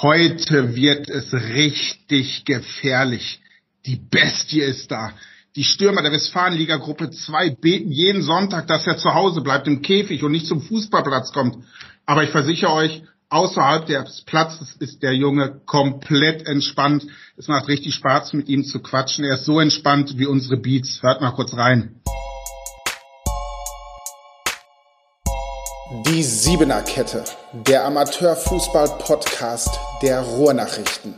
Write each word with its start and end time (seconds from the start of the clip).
Heute 0.00 0.76
wird 0.76 1.08
es 1.08 1.32
richtig 1.32 2.44
gefährlich. 2.44 3.40
Die 3.84 3.96
Bestie 3.96 4.60
ist 4.60 4.92
da. 4.92 5.10
Die 5.56 5.64
Stürmer 5.64 6.02
der 6.02 6.12
Westfalenliga-Gruppe 6.12 7.10
2 7.10 7.56
beten 7.60 7.90
jeden 7.90 8.22
Sonntag, 8.22 8.68
dass 8.68 8.86
er 8.86 8.96
zu 8.96 9.12
Hause 9.14 9.40
bleibt 9.40 9.66
im 9.66 9.82
Käfig 9.82 10.22
und 10.22 10.30
nicht 10.30 10.46
zum 10.46 10.62
Fußballplatz 10.62 11.32
kommt. 11.32 11.64
Aber 12.06 12.22
ich 12.22 12.30
versichere 12.30 12.74
euch, 12.74 13.02
außerhalb 13.28 13.86
des 13.86 14.22
Platzes 14.24 14.76
ist 14.78 15.02
der 15.02 15.14
Junge 15.14 15.62
komplett 15.66 16.46
entspannt. 16.46 17.04
Es 17.36 17.48
macht 17.48 17.66
richtig 17.66 17.96
Spaß, 17.96 18.34
mit 18.34 18.48
ihm 18.48 18.64
zu 18.64 18.78
quatschen. 18.78 19.24
Er 19.24 19.34
ist 19.34 19.46
so 19.46 19.58
entspannt 19.58 20.16
wie 20.16 20.26
unsere 20.26 20.58
Beats. 20.58 21.02
Hört 21.02 21.20
mal 21.20 21.32
kurz 21.32 21.54
rein. 21.54 22.00
Die 25.90 26.22
Siebener 26.22 26.82
Kette, 26.82 27.24
der 27.66 27.86
Amateurfußball-Podcast 27.86 29.80
der 30.02 30.20
Ruhrnachrichten. 30.20 31.14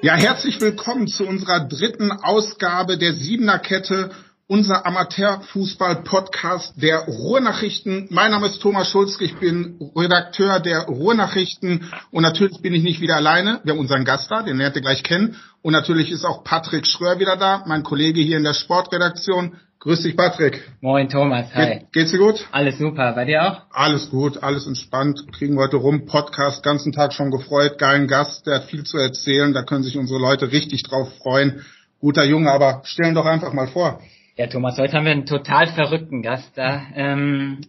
Ja, 0.00 0.14
herzlich 0.14 0.60
willkommen 0.60 1.06
zu 1.06 1.24
unserer 1.24 1.68
dritten 1.68 2.10
Ausgabe 2.10 2.98
der 2.98 3.12
Siebener 3.14 3.60
Kette, 3.60 4.10
unser 4.48 4.84
Amateurfußball-Podcast 4.84 6.72
der 6.82 7.02
Ruhrnachrichten. 7.06 8.08
Mein 8.10 8.32
Name 8.32 8.48
ist 8.48 8.60
Thomas 8.60 8.90
Schulzke, 8.90 9.24
ich 9.24 9.36
bin 9.36 9.78
Redakteur 9.94 10.58
der 10.58 10.86
Ruhrnachrichten 10.86 11.88
und 12.10 12.24
natürlich 12.24 12.60
bin 12.62 12.74
ich 12.74 12.82
nicht 12.82 13.00
wieder 13.00 13.14
alleine. 13.14 13.60
Wir 13.62 13.74
haben 13.74 13.80
unseren 13.80 14.04
Gast 14.04 14.28
da, 14.28 14.42
den 14.42 14.58
werdet 14.58 14.74
ihr 14.74 14.82
gleich 14.82 15.04
kennen. 15.04 15.36
Und 15.62 15.72
natürlich 15.72 16.10
ist 16.10 16.24
auch 16.24 16.42
Patrick 16.42 16.84
Schröer 16.84 17.20
wieder 17.20 17.36
da, 17.36 17.62
mein 17.68 17.84
Kollege 17.84 18.20
hier 18.20 18.38
in 18.38 18.42
der 18.42 18.54
Sportredaktion. 18.54 19.56
Grüß 19.82 20.04
dich, 20.04 20.16
Patrick. 20.16 20.62
Moin, 20.80 21.08
Thomas. 21.08 21.52
Hi. 21.56 21.66
Ge 21.66 21.80
geht's 21.90 22.12
dir 22.12 22.18
gut? 22.18 22.46
Alles 22.52 22.78
super. 22.78 23.14
Bei 23.14 23.24
dir 23.24 23.42
auch? 23.42 23.62
Alles 23.72 24.10
gut, 24.10 24.40
alles 24.40 24.64
entspannt. 24.64 25.24
Kriegen 25.32 25.56
wir 25.56 25.64
heute 25.64 25.74
rum. 25.74 26.06
Podcast, 26.06 26.62
ganzen 26.62 26.92
Tag 26.92 27.12
schon 27.12 27.32
gefreut. 27.32 27.78
Geilen 27.78 28.06
Gast, 28.06 28.46
der 28.46 28.60
hat 28.60 28.64
viel 28.66 28.84
zu 28.84 28.96
erzählen. 28.96 29.52
Da 29.52 29.64
können 29.64 29.82
sich 29.82 29.98
unsere 29.98 30.20
Leute 30.20 30.52
richtig 30.52 30.84
drauf 30.84 31.12
freuen. 31.16 31.64
Guter 31.98 32.22
Junge, 32.22 32.52
aber 32.52 32.82
stellen 32.84 33.16
doch 33.16 33.26
einfach 33.26 33.52
mal 33.54 33.66
vor. 33.66 34.00
Ja, 34.36 34.46
Thomas, 34.46 34.78
heute 34.78 34.92
haben 34.92 35.04
wir 35.04 35.10
einen 35.10 35.26
total 35.26 35.66
verrückten 35.66 36.22
Gast 36.22 36.52
da, 36.54 36.82
ähm, 36.94 37.62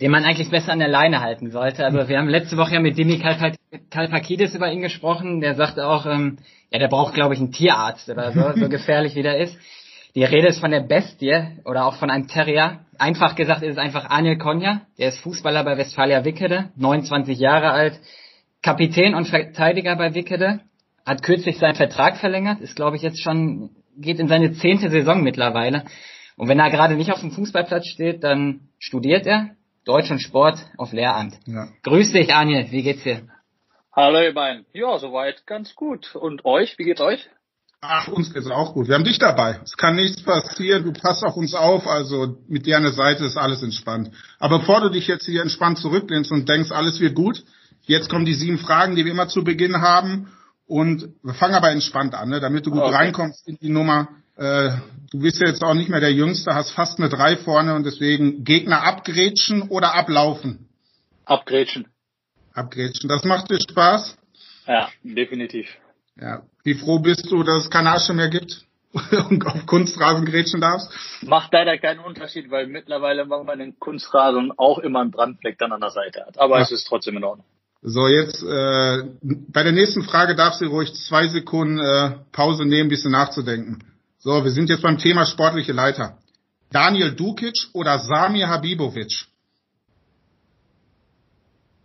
den 0.00 0.10
man 0.10 0.24
eigentlich 0.24 0.50
besser 0.50 0.72
an 0.72 0.80
der 0.80 0.88
Leine 0.88 1.20
halten 1.20 1.52
sollte. 1.52 1.84
Also 1.84 2.08
wir 2.08 2.18
haben 2.18 2.28
letzte 2.28 2.56
Woche 2.56 2.74
ja 2.74 2.80
mit 2.80 2.98
Dimi 2.98 3.22
Kalpakidis 3.90 4.56
über 4.56 4.72
ihn 4.72 4.82
gesprochen. 4.82 5.40
Der 5.40 5.54
sagte 5.54 5.86
auch, 5.86 6.06
ähm, 6.06 6.38
ja, 6.72 6.80
der 6.80 6.88
braucht, 6.88 7.14
glaube 7.14 7.34
ich, 7.34 7.40
einen 7.40 7.52
Tierarzt 7.52 8.08
oder 8.08 8.32
so, 8.32 8.60
so 8.60 8.68
gefährlich 8.68 9.14
wie 9.14 9.22
der 9.22 9.38
ist. 9.38 9.56
Die 10.14 10.24
Rede 10.24 10.48
ist 10.48 10.60
von 10.60 10.72
der 10.72 10.80
Bestie 10.80 11.60
oder 11.64 11.86
auch 11.86 11.94
von 11.94 12.10
einem 12.10 12.26
Terrier. 12.26 12.80
Einfach 12.98 13.36
gesagt 13.36 13.62
ist 13.62 13.72
es 13.72 13.78
einfach 13.78 14.10
Anil 14.10 14.38
Konja. 14.38 14.82
Der 14.98 15.08
ist 15.08 15.20
Fußballer 15.20 15.62
bei 15.62 15.78
Westfalia 15.78 16.24
Wickede, 16.24 16.70
29 16.76 17.38
Jahre 17.38 17.70
alt, 17.70 18.00
Kapitän 18.62 19.14
und 19.14 19.28
Verteidiger 19.28 19.94
bei 19.96 20.14
Wickede. 20.14 20.60
Hat 21.06 21.22
kürzlich 21.22 21.58
seinen 21.58 21.76
Vertrag 21.76 22.16
verlängert, 22.16 22.60
ist 22.60 22.76
glaube 22.76 22.96
ich 22.96 23.02
jetzt 23.02 23.22
schon, 23.22 23.70
geht 23.96 24.18
in 24.18 24.28
seine 24.28 24.52
zehnte 24.52 24.90
Saison 24.90 25.22
mittlerweile. 25.22 25.84
Und 26.36 26.48
wenn 26.48 26.58
er 26.58 26.70
gerade 26.70 26.94
nicht 26.94 27.12
auf 27.12 27.20
dem 27.20 27.30
Fußballplatz 27.30 27.86
steht, 27.86 28.24
dann 28.24 28.68
studiert 28.78 29.26
er 29.26 29.50
Deutsch 29.84 30.10
und 30.10 30.20
Sport 30.20 30.58
auf 30.76 30.92
Lehramt. 30.92 31.38
Ja. 31.46 31.68
Grüß 31.84 32.12
dich, 32.12 32.34
Anil, 32.34 32.66
wie 32.70 32.82
geht's 32.82 33.04
dir? 33.04 33.28
Hallo 33.92 34.20
ihr 34.20 34.34
beiden. 34.34 34.66
Ja, 34.72 34.98
soweit 34.98 35.46
ganz 35.46 35.74
gut. 35.74 36.14
Und 36.14 36.44
euch, 36.44 36.78
wie 36.78 36.84
geht's 36.84 37.00
euch? 37.00 37.28
Ach, 37.82 38.08
uns 38.08 38.32
geht's 38.32 38.46
auch 38.46 38.74
gut. 38.74 38.88
Wir 38.88 38.94
haben 38.94 39.04
dich 39.04 39.18
dabei. 39.18 39.58
Es 39.64 39.74
kann 39.76 39.96
nichts 39.96 40.22
passieren. 40.22 40.84
Du 40.84 40.92
passt 40.92 41.24
auf 41.24 41.36
uns 41.36 41.54
auf. 41.54 41.86
Also 41.86 42.36
mit 42.46 42.66
dir 42.66 42.76
an 42.76 42.82
der 42.82 42.92
Seite 42.92 43.24
ist 43.24 43.38
alles 43.38 43.62
entspannt. 43.62 44.10
Aber 44.38 44.58
bevor 44.58 44.82
du 44.82 44.90
dich 44.90 45.06
jetzt 45.06 45.24
hier 45.24 45.40
entspannt 45.40 45.78
zurücklehnst 45.78 46.30
und 46.30 46.46
denkst, 46.46 46.72
alles 46.72 47.00
wird 47.00 47.14
gut, 47.14 47.42
jetzt 47.86 48.10
kommen 48.10 48.26
die 48.26 48.34
sieben 48.34 48.58
Fragen, 48.58 48.96
die 48.96 49.06
wir 49.06 49.12
immer 49.12 49.28
zu 49.28 49.44
Beginn 49.44 49.80
haben. 49.80 50.30
Und 50.66 51.08
wir 51.22 51.32
fangen 51.32 51.54
aber 51.54 51.70
entspannt 51.70 52.14
an, 52.14 52.28
ne? 52.28 52.38
damit 52.38 52.66
du 52.66 52.70
gut 52.70 52.82
okay. 52.82 52.94
reinkommst 52.94 53.48
in 53.48 53.56
die 53.60 53.70
Nummer. 53.70 54.08
Äh, 54.36 54.72
du 55.10 55.18
bist 55.20 55.40
ja 55.40 55.48
jetzt 55.48 55.64
auch 55.64 55.74
nicht 55.74 55.88
mehr 55.88 56.00
der 56.00 56.12
Jüngste, 56.12 56.54
hast 56.54 56.70
fast 56.72 56.98
eine 56.98 57.08
drei 57.08 57.38
vorne 57.38 57.74
und 57.74 57.84
deswegen 57.84 58.44
Gegner 58.44 58.82
abgrätschen 58.82 59.62
oder 59.62 59.94
ablaufen? 59.94 60.68
Abgrätschen. 61.24 61.88
Abgrätschen. 62.52 63.08
Das 63.08 63.24
macht 63.24 63.50
dir 63.50 63.58
Spaß? 63.58 64.16
Ja, 64.66 64.90
definitiv. 65.02 65.66
Ja. 66.18 66.42
Wie 66.64 66.74
froh 66.74 66.98
bist 66.98 67.30
du, 67.30 67.42
dass 67.42 67.64
es 67.64 67.70
keine 67.70 67.92
Asche 67.92 68.14
mehr 68.14 68.28
gibt 68.28 68.64
und 69.30 69.46
auf 69.46 69.66
Kunstrasen 69.66 70.24
grätschen 70.24 70.60
darfst? 70.60 70.90
Macht 71.22 71.52
leider 71.52 71.78
keinen 71.78 72.00
Unterschied, 72.00 72.50
weil 72.50 72.66
mittlerweile 72.66 73.26
wir 73.26 73.56
den 73.56 73.78
Kunstrasen 73.78 74.52
auch 74.56 74.78
immer 74.78 75.00
einen 75.00 75.10
Brandfleck 75.10 75.58
dann 75.58 75.72
an 75.72 75.80
der 75.80 75.90
Seite 75.90 76.24
hat. 76.26 76.38
Aber 76.38 76.56
ja. 76.56 76.62
es 76.62 76.70
ist 76.70 76.86
trotzdem 76.86 77.16
in 77.16 77.24
Ordnung. 77.24 77.46
So, 77.82 78.08
jetzt 78.08 78.42
äh, 78.42 79.04
bei 79.22 79.62
der 79.62 79.72
nächsten 79.72 80.02
Frage 80.02 80.34
darfst 80.34 80.60
du 80.60 80.66
ruhig 80.66 80.92
zwei 80.94 81.28
Sekunden 81.28 81.78
äh, 81.78 82.18
Pause 82.30 82.66
nehmen, 82.66 82.86
ein 82.86 82.88
bisschen 82.90 83.12
nachzudenken. 83.12 83.82
So, 84.18 84.44
wir 84.44 84.50
sind 84.50 84.68
jetzt 84.68 84.82
beim 84.82 84.98
Thema 84.98 85.24
sportliche 85.24 85.72
Leiter. 85.72 86.18
Daniel 86.70 87.12
Dukic 87.12 87.68
oder 87.72 87.98
Samir 87.98 88.48
Habibovic? 88.48 89.24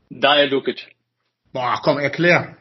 Daniel 0.09 0.49
Dukic. 0.49 0.95
Boah, 1.53 1.79
komm, 1.81 1.97
erklär. 1.97 2.57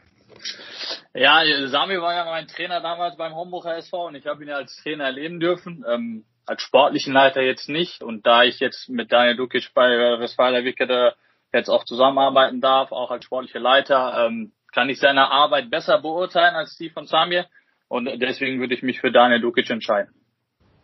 Ja, 1.15 1.41
Sami 1.67 2.01
war 2.01 2.13
ja 2.13 2.25
mein 2.25 2.45
Trainer 2.47 2.81
damals 2.81 3.15
beim 3.15 3.33
Homburger 3.33 3.77
SV 3.77 4.07
und 4.07 4.15
ich 4.15 4.27
habe 4.27 4.43
ihn 4.43 4.49
ja 4.49 4.57
als 4.57 4.75
Trainer 4.75 5.05
erleben 5.05 5.39
dürfen. 5.39 5.85
Ähm, 5.89 6.25
als 6.45 6.61
sportlichen 6.61 7.13
Leiter 7.13 7.41
jetzt 7.41 7.69
nicht. 7.69 8.03
Und 8.03 8.25
da 8.25 8.43
ich 8.43 8.59
jetzt 8.59 8.89
mit 8.89 9.13
Daniel 9.13 9.37
Dukic 9.37 9.71
bei 9.73 9.87
Westfalia 10.19 10.65
Wickede 10.65 11.15
jetzt 11.53 11.69
auch 11.69 11.85
zusammenarbeiten 11.85 12.59
darf, 12.59 12.91
auch 12.91 13.11
als 13.11 13.23
sportlicher 13.23 13.61
Leiter, 13.61 14.27
ähm, 14.27 14.51
kann 14.73 14.89
ich 14.89 14.99
seine 14.99 15.31
Arbeit 15.31 15.69
besser 15.69 16.01
beurteilen 16.01 16.53
als 16.55 16.75
die 16.75 16.89
von 16.89 17.07
Samir. 17.07 17.45
Und 17.87 18.05
deswegen 18.21 18.59
würde 18.59 18.75
ich 18.75 18.83
mich 18.83 18.99
für 18.99 19.11
Daniel 19.11 19.39
Dukic 19.39 19.69
entscheiden. 19.69 20.13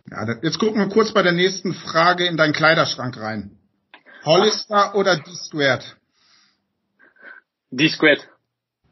Ja, 0.09 0.25
jetzt 0.41 0.59
gucken 0.59 0.79
wir 0.79 0.87
kurz 0.87 1.13
bei 1.13 1.23
der 1.23 1.33
nächsten 1.33 1.73
Frage 1.73 2.25
in 2.25 2.37
deinen 2.37 2.53
Kleiderschrank 2.53 3.17
rein. 3.17 3.57
Hollister 4.23 4.95
oder 4.95 5.17
D-Squared? 5.17 5.97
D-Squared. 7.71 8.30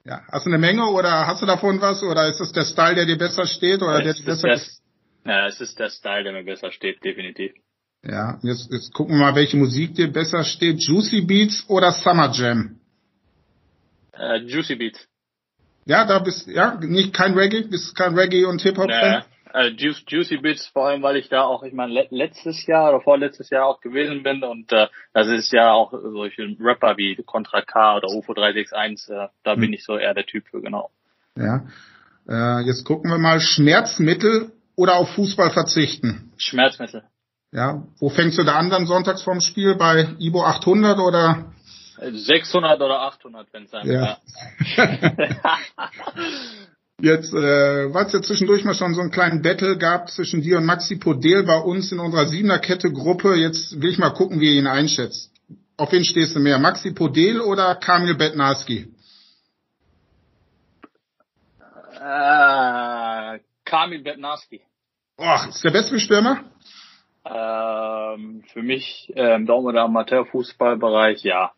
Ja, 0.09 0.23
hast 0.31 0.47
du 0.47 0.49
eine 0.49 0.57
Menge 0.57 0.87
oder 0.87 1.27
hast 1.27 1.43
du 1.43 1.45
davon 1.45 1.79
was 1.81 2.01
oder 2.01 2.27
ist 2.27 2.39
das 2.39 2.51
der 2.51 2.65
Style, 2.65 2.95
der 2.95 3.05
dir 3.05 3.17
besser 3.17 3.45
steht 3.45 3.83
oder 3.83 4.01
der 4.01 4.15
dir 4.15 4.25
besser 4.25 4.47
das, 4.47 4.81
Ja, 5.23 5.45
es 5.45 5.61
ist 5.61 5.77
der 5.77 5.91
Style, 5.91 6.23
der 6.23 6.33
mir 6.33 6.43
besser 6.43 6.71
steht, 6.71 7.03
definitiv. 7.03 7.51
Ja, 8.03 8.39
jetzt, 8.41 8.71
jetzt 8.71 8.91
gucken 8.91 9.13
wir 9.13 9.19
mal, 9.19 9.35
welche 9.35 9.55
Musik 9.57 9.93
dir 9.93 10.11
besser 10.11 10.43
steht. 10.43 10.81
Juicy 10.81 11.21
Beats 11.21 11.63
oder 11.67 11.91
Summer 11.91 12.31
Jam? 12.31 12.79
Äh, 14.13 14.37
Juicy 14.37 14.77
Beats. 14.77 15.07
Ja, 15.85 16.05
da 16.05 16.17
bist 16.17 16.47
ja 16.47 16.79
nicht 16.79 17.13
kein 17.13 17.35
Reggae, 17.35 17.67
bist 17.67 17.95
kein 17.95 18.17
Reggae 18.17 18.45
und 18.45 18.63
Hip 18.63 18.79
Hop 18.79 18.89
Fan. 18.89 19.25
Äh, 19.53 19.69
Juice, 19.69 20.03
Juicy 20.07 20.37
Bits, 20.37 20.67
vor 20.67 20.87
allem, 20.87 21.01
weil 21.01 21.17
ich 21.17 21.29
da 21.29 21.43
auch, 21.43 21.63
ich 21.63 21.73
meine, 21.73 22.07
letztes 22.11 22.65
Jahr 22.67 22.89
oder 22.89 23.01
vorletztes 23.01 23.49
Jahr 23.49 23.65
auch 23.65 23.81
gewesen 23.81 24.21
bin 24.21 24.43
und 24.43 24.71
äh, 24.71 24.87
das 25.13 25.27
ist 25.27 25.51
ja 25.51 25.71
auch 25.71 25.91
solche 25.91 26.55
Rapper 26.59 26.97
wie 26.97 27.15
Contra 27.25 27.61
K 27.61 27.97
oder 27.97 28.09
UFO 28.09 28.33
361, 28.33 29.09
äh, 29.09 29.27
da 29.43 29.53
hm. 29.53 29.59
bin 29.59 29.73
ich 29.73 29.83
so 29.83 29.97
eher 29.97 30.13
der 30.13 30.25
Typ 30.25 30.47
für, 30.49 30.61
genau. 30.61 30.91
Ja. 31.35 31.65
Äh, 32.27 32.65
jetzt 32.67 32.85
gucken 32.85 33.09
wir 33.09 33.17
mal, 33.17 33.39
Schmerzmittel 33.39 34.51
oder 34.75 34.97
auf 34.97 35.09
Fußball 35.15 35.51
verzichten? 35.51 36.31
Schmerzmittel. 36.37 37.03
Ja, 37.51 37.87
wo 37.99 38.09
fängst 38.09 38.37
du 38.37 38.43
da 38.43 38.55
an 38.55 38.69
dann 38.69 38.85
sonntags 38.85 39.23
vorm 39.23 39.41
Spiel? 39.41 39.75
Bei 39.75 40.09
Ibo 40.19 40.43
800 40.43 40.99
oder? 40.99 41.51
600 41.97 42.79
oder 42.79 43.01
800, 43.01 43.47
wenn 43.51 43.63
es 43.63 43.71
sein 43.71 43.87
ja. 43.87 44.17
Jetzt, 47.01 47.33
äh, 47.33 47.93
weil 47.93 48.05
es 48.05 48.13
ja 48.13 48.21
zwischendurch 48.21 48.65
mal 48.65 48.73
schon 48.73 48.93
so 48.93 49.01
einen 49.01 49.11
kleinen 49.11 49.41
Battle 49.41 49.77
gab 49.77 50.09
zwischen 50.09 50.41
dir 50.41 50.57
und 50.57 50.65
Maxi 50.65 50.97
Podel 50.97 51.43
bei 51.43 51.57
uns 51.57 51.91
in 51.91 51.99
unserer 51.99 52.27
Siebener-Kette-Gruppe. 52.27 53.35
Jetzt 53.35 53.81
will 53.81 53.89
ich 53.89 53.97
mal 53.97 54.09
gucken, 54.09 54.39
wie 54.39 54.53
ihr 54.53 54.59
ihn 54.59 54.67
einschätzt. 54.67 55.31
Auf 55.77 55.93
wen 55.93 56.03
stehst 56.03 56.35
du 56.35 56.39
mehr? 56.39 56.59
Maxi 56.59 56.91
Podel 56.91 57.39
oder 57.39 57.75
Kamil 57.75 58.15
Betnarski? 58.15 58.93
Äh, 61.93 63.39
Kamil 63.63 64.03
Betnarski. 64.03 64.61
Och, 65.17 65.47
ist 65.47 65.63
der 65.63 65.71
beste 65.71 65.99
Stürmer? 65.99 66.43
Ähm, 67.23 68.43
für 68.51 68.61
mich 68.61 69.11
äh, 69.15 69.35
im 69.35 69.45
Daumen 69.45 69.73
der 69.73 69.83
Amateurfußballbereich, 69.83 71.23
ja. 71.23 71.51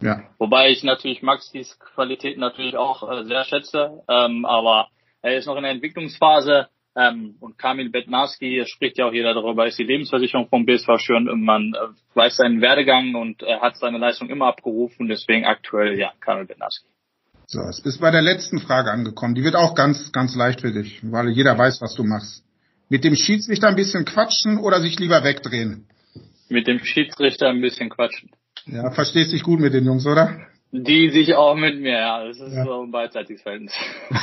Ja. 0.00 0.22
Wobei 0.38 0.70
ich 0.70 0.82
natürlich 0.82 1.22
Maxis 1.22 1.78
Qualität 1.78 2.38
natürlich 2.38 2.76
auch 2.76 3.08
äh, 3.10 3.24
sehr 3.24 3.44
schätze, 3.44 4.02
ähm, 4.08 4.44
aber 4.44 4.88
er 5.22 5.36
ist 5.36 5.46
noch 5.46 5.56
in 5.56 5.62
der 5.62 5.72
Entwicklungsphase 5.72 6.68
ähm, 6.96 7.36
und 7.40 7.58
Kamil 7.58 7.90
Betnarski, 7.90 8.64
spricht 8.66 8.98
ja 8.98 9.06
auch 9.06 9.12
jeder 9.12 9.34
darüber, 9.34 9.66
ist 9.66 9.78
die 9.78 9.84
Lebensversicherung 9.84 10.48
vom 10.48 10.64
BSV 10.64 10.88
schön 10.98 11.28
und 11.28 11.42
man 11.42 11.74
äh, 11.74 12.16
weiß 12.16 12.36
seinen 12.36 12.60
Werdegang 12.60 13.14
und 13.14 13.42
er 13.42 13.60
hat 13.60 13.76
seine 13.76 13.98
Leistung 13.98 14.30
immer 14.30 14.46
abgerufen, 14.46 15.08
deswegen 15.08 15.44
aktuell 15.44 15.98
ja, 15.98 16.12
Kamil 16.20 16.46
Betnarski. 16.46 16.86
So, 17.46 17.60
es 17.62 17.82
bist 17.82 18.00
bei 18.00 18.12
der 18.12 18.22
letzten 18.22 18.60
Frage 18.60 18.92
angekommen. 18.92 19.34
Die 19.34 19.42
wird 19.42 19.56
auch 19.56 19.74
ganz, 19.74 20.12
ganz 20.12 20.36
leicht 20.36 20.60
für 20.60 20.72
dich, 20.72 21.00
weil 21.02 21.30
jeder 21.30 21.58
weiß, 21.58 21.80
was 21.82 21.94
du 21.94 22.04
machst. 22.04 22.44
Mit 22.88 23.02
dem 23.02 23.16
Schiedsrichter 23.16 23.68
ein 23.68 23.76
bisschen 23.76 24.04
quatschen 24.04 24.58
oder 24.58 24.80
sich 24.80 24.98
lieber 24.98 25.24
wegdrehen? 25.24 25.88
Mit 26.48 26.66
dem 26.66 26.78
Schiedsrichter 26.78 27.48
ein 27.48 27.60
bisschen 27.60 27.88
quatschen. 27.88 28.30
Ja, 28.72 28.90
verstehst 28.90 29.32
dich 29.32 29.42
gut 29.42 29.60
mit 29.60 29.74
den 29.74 29.84
Jungs, 29.84 30.06
oder? 30.06 30.38
Die 30.72 31.10
sich 31.10 31.34
auch 31.34 31.56
mit 31.56 31.80
mir, 31.80 31.98
ja. 31.98 32.24
Das 32.24 32.38
ist 32.38 32.54
ja. 32.54 32.64
so 32.64 32.82
ein 32.82 32.92
beidseitiges 32.92 33.42
Verhältnis. 33.42 33.74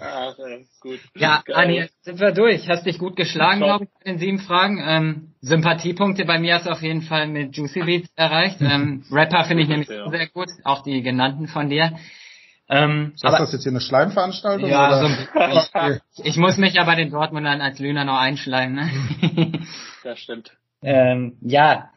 Ach, 0.00 0.34
gut. 0.80 1.00
Ja, 1.14 1.42
Anni, 1.52 1.88
sind 2.02 2.20
wir 2.20 2.32
durch. 2.32 2.68
Hast 2.68 2.84
dich 2.84 2.98
gut 2.98 3.16
geschlagen, 3.16 3.60
glaube 3.60 3.84
ich, 3.84 4.06
in 4.06 4.18
sieben 4.18 4.38
Fragen. 4.40 4.82
Ähm, 4.86 5.32
Sympathiepunkte 5.40 6.26
bei 6.26 6.38
mir 6.38 6.56
hast 6.56 6.66
du 6.66 6.70
auf 6.70 6.82
jeden 6.82 7.00
Fall 7.02 7.26
mit 7.28 7.56
Juicy 7.56 7.82
Beats 7.82 8.10
erreicht. 8.16 8.60
Ähm, 8.64 9.04
Rapper 9.10 9.44
finde 9.44 9.62
ich 9.62 9.68
nämlich 9.68 9.88
ja. 9.88 10.08
sehr 10.08 10.26
gut, 10.28 10.48
auch 10.64 10.82
die 10.82 11.02
genannten 11.02 11.48
von 11.48 11.68
dir. 11.68 11.92
Ähm, 12.68 13.12
ist 13.14 13.22
das 13.22 13.52
jetzt 13.52 13.62
hier 13.62 13.72
eine 13.72 13.80
Schleimveranstaltung? 13.80 14.68
Ja, 14.68 14.88
oder? 14.88 15.00
So, 15.00 15.98
ich, 16.16 16.24
ich, 16.24 16.36
muss 16.38 16.56
mich 16.56 16.74
ja 16.74 16.84
bei 16.84 16.94
den 16.94 17.10
Dortmundern 17.10 17.60
als 17.60 17.78
Lüner 17.78 18.04
noch 18.04 18.18
einschleimen. 18.18 18.74
Ne? 18.74 19.52
das 20.02 20.18
stimmt. 20.18 20.50
Ähm, 20.84 21.38
ja, 21.40 21.90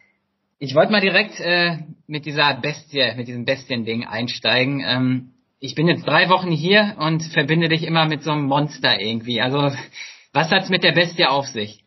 ich 0.60 0.74
wollte 0.74 0.92
mal 0.92 1.01
direkt 1.01 1.39
äh, 1.39 1.78
mit 2.07 2.25
dieser 2.25 2.56
Bestie, 2.56 3.13
mit 3.16 3.28
diesem 3.28 3.45
Bestien-Ding 3.45 4.06
einsteigen. 4.06 4.84
Ähm, 4.86 5.34
ich 5.60 5.75
bin 5.75 5.88
jetzt 5.88 6.07
drei 6.07 6.30
Wochen 6.30 6.51
hier 6.51 6.95
und 7.00 7.22
verbinde 7.24 7.68
dich 7.68 7.84
immer 7.84 8.06
mit 8.06 8.24
so 8.24 8.31
einem 8.31 8.45
Monster 8.45 9.00
irgendwie. 9.00 9.42
Also 9.42 9.72
was 10.34 10.51
hat's 10.51 10.69
mit 10.69 10.84
der 10.84 10.94
Bestie 10.94 11.25
auf 11.25 11.48
sich? 11.48 11.84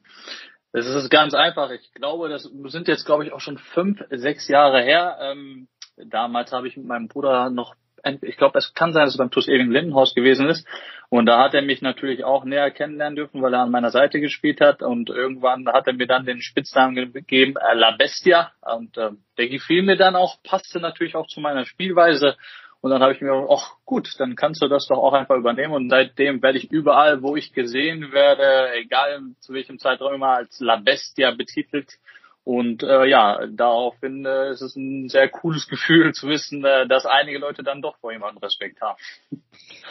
Das 0.73 0.87
ist 0.87 1.11
ganz 1.11 1.35
einfach. 1.35 1.71
Ich 1.71 1.93
glaube, 1.95 2.29
das 2.29 2.43
sind 2.43 2.87
jetzt, 2.87 3.07
glaube 3.07 3.25
ich, 3.25 3.33
auch 3.33 3.41
schon 3.41 3.59
fünf, 3.59 4.01
sechs 4.11 4.47
Jahre 4.49 4.83
her. 4.83 5.19
Ähm, 5.21 5.69
damals 5.97 6.53
habe 6.53 6.69
ich 6.69 6.77
mit 6.77 6.87
meinem 6.87 7.09
Bruder 7.09 7.51
noch, 7.51 7.75
ich 8.23 8.37
glaube, 8.37 8.59
es 8.59 8.75
kann 8.75 8.93
sein, 8.93 9.05
dass 9.05 9.15
es 9.15 9.19
beim 9.19 9.31
TuS 9.31 9.49
Ewing 9.49 9.71
Lindenhaus 9.71 10.15
gewesen 10.15 10.49
ist. 10.49 10.67
Und 11.09 11.27
da 11.27 11.43
hat 11.43 11.55
er 11.55 11.63
mich 11.63 11.83
natürlich 11.83 12.23
auch 12.25 12.45
näher 12.45 12.71
kennenlernen 12.71 13.17
dürfen, 13.17 13.43
weil 13.43 13.53
er 13.53 13.63
an 13.63 13.71
meiner 13.71 13.91
Seite 13.91 14.21
gespielt 14.21 14.61
hat. 14.61 14.81
Und 14.83 15.11
irgendwann 15.11 15.67
hat 15.67 15.87
er 15.87 15.93
mir 15.93 16.07
dann 16.07 16.25
den 16.25 16.41
Spitznamen 16.41 17.13
gegeben, 17.13 17.55
äh, 17.57 17.75
La 17.75 17.91
Bestia. 17.97 18.53
Und 18.61 18.97
äh, 18.97 19.11
der 19.37 19.49
gefiel 19.49 19.83
mir 19.83 19.97
dann 19.97 20.15
auch, 20.15 20.43
passte 20.43 20.81
natürlich 20.81 21.17
auch 21.17 21.27
zu 21.27 21.41
meiner 21.41 21.65
Spielweise. 21.65 22.37
Und 22.81 22.93
dann 22.93 23.03
habe 23.03 23.13
ich 23.13 23.21
mir 23.21 23.33
gedacht, 23.33 23.51
ach 23.51 23.77
gut, 23.85 24.09
dann 24.19 24.37
kannst 24.37 24.63
du 24.63 24.69
das 24.69 24.87
doch 24.87 24.99
auch 24.99 25.13
einfach 25.13 25.37
übernehmen. 25.37 25.75
Und 25.75 25.91
seitdem 25.91 26.43
werde 26.43 26.59
ich 26.59 26.71
überall, 26.71 27.23
wo 27.23 27.37
ich 27.37 27.53
gesehen 27.53 28.13
werde, 28.13 28.73
egal 28.75 29.21
zu 29.41 29.53
welchem 29.53 29.79
Zeitraum 29.79 30.15
immer, 30.15 30.37
als 30.37 30.61
La 30.61 30.77
Bestia 30.77 31.33
betitelt. 31.33 31.91
Und 32.51 32.83
äh, 32.83 33.07
ja, 33.07 33.47
daraufhin 33.47 34.27
äh, 34.27 34.51
ist 34.51 34.61
es 34.61 34.75
ein 34.75 35.09
sehr 35.09 35.29
cooles 35.29 35.69
Gefühl 35.69 36.13
zu 36.13 36.27
wissen, 36.27 36.65
äh, 36.65 36.89
dass 36.89 37.07
einige 37.07 37.39
Leute 37.39 37.63
dann 37.63 37.81
doch 37.81 37.97
vor 37.99 38.11
jemandem 38.11 38.43
Respekt 38.43 38.81
haben. 38.81 38.99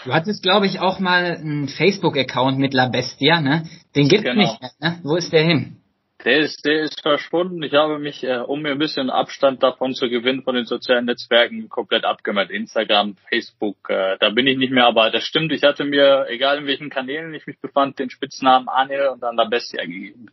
Du 0.06 0.14
hattest, 0.14 0.44
glaube 0.44 0.66
ich, 0.66 0.80
auch 0.80 1.00
mal 1.00 1.36
einen 1.36 1.68
Facebook-Account 1.68 2.58
mit 2.58 2.74
La 2.74 2.88
Bestia, 2.88 3.42
ne? 3.42 3.64
Den 3.98 4.08
gibt 4.08 4.24
genau. 4.24 4.44
nicht 4.44 4.62
mehr, 4.62 4.72
ne? 4.80 5.00
Wo 5.04 5.18
ist 5.18 5.34
der 5.34 5.44
hin? 5.44 5.76
Der 6.24 6.38
ist, 6.40 6.66
der 6.66 6.82
ist 6.84 7.02
verschwunden. 7.02 7.62
Ich 7.64 7.74
habe 7.74 8.00
mich, 8.00 8.24
äh, 8.24 8.38
um 8.38 8.62
mir 8.62 8.72
ein 8.72 8.80
bisschen 8.80 9.10
Abstand 9.10 9.62
davon 9.62 9.94
zu 9.94 10.10
gewinnen, 10.10 10.44
von 10.44 10.56
den 10.56 10.66
sozialen 10.66 11.06
Netzwerken 11.06 11.68
komplett 11.68 12.06
abgemeldet. 12.06 12.56
Instagram, 12.56 13.18
Facebook, 13.30 13.90
äh, 13.90 14.18
da 14.20 14.30
bin 14.30 14.48
ich 14.48 14.58
nicht 14.58 14.72
mehr. 14.72 14.86
Aber 14.86 15.12
das 15.12 15.24
stimmt, 15.24 15.52
ich 15.52 15.64
hatte 15.64 15.84
mir, 15.84 16.28
egal 16.30 16.60
in 16.60 16.66
welchen 16.66 16.90
Kanälen 16.90 17.34
ich 17.34 17.46
mich 17.46 17.60
befand, 17.60 18.00
den 18.00 18.10
Spitznamen 18.10 18.70
Anil 18.70 19.10
und 19.14 19.22
dann 19.22 19.36
La 19.36 19.46
Bestia 19.46 19.84
gegeben. 19.84 20.30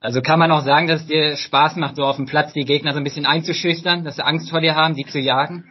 Also 0.00 0.22
kann 0.22 0.38
man 0.38 0.52
auch 0.52 0.62
sagen, 0.62 0.86
dass 0.86 1.02
es 1.02 1.06
dir 1.08 1.36
Spaß 1.36 1.76
macht, 1.76 1.96
so 1.96 2.04
auf 2.04 2.16
dem 2.16 2.26
Platz 2.26 2.52
die 2.52 2.64
Gegner 2.64 2.92
so 2.92 2.98
ein 2.98 3.04
bisschen 3.04 3.26
einzuschüchtern, 3.26 4.04
dass 4.04 4.16
sie 4.16 4.24
Angst 4.24 4.50
vor 4.50 4.60
dir 4.60 4.76
haben, 4.76 4.94
die 4.94 5.04
zu 5.04 5.18
jagen? 5.18 5.64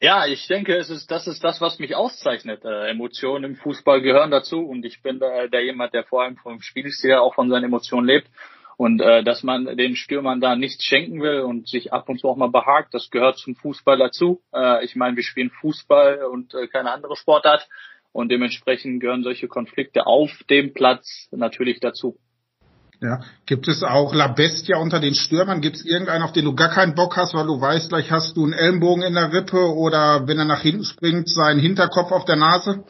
Ja, 0.00 0.26
ich 0.26 0.46
denke, 0.46 0.74
es 0.76 0.88
ist 0.88 1.10
das 1.10 1.26
ist 1.26 1.44
das, 1.44 1.60
was 1.60 1.78
mich 1.78 1.94
auszeichnet. 1.94 2.64
Äh, 2.64 2.88
Emotionen 2.88 3.44
im 3.44 3.56
Fußball 3.56 4.00
gehören 4.00 4.30
dazu 4.30 4.60
und 4.60 4.86
ich 4.86 5.02
bin 5.02 5.20
äh, 5.20 5.50
der 5.50 5.62
jemand, 5.62 5.92
der 5.92 6.04
vor 6.04 6.22
allem 6.22 6.36
vom 6.38 6.62
Spielstil 6.62 7.16
auch 7.16 7.34
von 7.34 7.50
seinen 7.50 7.64
Emotionen 7.64 8.06
lebt 8.06 8.30
und 8.78 9.02
äh, 9.02 9.22
dass 9.22 9.42
man 9.42 9.76
den 9.76 9.96
Stürmern 9.96 10.40
da 10.40 10.56
nichts 10.56 10.84
schenken 10.84 11.20
will 11.20 11.40
und 11.40 11.68
sich 11.68 11.92
ab 11.92 12.08
und 12.08 12.18
zu 12.18 12.28
auch 12.30 12.36
mal 12.36 12.48
behagt, 12.48 12.94
das 12.94 13.10
gehört 13.10 13.36
zum 13.36 13.54
Fußball 13.54 13.98
dazu. 13.98 14.40
Äh, 14.54 14.82
ich 14.86 14.96
meine, 14.96 15.16
wir 15.16 15.22
spielen 15.22 15.50
Fußball 15.50 16.24
und 16.24 16.54
äh, 16.54 16.66
keine 16.66 16.90
andere 16.90 17.14
Sportart 17.14 17.68
und 18.12 18.30
dementsprechend 18.30 19.00
gehören 19.00 19.22
solche 19.22 19.48
Konflikte 19.48 20.06
auf 20.06 20.30
dem 20.48 20.72
Platz 20.72 21.28
natürlich 21.30 21.78
dazu. 21.80 22.16
Ja. 23.02 23.20
Gibt 23.46 23.66
es 23.66 23.82
auch 23.82 24.14
La 24.14 24.28
Bestia 24.28 24.76
unter 24.76 25.00
den 25.00 25.14
Stürmern? 25.14 25.62
Gibt 25.62 25.76
es 25.76 25.86
irgendeinen, 25.86 26.22
auf 26.22 26.32
den 26.32 26.44
du 26.44 26.54
gar 26.54 26.68
keinen 26.68 26.94
Bock 26.94 27.16
hast, 27.16 27.32
weil 27.32 27.46
du 27.46 27.58
weißt, 27.58 27.88
gleich 27.88 28.10
hast 28.10 28.36
du 28.36 28.44
einen 28.44 28.52
Ellenbogen 28.52 29.02
in 29.02 29.14
der 29.14 29.32
Rippe 29.32 29.74
oder 29.74 30.28
wenn 30.28 30.38
er 30.38 30.44
nach 30.44 30.60
hinten 30.60 30.84
springt, 30.84 31.28
seinen 31.28 31.60
Hinterkopf 31.60 32.12
auf 32.12 32.26
der 32.26 32.36
Nase? 32.36 32.84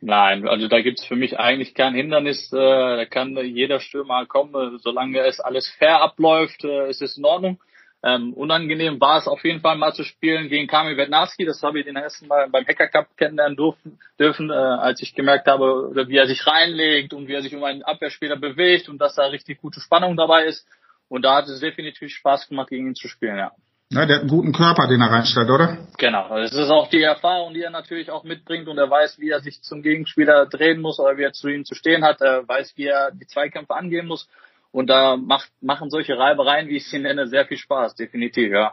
Nein, 0.00 0.46
also 0.46 0.68
da 0.68 0.82
gibt's 0.82 1.04
für 1.04 1.16
mich 1.16 1.38
eigentlich 1.38 1.74
kein 1.74 1.94
Hindernis. 1.94 2.52
Äh, 2.52 2.56
da 2.56 3.04
kann 3.06 3.36
jeder 3.36 3.80
Stürmer 3.80 4.26
kommen, 4.26 4.78
solange 4.82 5.20
es 5.20 5.40
alles 5.40 5.68
fair 5.78 6.00
abläuft, 6.02 6.62
äh, 6.62 6.90
ist 6.90 7.02
es 7.02 7.16
in 7.16 7.24
Ordnung. 7.24 7.58
Ähm, 8.06 8.34
unangenehm 8.34 9.00
war 9.00 9.16
es 9.16 9.26
auf 9.26 9.42
jeden 9.44 9.60
Fall 9.60 9.78
mal 9.78 9.94
zu 9.94 10.04
spielen 10.04 10.50
gegen 10.50 10.66
Kamil 10.66 10.94
Bednarski. 10.94 11.46
Das 11.46 11.62
habe 11.62 11.78
ich 11.78 11.86
den 11.86 11.96
ersten 11.96 12.26
Mal 12.26 12.50
beim 12.50 12.66
Hacker 12.66 12.88
Cup 12.88 13.16
kennenlernen 13.16 13.56
dürfen, 13.56 13.98
dürfen 14.20 14.50
äh, 14.50 14.52
als 14.52 15.00
ich 15.00 15.14
gemerkt 15.14 15.46
habe, 15.46 15.90
wie 16.06 16.18
er 16.18 16.26
sich 16.26 16.46
reinlegt 16.46 17.14
und 17.14 17.28
wie 17.28 17.32
er 17.32 17.40
sich 17.40 17.56
um 17.56 17.64
einen 17.64 17.82
Abwehrspieler 17.82 18.36
bewegt 18.36 18.90
und 18.90 18.98
dass 18.98 19.14
da 19.14 19.24
richtig 19.24 19.62
gute 19.62 19.80
Spannung 19.80 20.18
dabei 20.18 20.44
ist. 20.44 20.68
Und 21.08 21.24
da 21.24 21.36
hat 21.36 21.48
es 21.48 21.60
definitiv 21.60 22.10
Spaß 22.10 22.48
gemacht, 22.48 22.68
gegen 22.68 22.88
ihn 22.88 22.94
zu 22.94 23.08
spielen, 23.08 23.38
ja. 23.38 23.52
Ja, 23.90 24.06
der 24.06 24.16
hat 24.16 24.22
einen 24.22 24.30
guten 24.30 24.52
Körper, 24.52 24.86
den 24.86 25.00
er 25.00 25.10
reinstellt, 25.10 25.48
oder? 25.48 25.78
Genau. 25.96 26.28
Das 26.28 26.52
ist 26.52 26.70
auch 26.70 26.88
die 26.88 27.02
Erfahrung, 27.02 27.54
die 27.54 27.62
er 27.62 27.70
natürlich 27.70 28.10
auch 28.10 28.24
mitbringt 28.24 28.68
und 28.68 28.76
er 28.76 28.90
weiß, 28.90 29.18
wie 29.18 29.30
er 29.30 29.40
sich 29.40 29.62
zum 29.62 29.82
Gegenspieler 29.82 30.46
drehen 30.46 30.80
muss 30.80 30.98
oder 30.98 31.16
wie 31.16 31.22
er 31.22 31.32
zu 31.32 31.48
ihm 31.48 31.64
zu 31.64 31.74
stehen 31.74 32.04
hat. 32.04 32.20
Er 32.20 32.46
weiß, 32.46 32.74
wie 32.76 32.86
er 32.86 33.12
die 33.12 33.26
Zweikämpfe 33.26 33.74
angehen 33.74 34.06
muss. 34.06 34.28
Und 34.74 34.90
da 34.90 35.16
macht, 35.16 35.50
machen 35.60 35.88
solche 35.88 36.18
Reibereien, 36.18 36.68
wie 36.68 36.78
ich 36.78 36.88
sie 36.88 36.98
nenne, 36.98 37.28
sehr 37.28 37.46
viel 37.46 37.58
Spaß, 37.58 37.94
definitiv, 37.94 38.50
ja. 38.50 38.72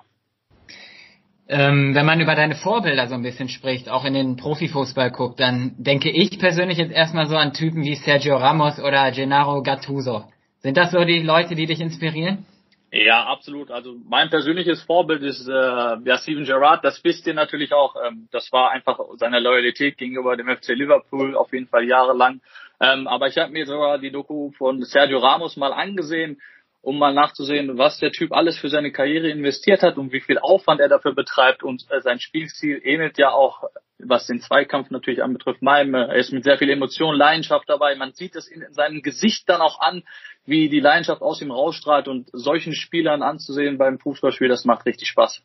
Ähm, 1.48 1.94
wenn 1.94 2.08
man 2.08 2.20
über 2.20 2.34
deine 2.34 2.56
Vorbilder 2.56 3.06
so 3.06 3.14
ein 3.14 3.22
bisschen 3.22 3.50
spricht, 3.50 3.88
auch 3.88 4.04
in 4.04 4.16
den 4.16 4.36
Profifußball 4.36 5.12
guckt, 5.12 5.40
dann 5.40 5.76
denke 5.78 6.10
ich 6.10 6.40
persönlich 6.40 6.80
jetzt 6.80 6.92
erstmal 6.92 7.28
so 7.28 7.38
an 7.38 7.54
Typen 7.54 7.84
wie 7.84 7.94
Sergio 7.94 8.38
Ramos 8.38 8.80
oder 8.80 9.12
Gennaro 9.12 9.62
Gattuso. 9.62 10.24
Sind 10.62 10.76
das 10.76 10.90
so 10.90 11.06
die 11.06 11.22
Leute, 11.22 11.54
die 11.54 11.68
dich 11.68 11.80
inspirieren? 11.80 12.48
Ja, 12.92 13.26
absolut. 13.26 13.70
Also 13.70 13.96
mein 14.10 14.32
persönliches 14.32 14.82
Vorbild 14.82 15.22
ist 15.22 15.48
äh, 15.48 15.54
ja 15.54 16.18
Steven 16.18 16.46
Gerrard. 16.46 16.84
Das 16.84 17.04
wisst 17.04 17.28
ihr 17.28 17.36
natürlich 17.36 17.74
auch. 17.74 17.96
Ähm, 18.08 18.28
das 18.32 18.52
war 18.52 18.72
einfach 18.72 19.00
seine 19.18 19.40
Loyalität 19.40 20.00
gegenüber 20.00 20.36
dem 20.36 20.48
FC 20.48 20.70
Liverpool 20.70 21.36
auf 21.36 21.54
jeden 21.54 21.68
Fall 21.68 21.88
jahrelang. 21.88 22.42
Ähm, 22.82 23.08
aber 23.08 23.28
ich 23.28 23.38
habe 23.38 23.52
mir 23.52 23.66
sogar 23.66 24.00
die 24.00 24.12
Doku 24.12 24.52
von 24.58 24.82
Sergio 24.84 25.20
Ramos 25.20 25.56
mal 25.56 25.72
angesehen, 25.72 26.42
um 26.82 26.98
mal 26.98 27.14
nachzusehen, 27.14 27.78
was 27.78 28.00
der 28.00 28.12
Typ 28.12 28.32
alles 28.32 28.58
für 28.58 28.70
seine 28.70 28.92
Karriere 28.92 29.30
investiert 29.30 29.84
hat 29.84 29.98
und 29.98 30.12
wie 30.12 30.20
viel 30.20 30.40
Aufwand 30.40 30.82
er 30.82 30.90
dafür 30.90 31.14
betreibt. 31.14 31.62
Und 31.62 31.86
äh, 31.92 32.02
sein 32.02 32.20
Spielstil 32.20 32.82
ähnelt 32.84 33.20
ja 33.20 33.30
auch, 33.30 33.66
was 34.00 34.26
den 34.26 34.42
Zweikampf 34.42 34.90
natürlich 34.90 35.22
anbetrifft, 35.22 35.62
meinem. 35.62 35.94
Er 35.94 36.16
ist 36.16 36.34
mit 36.34 36.44
sehr 36.44 36.58
viel 36.58 36.72
Emotion, 36.72 37.16
Leidenschaft 37.16 37.70
dabei. 37.70 37.96
Man 37.96 38.14
sieht 38.14 38.36
es 38.36 38.48
in, 38.48 38.64
in 38.64 38.74
seinem 38.74 39.04
Gesicht 39.04 39.48
dann 39.48 39.62
auch 39.62 39.80
an, 39.80 40.04
wie 40.46 40.70
die 40.70 40.80
Leidenschaft 40.80 41.22
aus 41.22 41.40
ihm 41.40 41.52
rausstrahlt. 41.52 42.08
Und 42.08 42.30
solchen 42.34 42.74
Spielern 42.74 43.22
anzusehen 43.22 43.78
beim 43.78 44.00
Fußballspiel, 44.00 44.48
das 44.48 44.66
macht 44.66 44.88
richtig 44.88 45.08
Spaß. 45.08 45.44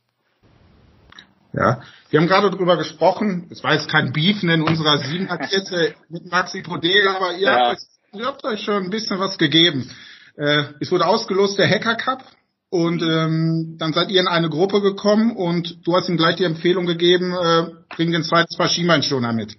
Ja, 1.57 1.81
wir 2.11 2.21
haben 2.21 2.27
gerade 2.27 2.51
darüber 2.51 2.77
gesprochen, 2.77 3.49
es 3.51 3.65
war 3.65 3.73
jetzt 3.73 3.89
kein 3.89 4.13
Beefen 4.13 4.51
in 4.51 4.61
unserer 4.61 4.99
Siebenerkette 4.99 5.95
mit 6.11 6.31
Maxi 6.31 6.61
Podel, 6.63 7.09
aber 7.09 7.33
ihr, 7.33 7.49
ja. 7.49 7.71
habt, 7.71 7.81
ihr, 8.13 8.27
habt, 8.27 8.45
euch 8.45 8.61
schon 8.61 8.85
ein 8.85 8.91
bisschen 8.91 9.19
was 9.19 9.39
gegeben. 9.39 9.91
Äh, 10.37 10.65
es 10.81 10.91
wurde 10.93 11.07
ausgelost 11.07 11.59
der 11.59 11.69
Hacker 11.69 11.95
Cup 11.95 12.25
und 12.69 13.01
ähm, 13.03 13.77
dann 13.79 13.95
seid 13.95 14.11
ihr 14.11 14.21
in 14.21 14.29
eine 14.29 14.51
Gruppe 14.51 14.83
gekommen 14.83 15.35
und 15.35 15.87
du 15.87 15.97
hast 15.97 16.11
ihm 16.11 16.19
gleich 16.19 16.37
die 16.37 16.45
Empfehlung 16.45 16.85
gegeben, 16.85 17.33
äh, 17.33 17.69
bring 17.97 18.13
den 18.13 18.23
zweiten 18.23 18.53
Schienbeinschoner 18.69 19.33
mit. 19.33 19.57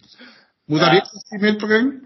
Muss 0.68 0.82
ja. 0.82 0.88
er 0.88 0.94
wirklich 0.94 1.42
mitbringen? 1.42 2.06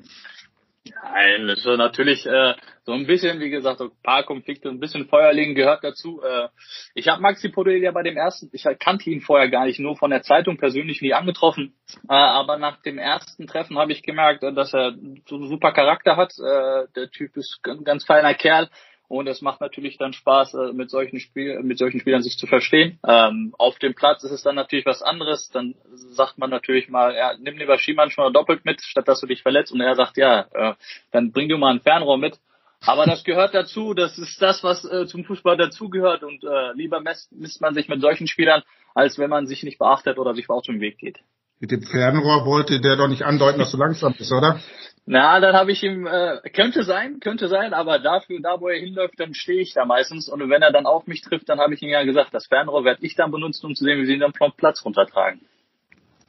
Nein, 0.85 1.47
das 1.47 1.59
ist 1.59 1.65
natürlich 1.65 2.25
äh, 2.25 2.53
so 2.83 2.93
ein 2.93 3.05
bisschen, 3.05 3.39
wie 3.39 3.49
gesagt, 3.49 3.77
so 3.77 3.85
ein 3.85 3.91
paar 4.03 4.23
Konflikte, 4.23 4.69
ein 4.69 4.79
bisschen 4.79 5.07
Feuerlegen 5.07 5.53
gehört 5.53 5.83
dazu. 5.83 6.21
Äh, 6.23 6.47
ich 6.95 7.07
habe 7.07 7.21
Maxi 7.21 7.49
Podel 7.49 7.77
ja 7.77 7.91
bei 7.91 8.03
dem 8.03 8.17
ersten, 8.17 8.49
ich 8.53 8.65
kannte 8.79 9.09
ihn 9.09 9.21
vorher 9.21 9.49
gar 9.49 9.65
nicht, 9.65 9.79
nur 9.79 9.95
von 9.95 10.09
der 10.09 10.23
Zeitung 10.23 10.57
persönlich 10.57 11.01
nie 11.01 11.13
angetroffen. 11.13 11.75
Äh, 12.09 12.13
aber 12.13 12.57
nach 12.57 12.81
dem 12.81 12.97
ersten 12.97 13.45
Treffen 13.45 13.77
habe 13.77 13.91
ich 13.91 14.01
gemerkt, 14.01 14.43
dass 14.43 14.73
er 14.73 14.95
so 15.27 15.35
einen 15.35 15.47
super 15.47 15.71
Charakter 15.71 16.17
hat. 16.17 16.33
Äh, 16.39 16.87
der 16.95 17.11
Typ 17.11 17.37
ist 17.37 17.59
ein 17.65 17.83
ganz 17.83 18.03
feiner 18.03 18.33
Kerl. 18.33 18.69
Und 19.11 19.27
es 19.27 19.41
macht 19.41 19.59
natürlich 19.59 19.97
dann 19.97 20.13
Spaß, 20.13 20.53
äh, 20.53 20.71
mit 20.71 20.89
solchen 20.89 21.19
Spiel, 21.19 21.59
mit 21.63 21.77
solchen 21.77 21.99
Spielern 21.99 22.21
sich 22.21 22.37
zu 22.37 22.47
verstehen. 22.47 22.97
Ähm, 23.05 23.53
auf 23.57 23.77
dem 23.77 23.93
Platz 23.93 24.23
ist 24.23 24.31
es 24.31 24.41
dann 24.41 24.55
natürlich 24.55 24.85
was 24.85 25.01
anderes. 25.01 25.49
Dann 25.49 25.75
sagt 25.93 26.37
man 26.37 26.49
natürlich 26.49 26.87
mal, 26.87 27.13
ja, 27.13 27.33
nimm 27.37 27.57
lieber 27.57 27.77
Schiemann 27.77 28.09
schon 28.09 28.23
mal 28.23 28.31
doppelt 28.31 28.63
mit, 28.63 28.81
statt 28.81 29.09
dass 29.09 29.19
du 29.19 29.27
dich 29.27 29.41
verletzt. 29.41 29.73
Und 29.73 29.81
er 29.81 29.95
sagt, 29.95 30.15
ja, 30.15 30.47
äh, 30.53 30.75
dann 31.11 31.33
bring 31.33 31.49
du 31.49 31.57
mal 31.57 31.73
ein 31.73 31.81
Fernrohr 31.81 32.17
mit. 32.17 32.39
Aber 32.85 33.05
das 33.05 33.23
gehört 33.23 33.53
dazu, 33.53 33.93
das 33.93 34.17
ist 34.17 34.41
das, 34.41 34.63
was 34.63 34.83
äh, 34.85 35.05
zum 35.05 35.23
Fußball 35.23 35.55
dazugehört 35.55 36.23
und 36.23 36.43
äh, 36.43 36.73
lieber 36.73 36.99
misst, 36.99 37.31
misst 37.31 37.61
man 37.61 37.75
sich 37.75 37.87
mit 37.87 38.01
solchen 38.01 38.27
Spielern, 38.27 38.63
als 38.95 39.19
wenn 39.19 39.29
man 39.29 39.45
sich 39.45 39.63
nicht 39.63 39.77
beachtet 39.77 40.17
oder 40.17 40.33
sich 40.33 40.49
aus 40.49 40.63
dem 40.63 40.79
Weg 40.79 40.97
geht. 40.97 41.19
Mit 41.59 41.69
dem 41.69 41.83
Fernrohr 41.83 42.43
wollte 42.45 42.81
der 42.81 42.95
doch 42.95 43.07
nicht 43.07 43.21
andeuten, 43.21 43.59
dass 43.59 43.71
du 43.71 43.77
langsam 43.77 44.15
bist, 44.17 44.31
oder? 44.31 44.59
Na, 45.05 45.39
dann 45.39 45.55
habe 45.55 45.71
ich 45.71 45.83
ihm, 45.83 46.07
äh, 46.07 46.39
könnte 46.49 46.83
sein, 46.83 47.19
könnte 47.19 47.49
sein, 47.49 47.75
aber 47.75 47.99
dafür, 47.99 48.39
da 48.41 48.59
wo 48.59 48.67
er 48.67 48.79
hinläuft, 48.79 49.19
dann 49.19 49.35
stehe 49.35 49.61
ich 49.61 49.73
da 49.73 49.85
meistens. 49.85 50.27
Und 50.27 50.39
wenn 50.49 50.63
er 50.63 50.71
dann 50.71 50.87
auf 50.87 51.05
mich 51.05 51.21
trifft, 51.21 51.49
dann 51.49 51.59
habe 51.59 51.75
ich 51.75 51.83
ihm 51.83 51.89
ja 51.89 52.03
gesagt, 52.03 52.33
das 52.33 52.47
Fernrohr 52.47 52.83
werde 52.83 53.05
ich 53.05 53.15
dann 53.15 53.29
benutzen, 53.29 53.67
um 53.67 53.75
zu 53.75 53.83
sehen, 53.83 54.01
wie 54.01 54.07
sie 54.07 54.13
ihn 54.13 54.19
dann 54.19 54.33
vom 54.33 54.53
Platz 54.57 54.83
runtertragen. 54.83 55.41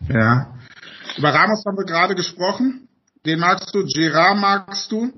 Ja. 0.09 0.54
Über 1.16 1.30
Ramos 1.30 1.64
haben 1.66 1.78
wir 1.78 1.87
gerade 1.87 2.14
gesprochen. 2.14 2.88
Den 3.25 3.38
magst 3.38 3.75
du, 3.75 3.87
Gerard 3.87 4.37
magst 4.37 4.92
du. 4.92 5.12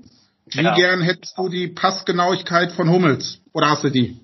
Wie 0.47 0.61
ja. 0.61 0.75
gern 0.75 1.01
hättest 1.01 1.37
du 1.37 1.49
die 1.49 1.67
Passgenauigkeit 1.67 2.71
von 2.71 2.89
Hummels? 2.89 3.41
Oder 3.53 3.69
hast 3.69 3.83
du 3.83 3.89
die? 3.89 4.19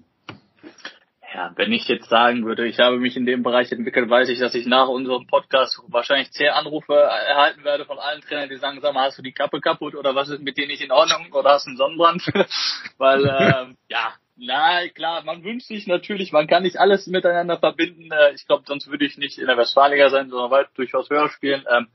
Ja, 1.33 1.51
wenn 1.55 1.71
ich 1.71 1.87
jetzt 1.87 2.09
sagen 2.09 2.45
würde, 2.45 2.67
ich 2.67 2.77
habe 2.79 2.97
mich 2.97 3.15
in 3.15 3.25
dem 3.25 3.41
Bereich 3.41 3.71
entwickelt, 3.71 4.09
weiß 4.09 4.27
ich, 4.29 4.39
dass 4.39 4.53
ich 4.53 4.65
nach 4.65 4.89
unserem 4.89 5.27
Podcast 5.27 5.81
wahrscheinlich 5.87 6.31
zehn 6.31 6.49
Anrufe 6.49 6.93
erhalten 6.93 7.63
werde 7.63 7.85
von 7.85 7.97
allen 7.99 8.21
Trainern, 8.21 8.49
die 8.49 8.57
sagen, 8.57 8.79
sag 8.81 8.93
mal, 8.93 9.05
hast 9.05 9.17
du 9.17 9.21
die 9.21 9.31
Kappe 9.31 9.61
kaputt 9.61 9.95
oder 9.95 10.13
was 10.13 10.29
ist 10.29 10.41
mit 10.41 10.57
dir 10.57 10.67
nicht 10.67 10.81
in 10.81 10.91
Ordnung 10.91 11.31
oder 11.31 11.51
hast 11.51 11.65
du 11.65 11.69
einen 11.69 11.77
Sonnenbrand? 11.77 12.23
Weil, 12.97 13.25
ähm, 13.25 13.77
ja, 13.87 14.13
na 14.35 14.87
klar, 14.89 15.23
man 15.23 15.43
wünscht 15.43 15.67
sich 15.67 15.87
natürlich, 15.87 16.33
man 16.33 16.47
kann 16.47 16.63
nicht 16.63 16.77
alles 16.77 17.07
miteinander 17.07 17.57
verbinden. 17.57 18.11
Äh, 18.11 18.33
ich 18.33 18.45
glaube, 18.45 18.63
sonst 18.67 18.89
würde 18.89 19.05
ich 19.05 19.17
nicht 19.17 19.37
in 19.37 19.47
der 19.47 19.57
Westfaliga 19.57 20.09
sein, 20.09 20.29
sondern 20.29 20.51
weit 20.51 20.67
durchaus 20.75 21.09
höher 21.09 21.29
spielen. 21.29 21.63
Ähm, 21.71 21.87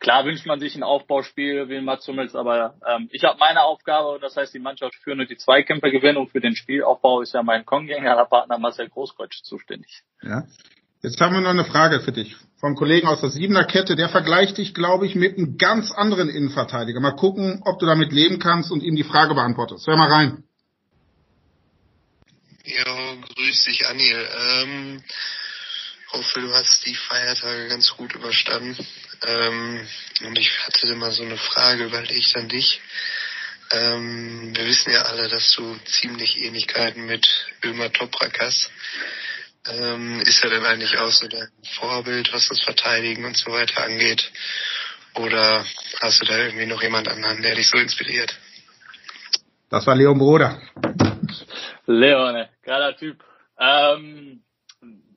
Klar 0.00 0.24
wünscht 0.24 0.46
man 0.46 0.58
sich 0.58 0.74
ein 0.74 0.82
Aufbauspiel 0.82 1.68
wie 1.68 1.80
Mats 1.82 2.08
Hummels, 2.08 2.34
aber 2.34 2.74
ähm, 2.88 3.08
ich 3.12 3.22
habe 3.24 3.38
meine 3.38 3.62
Aufgabe, 3.62 4.18
das 4.20 4.34
heißt 4.34 4.54
die 4.54 4.58
Mannschaft 4.58 4.94
führen 4.96 5.20
und 5.20 5.28
die 5.28 5.36
Zweikämpfe 5.36 5.90
gewinnen 5.90 6.16
und 6.16 6.30
für 6.30 6.40
den 6.40 6.56
Spielaufbau 6.56 7.20
ist 7.20 7.34
ja 7.34 7.42
mein 7.42 7.66
kongenialer 7.66 8.24
Partner 8.24 8.58
Marcel 8.58 8.88
Großkreutsch 8.88 9.42
zuständig. 9.42 10.02
Ja. 10.22 10.44
Jetzt 11.02 11.20
haben 11.20 11.34
wir 11.34 11.42
noch 11.42 11.50
eine 11.50 11.64
Frage 11.64 12.00
für 12.00 12.12
dich 12.12 12.34
vom 12.60 12.74
Kollegen 12.76 13.08
aus 13.08 13.20
der 13.20 13.30
Siebener 13.30 13.64
Kette. 13.64 13.96
Der 13.96 14.08
vergleicht 14.08 14.58
dich, 14.58 14.74
glaube 14.74 15.06
ich, 15.06 15.14
mit 15.14 15.36
einem 15.36 15.56
ganz 15.56 15.90
anderen 15.90 16.28
Innenverteidiger. 16.28 17.00
Mal 17.00 17.16
gucken, 17.16 17.62
ob 17.64 17.78
du 17.78 17.86
damit 17.86 18.12
leben 18.12 18.38
kannst 18.38 18.70
und 18.70 18.82
ihm 18.82 18.96
die 18.96 19.04
Frage 19.04 19.34
beantwortest. 19.34 19.86
Hör 19.86 19.96
mal 19.96 20.10
rein. 20.10 20.44
Ja, 22.64 23.14
grüß 23.34 23.64
dich, 23.64 23.86
Anil. 23.86 24.28
Ähm, 24.62 25.02
hoffe, 26.12 26.40
du 26.40 26.52
hast 26.52 26.84
die 26.86 26.94
Feiertage 26.94 27.68
ganz 27.68 27.96
gut 27.96 28.14
überstanden. 28.14 28.76
Ähm, 29.26 29.86
und 30.24 30.38
ich 30.38 30.50
hatte 30.66 30.86
immer 30.88 31.10
so 31.10 31.22
eine 31.22 31.36
Frage 31.36 31.84
überlegt 31.84 32.36
an 32.36 32.48
dich. 32.48 32.80
Ähm, 33.72 34.52
wir 34.54 34.66
wissen 34.66 34.92
ja 34.92 35.02
alle, 35.02 35.28
dass 35.28 35.52
du 35.56 35.76
ziemlich 35.84 36.40
Ähnlichkeiten 36.40 37.06
mit 37.06 37.28
Ömer 37.64 37.92
Toprak 37.92 38.40
hast. 38.40 38.70
Ähm, 39.68 40.20
ist 40.22 40.42
er 40.42 40.50
denn 40.50 40.64
eigentlich 40.64 40.98
auch 40.98 41.10
so 41.10 41.28
dein 41.28 41.48
Vorbild, 41.74 42.32
was 42.32 42.48
das 42.48 42.62
Verteidigen 42.62 43.24
und 43.24 43.36
so 43.36 43.52
weiter 43.52 43.84
angeht? 43.84 44.32
Oder 45.14 45.64
hast 46.00 46.22
du 46.22 46.26
da 46.26 46.36
irgendwie 46.38 46.66
noch 46.66 46.82
jemand 46.82 47.08
anderen, 47.08 47.42
der 47.42 47.54
dich 47.54 47.68
so 47.68 47.76
inspiriert? 47.76 48.34
Das 49.68 49.86
war 49.86 49.94
Leon 49.94 50.18
Broder. 50.18 50.60
Leon, 51.86 52.46
geiler 52.62 52.96
Typ. 52.96 53.22
Ähm, 53.58 54.42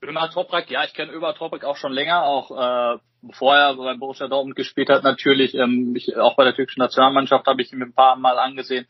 Ömer 0.04 0.30
Toprak, 0.30 0.70
ja, 0.70 0.84
ich 0.84 0.94
kenne 0.94 1.14
Ömer 1.14 1.34
Toprak 1.34 1.64
auch 1.64 1.78
schon 1.78 1.94
länger, 1.94 2.24
auch 2.24 2.52
äh, 2.52 3.00
bevor 3.24 3.56
er 3.56 3.76
bei 3.76 3.96
Borussia 3.96 4.28
Dortmund 4.28 4.56
gespielt 4.56 4.90
hat, 4.90 5.04
natürlich. 5.04 5.56
Ähm, 5.56 5.96
ich, 5.96 6.16
auch 6.18 6.36
bei 6.36 6.44
der 6.44 6.56
türkischen 6.56 6.82
Nationalmannschaft 6.82 7.48
habe 7.48 7.62
ich 7.62 7.72
ihn 7.74 7.82
ein 7.82 7.94
paar 7.94 8.16
Mal 8.16 8.38
angesehen. 8.38 8.86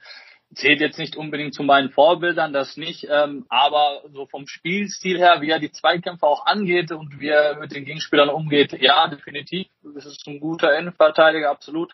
Zählt 0.54 0.82
jetzt 0.82 1.00
nicht 1.00 1.16
unbedingt 1.16 1.56
zu 1.56 1.64
meinen 1.64 1.90
Vorbildern, 1.90 2.54
das 2.54 2.78
nicht, 2.78 3.08
ähm, 3.10 3.46
aber 3.50 4.04
so 4.14 4.28
vom 4.28 4.46
Spielstil 4.46 5.18
her, 5.18 5.38
wie 5.42 5.50
er 5.50 5.60
die 5.60 5.72
Zweikämpfe 5.72 6.28
auch 6.28 6.46
angeht 6.46 6.92
und 6.92 7.20
wie 7.20 7.30
er 7.30 7.60
mit 7.60 7.74
den 7.74 7.86
Gegenspielern 7.86 8.30
umgeht, 8.30 8.74
ja, 8.80 9.08
definitiv. 9.08 9.68
Das 9.96 10.06
ist 10.06 10.28
ein 10.28 10.40
guter 10.40 10.78
Innenverteidiger, 10.78 11.50
absolut. 11.50 11.94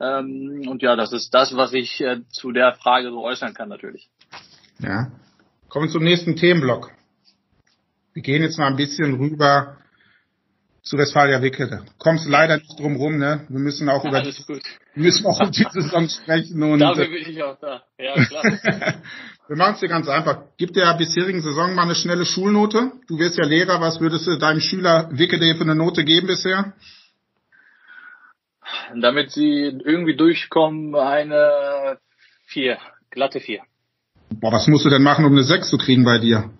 Ähm, 0.00 0.64
und 0.66 0.82
ja, 0.82 0.96
das 0.96 1.12
ist 1.12 1.32
das, 1.34 1.56
was 1.56 1.72
ich 1.72 2.00
äh, 2.00 2.22
zu 2.30 2.50
der 2.50 2.72
Frage 2.72 3.10
so 3.10 3.22
äußern 3.22 3.54
kann, 3.54 3.68
natürlich. 3.68 4.08
Ja. 4.80 5.12
Kommen 5.68 5.86
wir 5.86 5.92
zum 5.92 6.02
nächsten 6.02 6.34
Themenblock. 6.34 6.90
Wir 8.12 8.22
gehen 8.22 8.42
jetzt 8.42 8.58
mal 8.58 8.66
ein 8.66 8.76
bisschen 8.76 9.14
rüber 9.14 9.79
zu 10.90 10.98
Westfalia 10.98 11.40
Wickede. 11.40 11.84
Kommst 11.98 12.28
leider 12.28 12.56
nicht 12.56 12.80
drum 12.80 12.96
rum, 12.96 13.16
ne? 13.16 13.46
Wir 13.48 13.60
müssen 13.60 13.88
auch 13.88 14.02
ja, 14.02 14.10
über 14.10 14.22
die, 14.22 14.34
müssen 14.96 15.24
auch 15.24 15.40
über 15.40 15.50
die 15.50 15.64
Saison 15.70 16.08
sprechen 16.08 16.60
und 16.64 16.80
dafür 16.80 17.06
bin 17.06 17.24
ich 17.28 17.40
auch 17.44 17.56
da. 17.60 17.84
Ja, 17.96 18.14
klar. 18.14 18.42
wir 19.48 19.56
machen 19.56 19.74
es 19.74 19.80
dir 19.80 19.88
ganz 19.88 20.08
einfach. 20.08 20.42
Gib 20.58 20.72
der 20.72 20.92
bisherigen 20.94 21.42
Saison 21.42 21.76
mal 21.76 21.84
eine 21.84 21.94
schnelle 21.94 22.24
Schulnote. 22.24 22.90
Du 23.06 23.20
wirst 23.20 23.38
ja 23.38 23.46
Lehrer, 23.46 23.80
was 23.80 24.00
würdest 24.00 24.26
du 24.26 24.36
deinem 24.36 24.58
Schüler 24.58 25.08
Wickede 25.12 25.54
für 25.54 25.62
eine 25.62 25.76
Note 25.76 26.04
geben 26.04 26.26
bisher? 26.26 26.72
Damit 28.92 29.30
sie 29.30 29.72
irgendwie 29.84 30.16
durchkommen, 30.16 30.96
eine 30.96 31.98
vier, 32.46 32.78
glatte 33.10 33.38
vier. 33.38 33.60
Boah, 34.40 34.50
was 34.52 34.66
musst 34.66 34.86
du 34.86 34.90
denn 34.90 35.04
machen, 35.04 35.24
um 35.24 35.32
eine 35.32 35.44
sechs 35.44 35.70
zu 35.70 35.78
kriegen 35.78 36.04
bei 36.04 36.18
dir? 36.18 36.50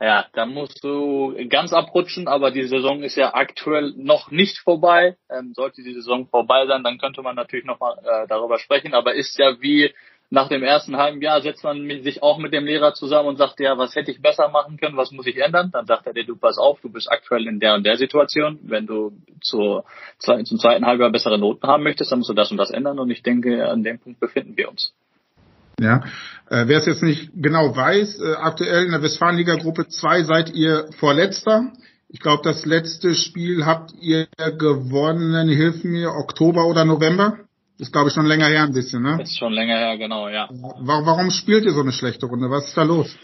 Ja, 0.00 0.26
da 0.34 0.44
musst 0.44 0.84
du 0.84 1.34
ganz 1.48 1.72
abrutschen, 1.72 2.28
aber 2.28 2.50
die 2.50 2.64
Saison 2.64 3.02
ist 3.02 3.16
ja 3.16 3.32
aktuell 3.34 3.94
noch 3.96 4.30
nicht 4.30 4.58
vorbei. 4.58 5.16
Ähm, 5.30 5.54
sollte 5.54 5.82
die 5.82 5.94
Saison 5.94 6.26
vorbei 6.28 6.66
sein, 6.66 6.84
dann 6.84 6.98
könnte 6.98 7.22
man 7.22 7.34
natürlich 7.34 7.64
noch 7.64 7.80
mal 7.80 7.96
äh, 8.02 8.26
darüber 8.26 8.58
sprechen, 8.58 8.92
aber 8.92 9.14
ist 9.14 9.38
ja 9.38 9.60
wie 9.60 9.94
nach 10.28 10.48
dem 10.48 10.62
ersten 10.62 10.96
halben 10.96 11.22
Jahr 11.22 11.40
setzt 11.40 11.62
man 11.62 11.88
sich 12.02 12.22
auch 12.22 12.38
mit 12.38 12.52
dem 12.52 12.66
Lehrer 12.66 12.94
zusammen 12.94 13.28
und 13.28 13.36
sagt, 13.36 13.60
ja, 13.60 13.78
was 13.78 13.94
hätte 13.94 14.10
ich 14.10 14.20
besser 14.20 14.48
machen 14.48 14.76
können, 14.76 14.96
was 14.96 15.12
muss 15.12 15.26
ich 15.26 15.36
ändern? 15.36 15.70
Dann 15.72 15.86
sagt 15.86 16.06
er 16.06 16.14
dir, 16.14 16.24
du 16.24 16.36
pass 16.36 16.58
auf, 16.58 16.80
du 16.80 16.90
bist 16.90 17.10
aktuell 17.10 17.46
in 17.46 17.60
der 17.60 17.74
und 17.74 17.86
der 17.86 17.96
Situation. 17.96 18.58
Wenn 18.62 18.86
du 18.86 19.12
zur, 19.40 19.84
zum 20.18 20.58
zweiten 20.58 20.84
Halbjahr 20.84 21.10
bessere 21.10 21.38
Noten 21.38 21.66
haben 21.66 21.84
möchtest, 21.84 22.10
dann 22.10 22.18
musst 22.18 22.30
du 22.30 22.34
das 22.34 22.50
und 22.50 22.56
das 22.56 22.70
ändern. 22.70 22.98
Und 22.98 23.10
ich 23.10 23.22
denke, 23.22 23.68
an 23.68 23.84
dem 23.84 24.00
Punkt 24.00 24.18
befinden 24.18 24.56
wir 24.56 24.68
uns. 24.68 24.92
Ja, 25.78 26.04
äh, 26.48 26.66
wer 26.68 26.78
es 26.78 26.86
jetzt 26.86 27.02
nicht 27.02 27.30
genau 27.34 27.76
weiß, 27.76 28.20
äh, 28.20 28.34
aktuell 28.36 28.86
in 28.86 28.92
der 28.92 29.02
Westfalenliga 29.02 29.56
Gruppe 29.56 29.88
2 29.88 30.22
seid 30.22 30.54
ihr 30.54 30.88
Vorletzter. 30.98 31.72
Ich 32.08 32.20
glaube, 32.20 32.42
das 32.44 32.64
letzte 32.64 33.14
Spiel 33.14 33.66
habt 33.66 33.92
ihr 34.00 34.26
gewonnen, 34.58 35.48
hilf 35.48 35.84
mir, 35.84 36.12
Oktober 36.12 36.66
oder 36.66 36.84
November. 36.84 37.38
Das 37.78 37.88
ist, 37.88 37.92
glaube 37.92 38.08
ich, 38.08 38.14
schon 38.14 38.24
länger 38.24 38.46
her 38.46 38.62
ein 38.62 38.72
bisschen, 38.72 39.02
ne? 39.02 39.20
Ist 39.20 39.36
schon 39.36 39.52
länger 39.52 39.76
her, 39.76 39.98
genau, 39.98 40.28
ja. 40.28 40.48
Warum 40.50 41.30
spielt 41.30 41.64
ihr 41.64 41.72
so 41.72 41.80
eine 41.80 41.92
schlechte 41.92 42.24
Runde? 42.24 42.48
Was 42.48 42.68
ist 42.68 42.76
da 42.76 42.84
los? 42.84 43.14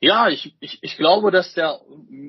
Ja, 0.00 0.28
ich, 0.28 0.54
ich, 0.60 0.78
ich 0.82 0.96
glaube, 0.96 1.30
dass 1.30 1.54
der 1.54 1.80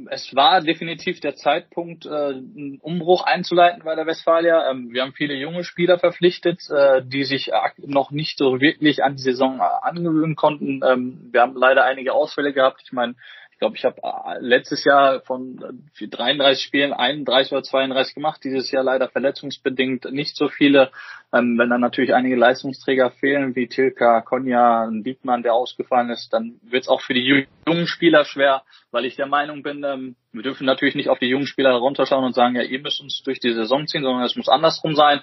es 0.09 0.33
war 0.35 0.61
definitiv 0.61 1.19
der 1.19 1.35
Zeitpunkt, 1.35 2.05
äh, 2.05 2.09
einen 2.09 2.79
Umbruch 2.81 3.23
einzuleiten 3.23 3.83
bei 3.83 3.95
der 3.95 4.05
Westfalia. 4.05 4.69
Ähm, 4.69 4.93
wir 4.93 5.01
haben 5.01 5.13
viele 5.13 5.33
junge 5.35 5.63
Spieler 5.63 5.99
verpflichtet, 5.99 6.61
äh, 6.69 7.01
die 7.03 7.23
sich 7.23 7.51
noch 7.77 8.11
nicht 8.11 8.37
so 8.37 8.61
wirklich 8.61 9.03
an 9.03 9.15
die 9.15 9.21
Saison 9.21 9.59
angewöhnen 9.59 10.35
konnten. 10.35 10.81
Ähm, 10.83 11.29
wir 11.31 11.41
haben 11.41 11.55
leider 11.55 11.83
einige 11.83 12.13
Ausfälle 12.13 12.53
gehabt. 12.53 12.81
Ich 12.83 12.91
meine, 12.91 13.15
ich 13.57 13.59
glaube, 13.59 13.75
ich 13.75 13.85
habe 13.85 13.99
äh, 14.03 14.37
letztes 14.39 14.83
Jahr 14.83 15.21
von 15.21 15.57
33 15.99 16.63
äh, 16.63 16.67
Spielen 16.67 16.93
31 16.93 17.53
oder 17.53 17.63
32 17.63 18.13
gemacht, 18.13 18.43
dieses 18.43 18.69
Jahr 18.69 18.83
leider 18.83 19.09
verletzungsbedingt 19.09 20.11
nicht 20.11 20.35
so 20.35 20.47
viele. 20.47 20.91
Ähm, 21.33 21.57
wenn 21.57 21.71
dann 21.71 21.81
natürlich 21.81 22.13
einige 22.13 22.35
Leistungsträger 22.35 23.09
fehlen, 23.09 23.55
wie 23.55 23.65
Tilka, 23.65 24.21
Konja, 24.21 24.83
ein 24.83 25.03
Diekmann, 25.03 25.41
der 25.41 25.55
ausgefallen 25.55 26.11
ist, 26.11 26.31
dann 26.33 26.59
wird 26.61 26.83
es 26.83 26.87
auch 26.87 27.01
für 27.01 27.15
die 27.15 27.47
jungen 27.65 27.87
Spieler 27.87 28.25
schwer, 28.25 28.61
weil 28.91 29.05
ich 29.05 29.15
der 29.15 29.25
Meinung 29.25 29.63
bin, 29.63 29.83
ähm, 29.83 30.15
wir 30.31 30.43
dürfen 30.43 30.67
natürlich 30.67 30.93
nicht 30.93 31.09
auf 31.09 31.17
die 31.17 31.25
jungen 31.25 31.47
Spieler 31.47 31.71
herunterschauen 31.71 32.25
und 32.25 32.35
sagen, 32.35 32.55
ja, 32.55 32.61
ihr 32.61 32.79
müsst 32.79 33.01
uns 33.01 33.23
durch 33.23 33.39
die 33.39 33.53
Saison 33.53 33.87
ziehen, 33.87 34.03
sondern 34.03 34.23
es 34.23 34.35
muss 34.35 34.49
andersrum 34.49 34.93
sein. 34.93 35.21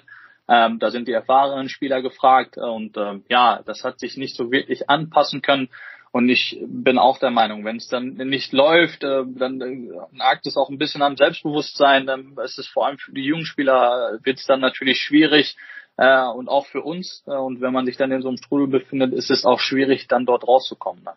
Ähm, 0.49 0.77
da 0.79 0.91
sind 0.91 1.07
die 1.07 1.13
erfahrenen 1.13 1.69
Spieler 1.69 2.01
gefragt 2.01 2.57
und 2.57 2.97
ähm, 2.97 3.23
ja, 3.29 3.61
das 3.65 3.85
hat 3.85 3.99
sich 3.99 4.17
nicht 4.17 4.35
so 4.35 4.51
wirklich 4.51 4.89
anpassen 4.89 5.41
können. 5.41 5.69
Und 6.15 6.29
ich 6.29 6.57
bin 6.65 6.97
auch 6.97 7.17
der 7.19 7.29
Meinung, 7.29 7.65
wenn 7.65 7.75
es 7.75 7.89
dann 7.89 8.13
nicht 8.13 8.53
läuft, 8.53 9.03
äh, 9.03 9.23
dann 9.37 9.59
äh, 9.59 9.89
nagt 10.13 10.47
es 10.47 10.55
auch 10.55 10.69
ein 10.69 10.77
bisschen 10.77 11.01
am 11.01 11.17
Selbstbewusstsein. 11.17 12.07
Dann 12.07 12.37
ist 12.41 12.57
es 12.57 12.67
vor 12.67 12.87
allem 12.87 12.97
für 12.97 13.11
die 13.11 13.25
jungen 13.25 13.43
Spieler 13.43 14.17
wird 14.23 14.39
es 14.39 14.45
dann 14.45 14.61
natürlich 14.61 14.97
schwierig 14.97 15.57
äh, 15.97 16.25
und 16.27 16.47
auch 16.47 16.67
für 16.67 16.83
uns. 16.83 17.21
und 17.25 17.59
wenn 17.59 17.73
man 17.73 17.85
sich 17.85 17.97
dann 17.97 18.13
in 18.13 18.21
so 18.21 18.29
einem 18.29 18.37
Strudel 18.37 18.67
befindet, 18.67 19.11
ist 19.11 19.29
es 19.29 19.43
auch 19.43 19.59
schwierig, 19.59 20.07
dann 20.07 20.25
dort 20.25 20.47
rauszukommen. 20.47 21.03
Ne? 21.03 21.11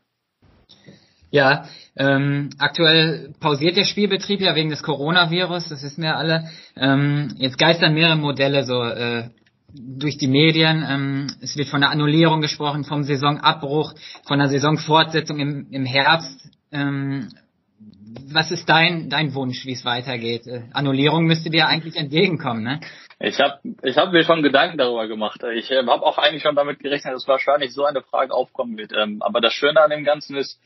Ja, 1.31 1.67
ähm, 1.97 2.50
aktuell 2.59 3.35
pausiert 3.38 3.76
der 3.76 3.85
Spielbetrieb 3.85 4.40
ja 4.40 4.57
wegen 4.57 4.71
des 4.71 4.83
Coronavirus, 4.83 5.69
das 5.69 5.85
wissen 5.85 6.02
wir 6.02 6.17
alle. 6.17 6.49
Ähm, 6.75 7.37
jetzt 7.37 7.57
geistern 7.57 7.95
mehrere 7.95 8.17
Modelle 8.17 8.64
so 8.64 8.83
äh, 8.83 9.28
durch 9.72 10.16
die 10.16 10.28
Medien. 10.28 10.84
Ähm, 10.88 11.26
es 11.40 11.56
wird 11.56 11.68
von 11.68 11.80
der 11.80 11.90
Annullierung 11.90 12.40
gesprochen, 12.40 12.84
vom 12.84 13.04
Saisonabbruch, 13.04 13.94
von 14.26 14.38
der 14.38 14.48
Saisonfortsetzung 14.48 15.38
im, 15.38 15.66
im 15.70 15.84
Herbst. 15.84 16.48
Ähm, 16.72 17.28
was 18.32 18.50
ist 18.50 18.68
dein, 18.68 19.10
dein 19.10 19.34
Wunsch, 19.34 19.64
wie 19.66 19.72
es 19.72 19.84
weitergeht? 19.84 20.46
Äh, 20.46 20.62
Annullierung 20.72 21.25
müsste 21.25 21.50
dir 21.50 21.66
eigentlich 21.66 21.96
entgegenkommen, 21.96 22.62
ne? 22.62 22.80
Ich 23.20 23.40
habe 23.40 23.58
ich 23.82 23.96
hab 23.96 24.12
mir 24.12 24.25
schon 24.25 24.42
Gedanken 24.42 24.78
darüber 24.78 25.08
gemacht. 25.08 25.42
Ich 25.54 25.70
äh, 25.70 25.84
habe 25.84 26.06
auch 26.06 26.18
eigentlich 26.18 26.42
schon 26.42 26.56
damit 26.56 26.78
gerechnet, 26.78 27.14
dass 27.14 27.28
wahrscheinlich 27.28 27.75
so 27.75 27.84
eine 27.84 28.02
Frage 28.02 28.32
aufkommen 28.32 28.78
wird. 28.78 28.92
Ähm, 28.96 29.20
aber 29.22 29.40
das 29.40 29.52
Schöne 29.52 29.80
an 29.80 29.90
dem 29.90 30.04
Ganzen 30.04 30.37
ist, 30.37 30.60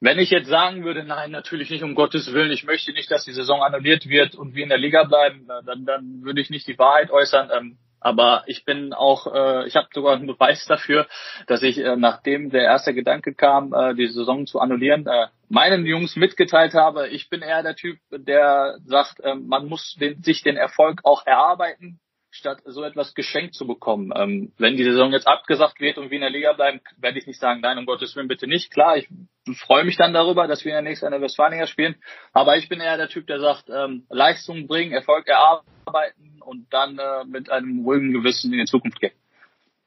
wenn 0.00 0.18
ich 0.18 0.30
jetzt 0.30 0.48
sagen 0.48 0.84
würde, 0.84 1.02
nein, 1.02 1.30
natürlich 1.30 1.70
nicht, 1.70 1.82
um 1.82 1.94
Gottes 1.94 2.32
Willen, 2.32 2.52
ich 2.52 2.64
möchte 2.64 2.92
nicht, 2.92 3.10
dass 3.10 3.24
die 3.24 3.32
Saison 3.32 3.62
annulliert 3.62 4.08
wird 4.08 4.34
und 4.34 4.54
wir 4.54 4.62
in 4.62 4.68
der 4.68 4.78
Liga 4.78 5.04
bleiben, 5.04 5.48
dann, 5.64 5.84
dann 5.86 6.22
würde 6.22 6.40
ich 6.40 6.50
nicht 6.50 6.68
die 6.68 6.78
Wahrheit 6.78 7.10
äußern. 7.10 7.50
Ähm, 7.56 7.78
aber 8.00 8.44
ich 8.46 8.64
bin 8.64 8.92
auch, 8.92 9.26
äh, 9.32 9.66
ich 9.66 9.76
habe 9.76 9.88
sogar 9.92 10.16
einen 10.16 10.26
Beweis 10.26 10.64
dafür, 10.66 11.06
dass 11.46 11.62
ich, 11.62 11.78
äh, 11.78 11.96
nachdem 11.96 12.50
der 12.50 12.62
erste 12.62 12.94
Gedanke 12.94 13.34
kam, 13.34 13.72
äh, 13.72 13.94
die 13.94 14.08
Saison 14.08 14.46
zu 14.46 14.60
annullieren, 14.60 15.06
äh, 15.06 15.28
meinen 15.48 15.86
Jungs 15.86 16.16
mitgeteilt 16.16 16.74
habe, 16.74 17.08
ich 17.08 17.28
bin 17.28 17.42
eher 17.42 17.62
der 17.62 17.74
Typ, 17.74 17.98
der 18.10 18.78
sagt, 18.84 19.20
äh, 19.20 19.34
man 19.34 19.66
muss 19.66 19.96
den, 20.00 20.22
sich 20.22 20.42
den 20.42 20.56
Erfolg 20.56 21.00
auch 21.04 21.26
erarbeiten 21.26 22.00
statt 22.30 22.58
so 22.64 22.82
etwas 22.82 23.14
geschenkt 23.14 23.54
zu 23.54 23.66
bekommen. 23.66 24.12
Ähm, 24.14 24.52
wenn 24.58 24.76
die 24.76 24.84
Saison 24.84 25.12
jetzt 25.12 25.26
abgesagt 25.26 25.80
wird 25.80 25.98
und 25.98 26.10
wir 26.10 26.16
in 26.16 26.22
der 26.22 26.30
Liga 26.30 26.52
bleiben, 26.52 26.80
werde 26.98 27.18
ich 27.18 27.26
nicht 27.26 27.40
sagen, 27.40 27.60
nein, 27.60 27.78
um 27.78 27.86
Gottes 27.86 28.14
Willen 28.16 28.28
bitte 28.28 28.46
nicht. 28.46 28.70
Klar, 28.70 28.96
ich 28.96 29.08
freue 29.56 29.84
mich 29.84 29.96
dann 29.96 30.12
darüber, 30.12 30.46
dass 30.46 30.64
wir 30.64 30.72
in 30.72 30.84
der 30.84 30.90
nächsten 30.90 31.10
der 31.10 31.20
Westfalinger 31.20 31.66
spielen. 31.66 31.96
Aber 32.32 32.56
ich 32.56 32.68
bin 32.68 32.80
eher 32.80 32.96
der 32.96 33.08
Typ, 33.08 33.26
der 33.26 33.40
sagt, 33.40 33.70
ähm, 33.70 34.04
Leistung 34.10 34.66
bringen, 34.66 34.92
Erfolg 34.92 35.26
erarbeiten 35.26 36.40
und 36.40 36.66
dann 36.72 36.98
äh, 36.98 37.24
mit 37.26 37.50
einem 37.50 37.84
ruhigen 37.84 38.12
Gewissen 38.12 38.52
in 38.52 38.60
die 38.60 38.66
Zukunft 38.66 39.00
gehen. 39.00 39.12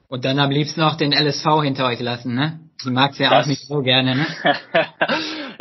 Und 0.07 0.25
dann 0.25 0.39
am 0.39 0.51
liebsten 0.51 0.81
auch 0.81 0.98
den 0.98 1.13
LSV 1.13 1.63
hinter 1.63 1.88
euch 1.88 2.01
lassen, 2.01 2.36
ne? 2.36 2.60
Du 2.83 2.91
magst 2.91 3.19
ja 3.19 3.29
das, 3.29 3.45
auch 3.45 3.48
nicht 3.48 3.65
so 3.65 3.81
gerne, 3.81 4.15
ne? 4.15 4.27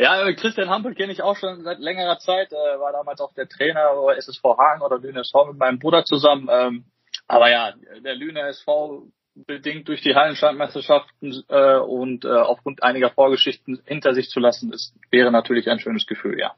ja, 0.01 0.33
Christian 0.33 0.69
Hampel 0.69 0.95
kenne 0.95 1.13
ich 1.13 1.21
auch 1.21 1.37
schon 1.37 1.63
seit 1.63 1.79
längerer 1.79 2.17
Zeit, 2.17 2.51
äh, 2.51 2.55
war 2.55 2.91
damals 2.91 3.21
auch 3.21 3.33
der 3.33 3.47
Trainer 3.47 3.93
bei 4.05 4.15
SSV 4.15 4.43
Hagen 4.43 4.81
oder 4.81 4.97
Lüne 4.97 5.21
SV 5.21 5.47
mit 5.47 5.57
meinem 5.57 5.79
Bruder 5.79 6.03
zusammen. 6.05 6.49
Ähm, 6.51 6.85
aber 7.27 7.51
ja, 7.51 7.73
der 8.03 8.15
Lüne 8.15 8.41
SV 8.47 9.03
bedingt 9.35 9.87
durch 9.87 10.01
die 10.01 10.15
Hallenstandmeisterschaften 10.15 11.43
äh, 11.47 11.77
und 11.77 12.25
äh, 12.25 12.29
aufgrund 12.29 12.83
einiger 12.83 13.11
Vorgeschichten 13.11 13.81
hinter 13.85 14.13
sich 14.13 14.29
zu 14.29 14.39
lassen, 14.39 14.73
ist, 14.73 14.95
wäre 15.11 15.31
natürlich 15.31 15.69
ein 15.69 15.79
schönes 15.79 16.07
Gefühl, 16.07 16.39
ja. 16.39 16.53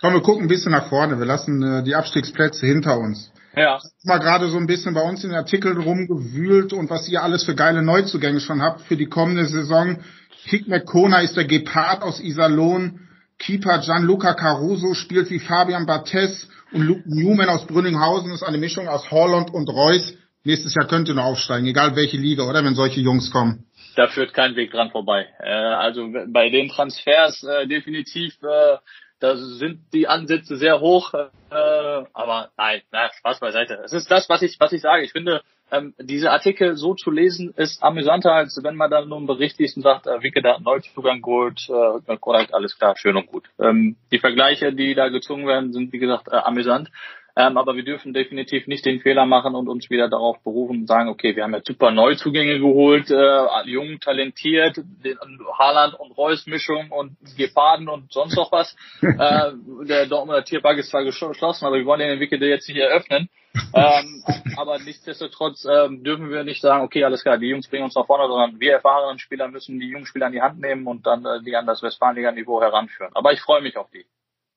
Komm, 0.00 0.14
wir 0.14 0.22
gucken 0.22 0.44
ein 0.44 0.48
bisschen 0.48 0.72
nach 0.72 0.88
vorne. 0.88 1.18
Wir 1.18 1.26
lassen 1.26 1.62
äh, 1.62 1.82
die 1.84 1.94
Abstiegsplätze 1.94 2.66
hinter 2.66 2.98
uns. 2.98 3.32
Ja. 3.56 3.80
Mal 4.04 4.18
gerade 4.18 4.48
so 4.48 4.56
ein 4.56 4.66
bisschen 4.66 4.94
bei 4.94 5.02
uns 5.02 5.24
in 5.24 5.30
den 5.30 5.38
Artikeln 5.38 5.78
rumgewühlt 5.78 6.72
und 6.72 6.90
was 6.90 7.08
ihr 7.08 7.22
alles 7.22 7.44
für 7.44 7.54
geile 7.54 7.82
Neuzugänge 7.82 8.40
schon 8.40 8.62
habt 8.62 8.82
für 8.82 8.96
die 8.96 9.06
kommende 9.08 9.46
Saison. 9.46 9.98
Kick 10.46 10.68
McCona 10.68 11.20
ist 11.20 11.36
der 11.36 11.44
Gepard 11.44 12.02
aus 12.02 12.20
Iserlohn. 12.20 13.08
Keeper 13.38 13.78
Gianluca 13.78 14.34
Caruso 14.34 14.94
spielt 14.94 15.30
wie 15.30 15.38
Fabian 15.38 15.86
Barthez 15.86 16.48
und 16.72 16.82
Luke 16.82 17.02
Newman 17.06 17.48
aus 17.48 17.66
Brünninghausen 17.66 18.32
ist 18.32 18.42
eine 18.42 18.58
Mischung 18.58 18.88
aus 18.88 19.10
Holland 19.10 19.52
und 19.52 19.68
Reus. 19.68 20.14
Nächstes 20.44 20.74
Jahr 20.74 20.86
könnt 20.86 21.08
ihr 21.08 21.14
noch 21.14 21.24
aufsteigen, 21.24 21.66
egal 21.66 21.94
welche 21.94 22.16
Liga, 22.16 22.44
oder 22.44 22.64
wenn 22.64 22.74
solche 22.74 23.00
Jungs 23.00 23.30
kommen. 23.30 23.66
Da 23.96 24.08
führt 24.08 24.32
kein 24.32 24.56
Weg 24.56 24.72
dran 24.72 24.90
vorbei. 24.90 25.26
Äh, 25.40 25.50
also 25.50 26.08
bei 26.28 26.50
den 26.50 26.68
Transfers 26.68 27.42
äh, 27.42 27.66
definitiv 27.66 28.34
äh, 28.42 28.76
da 29.20 29.36
sind 29.36 29.92
die 29.92 30.06
Ansätze 30.06 30.56
sehr 30.56 30.80
hoch, 30.80 31.12
äh, 31.12 31.24
aber 31.50 32.50
nein, 32.56 32.82
na, 32.92 33.10
Spaß 33.12 33.40
beiseite. 33.40 33.80
Es 33.84 33.92
ist 33.92 34.10
das, 34.10 34.28
was 34.28 34.42
ich, 34.42 34.60
was 34.60 34.72
ich 34.72 34.80
sage. 34.80 35.02
Ich 35.02 35.12
finde, 35.12 35.42
ähm, 35.70 35.94
diese 35.98 36.30
Artikel 36.30 36.76
so 36.76 36.94
zu 36.94 37.10
lesen, 37.10 37.52
ist 37.56 37.82
amüsanter, 37.82 38.32
als 38.32 38.58
wenn 38.62 38.76
man 38.76 38.90
dann 38.90 39.08
nur 39.08 39.18
einen 39.18 39.26
Bericht 39.26 39.58
liest 39.58 39.76
und 39.76 39.82
sagt, 39.82 40.06
äh, 40.06 40.22
Wicke 40.22 40.42
da 40.42 40.54
hat 40.54 40.62
Neuzugang 40.62 41.20
geholt, 41.22 41.68
äh, 41.68 42.16
korrekt, 42.16 42.54
alles 42.54 42.78
klar, 42.78 42.94
schön 42.96 43.16
und 43.16 43.26
gut. 43.26 43.48
Ähm, 43.58 43.96
die 44.10 44.18
Vergleiche, 44.18 44.72
die 44.72 44.94
da 44.94 45.08
gezogen 45.08 45.46
werden, 45.46 45.72
sind 45.72 45.92
wie 45.92 45.98
gesagt 45.98 46.28
äh, 46.28 46.36
amüsant. 46.36 46.90
Ähm, 47.38 47.56
aber 47.56 47.76
wir 47.76 47.84
dürfen 47.84 48.12
definitiv 48.12 48.66
nicht 48.66 48.84
den 48.84 48.98
Fehler 48.98 49.24
machen 49.24 49.54
und 49.54 49.68
uns 49.68 49.88
wieder 49.90 50.08
darauf 50.08 50.42
berufen 50.42 50.80
und 50.80 50.86
sagen, 50.88 51.08
okay, 51.08 51.36
wir 51.36 51.44
haben 51.44 51.54
ja 51.54 51.60
super 51.64 51.92
Neuzugänge 51.92 52.58
geholt, 52.58 53.12
äh, 53.12 53.46
jung, 53.64 54.00
talentiert, 54.00 54.76
den 54.76 55.16
Haaland 55.56 55.94
und 55.94 56.10
Reus 56.18 56.48
Mischung 56.48 56.90
und 56.90 57.16
Geparden 57.36 57.88
und 57.88 58.12
sonst 58.12 58.34
noch 58.34 58.50
was. 58.50 58.74
äh, 59.02 59.52
der 59.86 60.06
Dortmunder 60.06 60.42
Tierpark 60.42 60.78
ist 60.78 60.90
zwar 60.90 61.04
geschlossen, 61.04 61.64
aber 61.64 61.76
wir 61.76 61.86
wollen 61.86 62.00
den 62.00 62.18
Wickel 62.18 62.42
jetzt 62.42 62.68
nicht 62.68 62.78
eröffnen. 62.78 63.28
ähm, 63.72 64.24
aber 64.56 64.80
nichtsdestotrotz 64.80 65.64
ähm, 65.64 66.02
dürfen 66.02 66.30
wir 66.30 66.42
nicht 66.42 66.60
sagen, 66.60 66.82
okay, 66.82 67.04
alles 67.04 67.22
klar, 67.22 67.38
die 67.38 67.46
Jungs 67.46 67.68
bringen 67.68 67.84
uns 67.84 67.94
nach 67.94 68.06
vorne, 68.06 68.26
sondern 68.26 68.58
wir 68.58 68.72
erfahrenen 68.72 69.20
Spieler 69.20 69.46
müssen 69.46 69.78
die 69.78 69.90
jungen 69.90 70.06
Spieler 70.06 70.26
in 70.26 70.32
die 70.32 70.42
Hand 70.42 70.58
nehmen 70.58 70.88
und 70.88 71.06
dann 71.06 71.24
äh, 71.24 71.40
die 71.44 71.54
an 71.54 71.66
das 71.66 71.84
Westfalenliga-Niveau 71.84 72.60
heranführen. 72.60 73.12
Aber 73.14 73.32
ich 73.32 73.40
freue 73.40 73.62
mich 73.62 73.76
auf 73.76 73.88
die. 73.92 74.06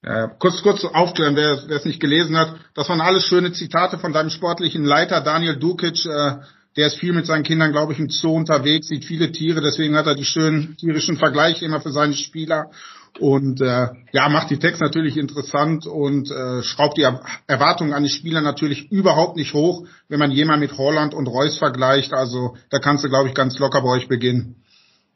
Ja, 0.04 0.28
kurz, 0.28 0.64
kurz 0.64 0.84
aufklären, 0.84 1.36
wer, 1.36 1.64
wer 1.68 1.78
es 1.78 1.86
nicht 1.86 2.00
gelesen 2.00 2.36
hat. 2.36 2.56
Das 2.74 2.90
waren 2.90 3.02
alles 3.02 3.24
schöne 3.26 3.52
Zitate 3.52 4.00
von 4.00 4.14
deinem 4.14 4.32
sportlichen 4.32 4.84
Leiter 4.84 5.22
Daniel 5.22 5.58
Dukic. 5.58 6.06
Äh, 6.06 6.38
der 6.76 6.88
ist 6.88 6.96
viel 6.96 7.14
mit 7.14 7.26
seinen 7.26 7.44
Kindern, 7.44 7.72
glaube 7.72 7.94
ich, 7.94 8.00
im 8.00 8.10
Zoo 8.10 8.34
unterwegs, 8.34 8.88
sieht 8.88 9.04
viele 9.04 9.32
Tiere, 9.32 9.62
deswegen 9.62 9.96
hat 9.96 10.08
er 10.08 10.16
die 10.16 10.26
schönen 10.26 10.78
tierischen 10.78 11.18
Vergleiche 11.18 11.66
immer 11.66 11.82
für 11.82 11.92
seine 11.92 12.14
Spieler. 12.14 12.72
Und 13.20 13.60
äh, 13.60 13.88
ja, 14.14 14.30
macht 14.30 14.50
die 14.52 14.58
Text 14.58 14.82
natürlich 14.82 15.18
interessant 15.18 15.86
und 15.86 16.32
äh, 16.32 16.64
schraubt 16.64 16.98
die 16.98 17.06
Erwartungen 17.46 17.94
an 17.94 18.04
die 18.04 18.10
Spieler 18.10 18.40
natürlich 18.40 18.90
überhaupt 18.90 19.36
nicht 19.36 19.54
hoch, 19.54 19.86
wenn 20.08 20.20
man 20.20 20.32
jemand 20.32 20.62
mit 20.62 20.78
Holland 20.78 21.14
und 21.14 21.28
Reus 21.28 21.58
vergleicht. 21.58 22.14
Also 22.14 22.56
da 22.70 22.80
kannst 22.80 23.04
du, 23.04 23.10
glaube 23.10 23.28
ich, 23.28 23.36
ganz 23.36 23.60
locker 23.60 23.82
bei 23.82 23.90
euch 23.90 24.08
beginnen. 24.08 24.61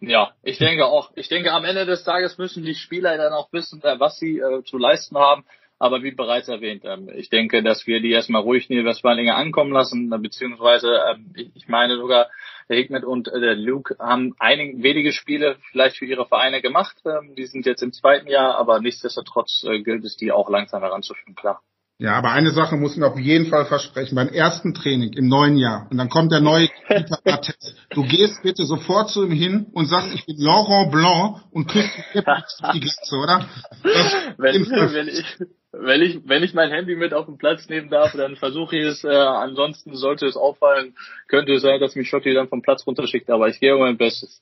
Ja, 0.07 0.33
ich 0.43 0.57
denke 0.57 0.85
auch. 0.85 1.11
Ich 1.15 1.29
denke, 1.29 1.51
am 1.51 1.65
Ende 1.65 1.85
des 1.85 2.03
Tages 2.03 2.37
müssen 2.37 2.63
die 2.63 2.75
Spieler 2.75 3.17
dann 3.17 3.33
auch 3.33 3.51
wissen, 3.51 3.81
äh, 3.83 3.99
was 3.99 4.17
sie 4.17 4.39
äh, 4.39 4.63
zu 4.63 4.77
leisten 4.77 5.17
haben. 5.17 5.45
Aber 5.77 6.03
wie 6.03 6.11
bereits 6.11 6.47
erwähnt, 6.47 6.83
ähm, 6.85 7.09
ich 7.13 7.29
denke, 7.29 7.61
dass 7.61 7.85
wir 7.85 7.99
die 7.99 8.11
erstmal 8.11 8.41
ruhig 8.41 8.69
in 8.69 8.77
die 8.77 8.85
Westfalinger 8.85 9.35
ankommen 9.35 9.73
lassen, 9.73 10.11
äh, 10.11 10.17
beziehungsweise 10.17 10.87
ähm, 11.11 11.33
ich 11.53 11.67
meine 11.67 11.97
sogar, 11.97 12.29
der 12.69 12.77
Higmet 12.77 13.03
und 13.03 13.27
äh, 13.27 13.39
der 13.39 13.55
Luke 13.55 13.95
haben 13.99 14.35
einige 14.39 14.81
wenige 14.81 15.11
Spiele 15.11 15.57
vielleicht 15.71 15.97
für 15.97 16.05
ihre 16.05 16.25
Vereine 16.25 16.61
gemacht. 16.61 16.95
Ähm, 17.05 17.35
die 17.35 17.45
sind 17.45 17.65
jetzt 17.65 17.83
im 17.83 17.91
zweiten 17.91 18.27
Jahr, 18.27 18.55
aber 18.57 18.79
nichtsdestotrotz 18.79 19.65
äh, 19.67 19.81
gilt 19.81 20.05
es, 20.05 20.15
die 20.15 20.31
auch 20.31 20.49
langsam 20.49 20.81
heranzuführen, 20.81 21.35
klar. 21.35 21.61
Ja, 21.97 22.17
aber 22.17 22.31
eine 22.31 22.51
Sache 22.51 22.75
muss 22.75 22.97
mir 22.97 23.08
auf 23.08 23.17
jeden 23.17 23.45
Fall 23.47 23.65
versprechen. 23.67 24.15
Beim 24.15 24.27
ersten 24.27 24.73
Training 24.73 25.13
im 25.13 25.29
neuen 25.29 25.55
Jahr 25.55 25.88
und 25.89 25.97
dann 25.97 26.10
kommt 26.10 26.31
der 26.34 26.41
neue 26.41 26.69
Du 27.91 28.03
gehst 28.03 28.43
bitte 28.43 28.65
sofort 28.65 29.10
zu 29.10 29.23
ihm 29.23 29.31
hin 29.31 29.67
und 29.71 29.86
sagst, 29.86 30.13
ich 30.13 30.25
bin 30.25 30.36
Laurent 30.38 30.91
Blanc 30.91 31.41
und 31.51 31.67
küsst 31.67 31.89
die 32.13 32.79
Glatze, 32.81 33.15
oder? 33.15 33.47
Wenn, 34.38 34.69
wenn, 34.69 35.08
ich, 35.08 35.38
wenn, 35.71 36.01
ich, 36.01 36.19
wenn 36.25 36.43
ich 36.43 36.53
mein 36.53 36.69
Handy 36.69 36.95
mit 36.95 37.13
auf 37.13 37.27
den 37.27 37.38
Platz 37.38 37.69
nehmen 37.69 37.89
darf, 37.89 38.12
dann 38.12 38.36
versuche 38.36 38.75
ich 38.77 38.86
es. 38.86 39.03
Äh, 39.05 39.15
ansonsten 39.15 39.95
sollte 39.95 40.25
es 40.25 40.36
auffallen, 40.36 40.95
könnte 41.29 41.53
es 41.53 41.62
sein, 41.62 41.79
dass 41.79 41.95
mich 41.95 42.10
Schotti 42.10 42.34
dann 42.34 42.49
vom 42.49 42.62
Platz 42.62 42.86
runterschickt. 42.86 43.29
Aber 43.29 43.47
ich 43.47 43.60
gehe 43.62 43.73
um 43.73 43.81
mein 43.81 43.97
Bestes. 43.97 44.41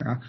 Ja, 0.00 0.20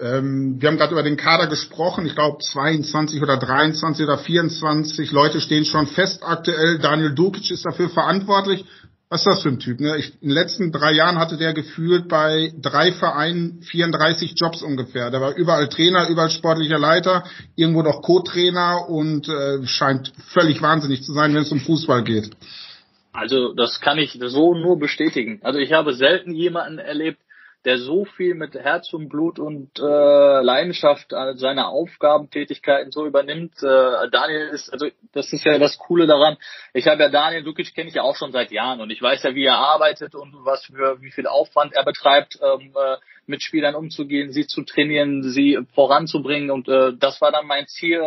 ähm, 0.00 0.60
wir 0.60 0.68
haben 0.68 0.76
gerade 0.76 0.92
über 0.92 1.02
den 1.02 1.16
Kader 1.16 1.46
gesprochen. 1.46 2.06
Ich 2.06 2.14
glaube 2.14 2.38
22 2.38 3.22
oder 3.22 3.36
23 3.36 4.04
oder 4.04 4.18
24 4.18 5.12
Leute 5.12 5.40
stehen 5.40 5.64
schon 5.64 5.86
fest 5.86 6.22
aktuell. 6.22 6.78
Daniel 6.78 7.14
Dukic 7.14 7.50
ist 7.50 7.64
dafür 7.64 7.88
verantwortlich. 7.88 8.64
Was 9.08 9.20
ist 9.20 9.26
das 9.26 9.42
für 9.42 9.50
ein 9.50 9.60
Typ? 9.60 9.78
Ne? 9.78 9.96
Ich, 9.98 10.14
in 10.20 10.28
den 10.28 10.34
letzten 10.34 10.72
drei 10.72 10.92
Jahren 10.92 11.18
hatte 11.18 11.36
der 11.36 11.54
gefühlt 11.54 12.08
bei 12.08 12.52
drei 12.60 12.90
Vereinen 12.90 13.62
34 13.62 14.34
Jobs 14.36 14.62
ungefähr. 14.62 15.12
Der 15.12 15.20
war 15.20 15.36
überall 15.36 15.68
Trainer, 15.68 16.08
überall 16.08 16.30
sportlicher 16.30 16.78
Leiter, 16.78 17.22
irgendwo 17.54 17.82
noch 17.82 18.02
Co-Trainer 18.02 18.88
und 18.88 19.28
äh, 19.28 19.64
scheint 19.64 20.12
völlig 20.32 20.60
wahnsinnig 20.60 21.04
zu 21.04 21.12
sein, 21.12 21.34
wenn 21.34 21.42
es 21.42 21.52
um 21.52 21.60
Fußball 21.60 22.02
geht. 22.02 22.30
Also 23.12 23.54
das 23.54 23.80
kann 23.80 23.98
ich 23.98 24.18
so 24.20 24.54
nur 24.54 24.78
bestätigen. 24.78 25.38
Also 25.42 25.60
ich 25.60 25.72
habe 25.72 25.94
selten 25.94 26.34
jemanden 26.34 26.78
erlebt, 26.78 27.18
der 27.66 27.78
so 27.78 28.04
viel 28.04 28.34
mit 28.34 28.54
Herz 28.54 28.92
und 28.94 29.08
Blut 29.08 29.40
und 29.40 29.76
äh, 29.80 29.82
Leidenschaft 29.82 31.12
äh, 31.12 31.34
seine 31.34 31.66
Aufgabentätigkeiten 31.66 32.92
so 32.92 33.04
übernimmt. 33.04 33.54
Äh, 33.60 34.08
Daniel 34.12 34.50
ist, 34.52 34.72
also 34.72 34.86
das 35.12 35.32
ist 35.32 35.44
ja 35.44 35.58
das 35.58 35.76
Coole 35.76 36.06
daran. 36.06 36.36
Ich 36.72 36.86
habe 36.86 37.02
ja 37.02 37.08
Daniel 37.08 37.42
Dukic 37.42 37.74
kenne 37.74 37.88
ich 37.88 37.96
ja 37.96 38.02
auch 38.02 38.14
schon 38.14 38.30
seit 38.30 38.52
Jahren 38.52 38.80
und 38.80 38.90
ich 38.90 39.02
weiß 39.02 39.24
ja, 39.24 39.34
wie 39.34 39.44
er 39.44 39.58
arbeitet 39.58 40.14
und 40.14 40.32
was 40.44 40.64
für 40.66 41.02
wie 41.02 41.10
viel 41.10 41.26
Aufwand 41.26 41.74
er 41.74 41.84
betreibt, 41.84 42.38
ähm, 42.40 42.72
äh, 42.72 42.98
mit 43.26 43.42
Spielern 43.42 43.74
umzugehen, 43.74 44.30
sie 44.30 44.46
zu 44.46 44.62
trainieren, 44.62 45.24
sie 45.24 45.58
voranzubringen 45.74 46.52
und 46.52 46.68
äh, 46.68 46.92
das 46.96 47.20
war 47.20 47.32
dann 47.32 47.48
mein 47.48 47.66
Ziel, 47.66 48.00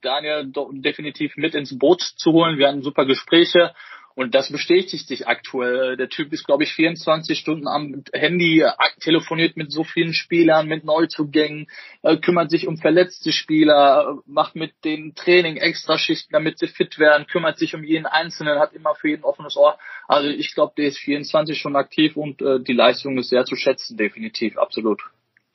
Daniel 0.00 0.52
definitiv 0.70 1.36
mit 1.36 1.56
ins 1.56 1.76
Boot 1.76 2.00
zu 2.00 2.30
holen. 2.30 2.58
Wir 2.58 2.68
hatten 2.68 2.82
super 2.82 3.06
Gespräche 3.06 3.74
und 4.14 4.34
das 4.34 4.50
bestätigt 4.50 5.06
sich 5.08 5.26
aktuell. 5.28 5.96
Der 5.96 6.08
Typ 6.08 6.32
ist, 6.32 6.44
glaube 6.44 6.64
ich, 6.64 6.72
24 6.72 7.38
Stunden 7.38 7.68
am 7.68 8.02
Handy, 8.12 8.64
telefoniert 9.00 9.56
mit 9.56 9.72
so 9.72 9.84
vielen 9.84 10.14
Spielern, 10.14 10.68
mit 10.68 10.84
Neuzugängen, 10.84 11.68
äh, 12.02 12.16
kümmert 12.16 12.50
sich 12.50 12.66
um 12.66 12.76
verletzte 12.76 13.32
Spieler, 13.32 14.08
äh, 14.08 14.30
macht 14.30 14.56
mit 14.56 14.72
den 14.84 15.14
Training 15.14 15.56
Extraschichten, 15.56 16.32
damit 16.32 16.58
sie 16.58 16.66
fit 16.66 16.98
werden, 16.98 17.26
kümmert 17.26 17.58
sich 17.58 17.74
um 17.74 17.84
jeden 17.84 18.06
Einzelnen, 18.06 18.58
hat 18.58 18.72
immer 18.72 18.94
für 18.94 19.08
jeden 19.08 19.24
offenes 19.24 19.56
Ohr. 19.56 19.78
Also 20.08 20.28
ich 20.28 20.54
glaube, 20.54 20.74
der 20.76 20.86
ist 20.86 20.98
24 20.98 21.58
schon 21.58 21.76
aktiv 21.76 22.16
und 22.16 22.42
äh, 22.42 22.60
die 22.60 22.72
Leistung 22.72 23.16
ist 23.18 23.30
sehr 23.30 23.44
zu 23.44 23.56
schätzen, 23.56 23.96
definitiv, 23.96 24.58
absolut. 24.58 25.00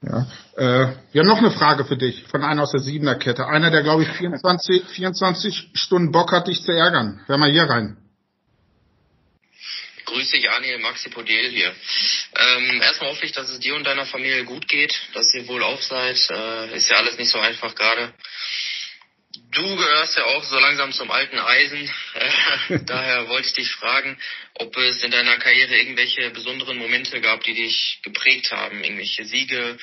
Ja, 0.01 0.27
äh, 0.55 1.19
haben 1.19 1.27
noch 1.27 1.37
eine 1.37 1.51
Frage 1.51 1.85
für 1.85 1.97
dich 1.97 2.23
von 2.27 2.43
einer 2.43 2.63
aus 2.63 2.71
der 2.71 2.81
Siebener 2.81 3.15
Kette. 3.15 3.47
Einer, 3.47 3.71
der 3.71 3.81
glaube 3.81 4.03
ich 4.03 4.09
24, 4.09 4.83
24 4.85 5.71
Stunden 5.73 6.11
Bock 6.11 6.31
hat, 6.31 6.47
dich 6.47 6.61
zu 6.61 6.71
ärgern. 6.71 7.21
Hör 7.25 7.37
mal 7.37 7.49
hier 7.49 7.63
rein. 7.63 7.97
Grüß 10.15 10.31
dich, 10.31 10.49
Anil, 10.49 10.77
Maxi 10.77 11.09
Podel 11.09 11.49
hier. 11.49 11.75
Ähm, 12.37 12.81
erstmal 12.81 13.09
hoffe 13.09 13.25
ich, 13.25 13.33
dass 13.33 13.49
es 13.49 13.59
dir 13.59 13.75
und 13.75 13.83
deiner 13.83 14.05
Familie 14.05 14.45
gut 14.45 14.65
geht, 14.69 14.97
dass 15.13 15.33
ihr 15.33 15.45
wohl 15.49 15.61
auf 15.61 15.83
seid. 15.83 16.15
Äh, 16.29 16.77
ist 16.77 16.89
ja 16.89 16.95
alles 16.95 17.17
nicht 17.17 17.29
so 17.29 17.37
einfach 17.37 17.75
gerade. 17.75 18.13
Du 19.51 19.75
gehörst 19.75 20.15
ja 20.15 20.23
auch 20.23 20.43
so 20.45 20.57
langsam 20.57 20.93
zum 20.93 21.11
alten 21.11 21.37
Eisen. 21.37 21.91
Äh, 22.13 22.79
daher 22.85 23.27
wollte 23.27 23.49
ich 23.49 23.53
dich 23.55 23.71
fragen, 23.71 24.17
ob 24.53 24.77
es 24.77 25.03
in 25.03 25.11
deiner 25.11 25.35
Karriere 25.35 25.75
irgendwelche 25.75 26.29
besonderen 26.29 26.77
Momente 26.77 27.19
gab, 27.19 27.43
die 27.43 27.53
dich 27.53 27.99
geprägt 28.03 28.53
haben. 28.53 28.81
Irgendwelche 28.85 29.25
Siege, 29.25 29.77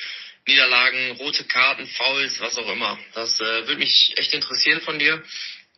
Niederlagen, 0.47 1.11
rote 1.17 1.43
Karten, 1.43 1.85
Fouls, 1.85 2.39
was 2.39 2.57
auch 2.57 2.71
immer. 2.71 2.97
Das 3.13 3.39
äh, 3.39 3.67
würde 3.67 3.77
mich 3.77 4.13
echt 4.15 4.33
interessieren 4.33 4.81
von 4.81 4.97
dir. 4.97 5.23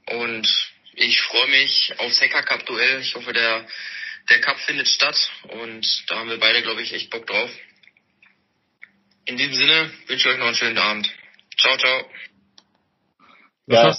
Und 0.05 0.47
ich 0.93 1.21
freue 1.23 1.47
mich 1.47 1.93
aufs 1.97 2.21
Hacker 2.21 2.43
Cup 2.43 2.65
Duell. 2.65 3.01
Ich 3.01 3.15
hoffe, 3.15 3.33
der, 3.33 3.67
der 4.29 4.41
Cup 4.41 4.57
findet 4.57 4.88
statt 4.88 5.31
und 5.49 6.09
da 6.09 6.17
haben 6.17 6.29
wir 6.29 6.39
beide, 6.39 6.61
glaube 6.61 6.81
ich, 6.81 6.93
echt 6.93 7.09
Bock 7.09 7.27
drauf. 7.27 7.49
In 9.25 9.38
diesem 9.38 9.53
Sinne 9.53 9.91
wünsche 10.07 10.29
ich 10.29 10.33
euch 10.33 10.39
noch 10.39 10.47
einen 10.47 10.55
schönen 10.55 10.77
Abend. 10.77 11.09
Ciao, 11.57 11.77
ciao. 11.77 12.05
Ja. 13.67 13.97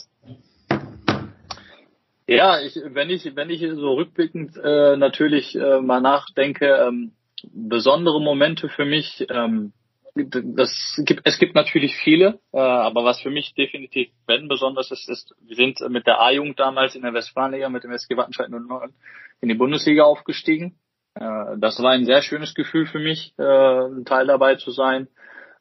Ja, 2.29 2.61
ich, 2.61 2.75
wenn 2.75 3.11
ich 3.11 3.37
wenn 3.37 3.51
ich 3.51 3.61
so 3.61 3.95
rückblickend 3.95 4.57
äh, 4.57 4.97
natürlich 4.97 5.55
äh, 5.55 5.81
mal 5.81 6.01
nachdenke, 6.01 6.67
ähm, 6.67 7.13
besondere 7.53 8.21
Momente 8.21 8.69
für 8.69 8.85
mich, 8.85 9.27
ähm, 9.31 9.73
das 10.17 11.01
gibt, 11.05 11.23
es 11.25 11.39
gibt 11.39 11.55
natürlich 11.55 11.97
viele, 11.97 12.41
äh, 12.53 12.59
aber 12.59 13.05
was 13.05 13.21
für 13.21 13.31
mich 13.31 13.55
definitiv 13.55 14.09
wenn 14.27 14.49
besonders 14.49 14.91
ist, 14.91 15.09
ist, 15.09 15.35
wir 15.41 15.57
sind 15.57 15.81
mit 15.89 16.07
der 16.07 16.21
A-Jugend 16.21 16.59
damals 16.59 16.95
in 16.95 17.03
der 17.03 17.15
Westfalenliga 17.15 17.69
mit 17.69 17.85
dem 17.85 17.93
SG 17.93 18.17
Wattenscheid 18.17 18.49
09 18.49 18.93
in 19.41 19.49
die 19.49 19.55
Bundesliga 19.55 20.05
aufgestiegen. 20.05 20.79
Äh, 21.15 21.59
das 21.59 21.83
war 21.83 21.93
ein 21.93 22.05
sehr 22.05 22.23
schönes 22.23 22.55
Gefühl 22.55 22.87
für 22.87 22.99
mich, 22.99 23.35
äh, 23.39 23.43
ein 23.43 24.05
Teil 24.05 24.27
dabei 24.27 24.57
zu 24.57 24.71
sein. 24.71 25.09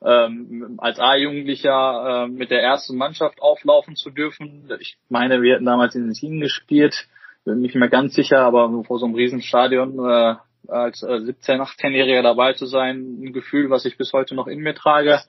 Ähm, 0.03 0.75
als 0.77 0.99
A-Jugendlicher 0.99 2.25
äh, 2.25 2.27
mit 2.27 2.51
der 2.51 2.61
ersten 2.61 2.97
Mannschaft 2.97 3.41
auflaufen 3.41 3.95
zu 3.95 4.11
dürfen. 4.11 4.69
Ich 4.79 4.97
meine, 5.09 5.41
wir 5.41 5.55
hätten 5.55 5.65
damals 5.65 5.95
in 5.95 6.03
den 6.03 6.13
Team 6.13 6.39
gespielt, 6.41 7.07
bin 7.45 7.61
nicht 7.61 7.75
mehr 7.75 7.89
ganz 7.89 8.13
sicher, 8.13 8.39
aber 8.39 8.83
vor 8.83 8.99
so 8.99 9.05
einem 9.05 9.15
Riesenstadion 9.15 9.97
äh, 9.99 10.35
als 10.69 11.03
äh, 11.03 11.07
17-, 11.07 11.61
18-Jähriger 11.61 12.21
dabei 12.21 12.53
zu 12.53 12.65
sein, 12.65 13.19
ein 13.21 13.33
Gefühl, 13.33 13.69
was 13.69 13.85
ich 13.85 13.97
bis 13.97 14.13
heute 14.13 14.35
noch 14.35 14.47
in 14.47 14.59
mir 14.59 14.75
trage. 14.75 15.21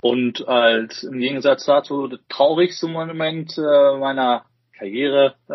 Und 0.00 0.46
als 0.46 1.02
im 1.02 1.18
Gegensatz 1.18 1.64
dazu 1.64 2.06
das 2.06 2.20
traurigste 2.28 2.86
Moment 2.86 3.56
äh, 3.56 3.98
meiner 3.98 4.44
Karriere 4.78 5.34
äh, 5.48 5.52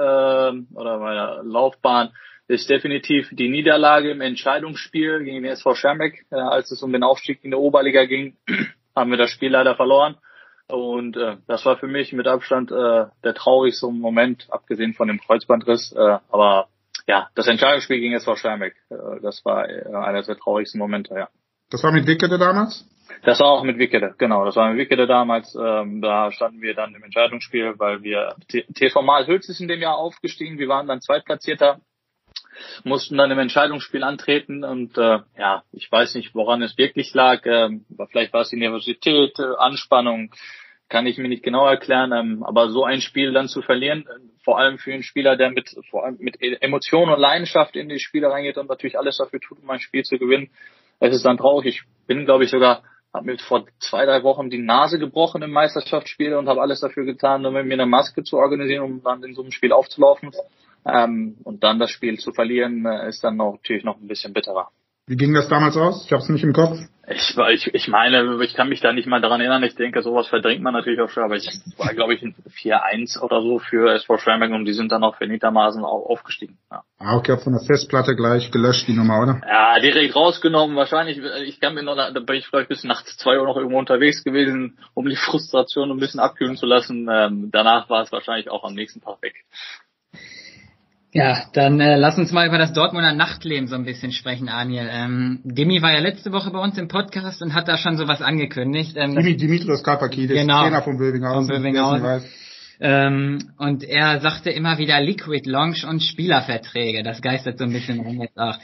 oder 0.75 0.99
meiner 0.99 1.43
Laufbahn 1.43 2.11
ist 2.47 2.69
definitiv 2.69 3.29
die 3.31 3.49
Niederlage 3.49 4.11
im 4.11 4.21
Entscheidungsspiel 4.21 5.23
gegen 5.23 5.43
den 5.43 5.51
SV 5.53 5.75
Schermbeck. 5.75 6.25
Äh, 6.31 6.35
als 6.35 6.71
es 6.71 6.83
um 6.83 6.91
den 6.91 7.03
Aufstieg 7.03 7.43
in 7.43 7.51
der 7.51 7.59
Oberliga 7.59 8.05
ging, 8.05 8.35
haben 8.95 9.11
wir 9.11 9.17
das 9.17 9.31
Spiel 9.31 9.51
leider 9.51 9.75
verloren. 9.75 10.17
Und 10.67 11.17
äh, 11.17 11.37
das 11.47 11.65
war 11.65 11.77
für 11.77 11.87
mich 11.87 12.13
mit 12.13 12.27
Abstand 12.27 12.71
äh, 12.71 13.05
der 13.23 13.33
traurigste 13.35 13.87
Moment, 13.87 14.47
abgesehen 14.49 14.93
von 14.93 15.07
dem 15.07 15.19
Kreuzbandriss. 15.19 15.93
Äh, 15.93 16.17
aber 16.29 16.67
ja, 17.07 17.29
das 17.35 17.47
Entscheidungsspiel 17.47 17.99
ging 17.99 18.11
jetzt 18.11 18.25
vor 18.25 18.37
Steinbeck. 18.37 18.75
Äh, 18.89 19.21
das 19.21 19.43
war 19.45 19.69
äh, 19.69 19.85
einer 19.93 20.21
der 20.23 20.37
traurigsten 20.37 20.79
Momente, 20.79 21.13
ja. 21.15 21.29
Das 21.69 21.83
war 21.83 21.91
mit 21.91 22.05
Wickede 22.05 22.37
damals? 22.37 22.85
Das 23.23 23.39
war 23.39 23.47
auch 23.47 23.63
mit 23.63 23.77
Wickede, 23.77 24.15
genau. 24.17 24.45
Das 24.45 24.55
war 24.55 24.69
mit 24.69 24.77
Wickede 24.77 25.07
damals. 25.07 25.55
Ähm, 25.55 26.01
da 26.01 26.31
standen 26.31 26.61
wir 26.61 26.73
dann 26.73 26.95
im 26.95 27.03
Entscheidungsspiel, 27.03 27.75
weil 27.77 28.03
wir 28.03 28.35
TV 28.47 29.01
Mal 29.01 29.27
Hülz 29.27 29.47
ist 29.49 29.61
in 29.61 29.67
dem 29.67 29.81
Jahr 29.81 29.97
aufgestiegen. 29.97 30.57
Wir 30.57 30.67
waren 30.67 30.87
dann 30.87 31.01
Zweitplatzierter, 31.01 31.79
mussten 32.83 33.17
dann 33.17 33.31
im 33.31 33.39
Entscheidungsspiel 33.39 34.03
antreten 34.03 34.63
und 34.63 34.97
äh, 34.97 35.19
ja, 35.37 35.63
ich 35.71 35.91
weiß 35.91 36.15
nicht, 36.15 36.33
woran 36.33 36.61
es 36.61 36.77
wirklich 36.77 37.13
lag. 37.13 37.45
Äh, 37.45 37.69
vielleicht 38.09 38.33
war 38.33 38.41
es 38.41 38.49
die 38.49 38.57
Nervosität, 38.57 39.37
äh, 39.39 39.55
Anspannung, 39.57 40.31
kann 40.91 41.07
ich 41.07 41.17
mir 41.17 41.29
nicht 41.29 41.41
genau 41.41 41.65
erklären, 41.65 42.11
ähm, 42.11 42.43
aber 42.43 42.69
so 42.69 42.83
ein 42.83 43.01
Spiel 43.01 43.31
dann 43.31 43.47
zu 43.47 43.61
verlieren, 43.61 44.01
äh, 44.01 44.19
vor 44.43 44.59
allem 44.59 44.77
für 44.77 44.93
einen 44.93 45.03
Spieler, 45.03 45.37
der 45.37 45.49
mit 45.49 45.73
vor 45.89 46.05
allem 46.05 46.17
mit 46.19 46.39
e-, 46.41 46.57
Emotion 46.59 47.09
und 47.09 47.19
Leidenschaft 47.19 47.75
in 47.75 47.89
die 47.89 47.99
Spiele 47.99 48.29
reingeht 48.29 48.57
und 48.57 48.69
natürlich 48.69 48.99
alles 48.99 49.17
dafür 49.17 49.39
tut, 49.39 49.63
um 49.63 49.69
ein 49.69 49.79
Spiel 49.79 50.03
zu 50.03 50.19
gewinnen, 50.19 50.51
es 50.99 51.15
ist 51.15 51.25
dann 51.25 51.37
traurig. 51.37 51.65
Ich 51.65 51.83
bin, 52.07 52.25
glaube 52.25 52.43
ich, 52.43 52.51
sogar 52.51 52.83
habe 53.13 53.25
mir 53.25 53.37
vor 53.39 53.65
zwei, 53.79 54.05
drei 54.05 54.23
Wochen 54.23 54.49
die 54.49 54.59
Nase 54.59 54.99
gebrochen 54.99 55.41
im 55.41 55.51
Meisterschaftsspiel 55.51 56.33
und 56.33 56.47
habe 56.47 56.61
alles 56.61 56.81
dafür 56.81 57.05
getan, 57.05 57.45
um 57.45 57.53
mir 57.53 57.61
eine 57.61 57.85
Maske 57.85 58.23
zu 58.23 58.37
organisieren, 58.37 58.83
um 58.83 59.03
dann 59.03 59.23
in 59.23 59.33
so 59.33 59.41
einem 59.41 59.51
Spiel 59.51 59.71
aufzulaufen. 59.73 60.31
Ähm, 60.85 61.37
und 61.43 61.63
dann 61.63 61.79
das 61.79 61.91
Spiel 61.91 62.19
zu 62.19 62.31
verlieren, 62.31 62.85
äh, 62.85 63.07
ist 63.07 63.23
dann 63.23 63.37
natürlich 63.37 63.83
noch 63.83 63.97
ein 63.97 64.07
bisschen 64.07 64.33
bitterer. 64.33 64.69
Wie 65.07 65.17
ging 65.17 65.33
das 65.33 65.49
damals 65.49 65.75
aus? 65.77 66.05
Ich 66.05 66.11
habe 66.11 66.21
es 66.21 66.29
nicht 66.29 66.43
im 66.43 66.53
Kopf. 66.53 66.77
Ich, 67.07 67.35
ich, 67.37 67.73
ich 67.73 67.87
meine, 67.87 68.41
ich 68.43 68.53
kann 68.53 68.69
mich 68.69 68.79
da 68.79 68.93
nicht 68.93 69.07
mal 69.07 69.19
daran 69.19 69.41
erinnern. 69.41 69.63
Ich 69.63 69.75
denke, 69.75 70.01
sowas 70.01 70.27
verdrängt 70.27 70.61
man 70.61 70.73
natürlich 70.73 71.01
auch 71.01 71.09
schon, 71.09 71.23
aber 71.23 71.35
ich 71.35 71.49
war, 71.77 71.93
glaube 71.93 72.13
ich, 72.13 72.21
ein 72.21 72.35
4-1 72.47 73.19
oder 73.19 73.41
so 73.41 73.59
für 73.59 73.93
SV 73.93 74.17
Schwärming 74.19 74.53
und 74.53 74.65
die 74.65 74.73
sind 74.73 74.91
dann 74.91 75.03
auch 75.03 75.19
auch 75.19 76.05
aufgestiegen. 76.09 76.59
Ja. 76.71 76.83
Ah, 76.99 77.17
okay, 77.17 77.37
von 77.37 77.53
der 77.53 77.63
Festplatte 77.65 78.15
gleich 78.15 78.51
gelöscht, 78.51 78.87
die 78.87 78.93
Nummer, 78.93 79.21
oder? 79.21 79.41
Ja, 79.45 79.79
direkt 79.79 80.15
rausgenommen. 80.15 80.77
Wahrscheinlich, 80.77 81.19
ich 81.45 81.59
kann 81.59 81.73
mir 81.73 81.83
noch, 81.83 81.95
da 81.95 82.11
bin 82.11 82.35
ich 82.35 82.47
vielleicht 82.47 82.69
bis 82.69 82.83
nachts 82.83 83.17
zwei 83.17 83.39
Uhr 83.39 83.45
noch 83.45 83.57
irgendwo 83.57 83.79
unterwegs 83.79 84.23
gewesen, 84.23 84.77
um 84.93 85.09
die 85.09 85.15
Frustration 85.15 85.91
ein 85.91 85.99
bisschen 85.99 86.19
abkühlen 86.19 86.55
zu 86.55 86.65
lassen. 86.65 87.09
Ähm, 87.11 87.49
danach 87.51 87.89
war 87.89 88.03
es 88.03 88.11
wahrscheinlich 88.11 88.49
auch 88.49 88.63
am 88.63 88.75
nächsten 88.75 89.01
Tag 89.01 89.21
weg. 89.21 89.43
Ja, 91.13 91.43
dann 91.53 91.81
äh, 91.81 91.97
lass 91.97 92.17
uns 92.17 92.31
mal 92.31 92.47
über 92.47 92.57
das 92.57 92.71
Dortmunder 92.71 93.11
Nachtleben 93.13 93.67
so 93.67 93.75
ein 93.75 93.83
bisschen 93.83 94.13
sprechen, 94.13 94.47
Aniel. 94.47 94.87
Ähm, 94.89 95.41
Demi 95.43 95.81
war 95.81 95.91
ja 95.91 95.99
letzte 95.99 96.31
Woche 96.31 96.51
bei 96.51 96.59
uns 96.59 96.77
im 96.77 96.87
Podcast 96.87 97.41
und 97.41 97.53
hat 97.53 97.67
da 97.67 97.77
schon 97.77 97.97
sowas 97.97 98.21
angekündigt. 98.21 98.95
Ähm, 98.95 99.15
Dimi, 99.15 99.35
Dimitrios 99.35 99.83
Kalpakidis, 99.83 100.37
genau, 100.37 100.63
Trainer 100.63 100.81
von 100.81 100.97
Bövinghausen. 100.97 101.53
Von 101.53 101.63
Bövinghausen. 101.63 102.23
Ähm, 102.79 103.51
und 103.57 103.83
er 103.83 104.21
sagte 104.21 104.51
immer 104.51 104.77
wieder 104.77 105.01
Liquid 105.01 105.47
Launch 105.49 105.85
und 105.85 106.01
Spielerverträge. 106.01 107.03
Das 107.03 107.21
geistert 107.21 107.57
so 107.57 107.65
ein 107.65 107.73
bisschen 107.73 107.99
rum 107.99 108.21
jetzt 108.21 108.37
auch. 108.39 108.57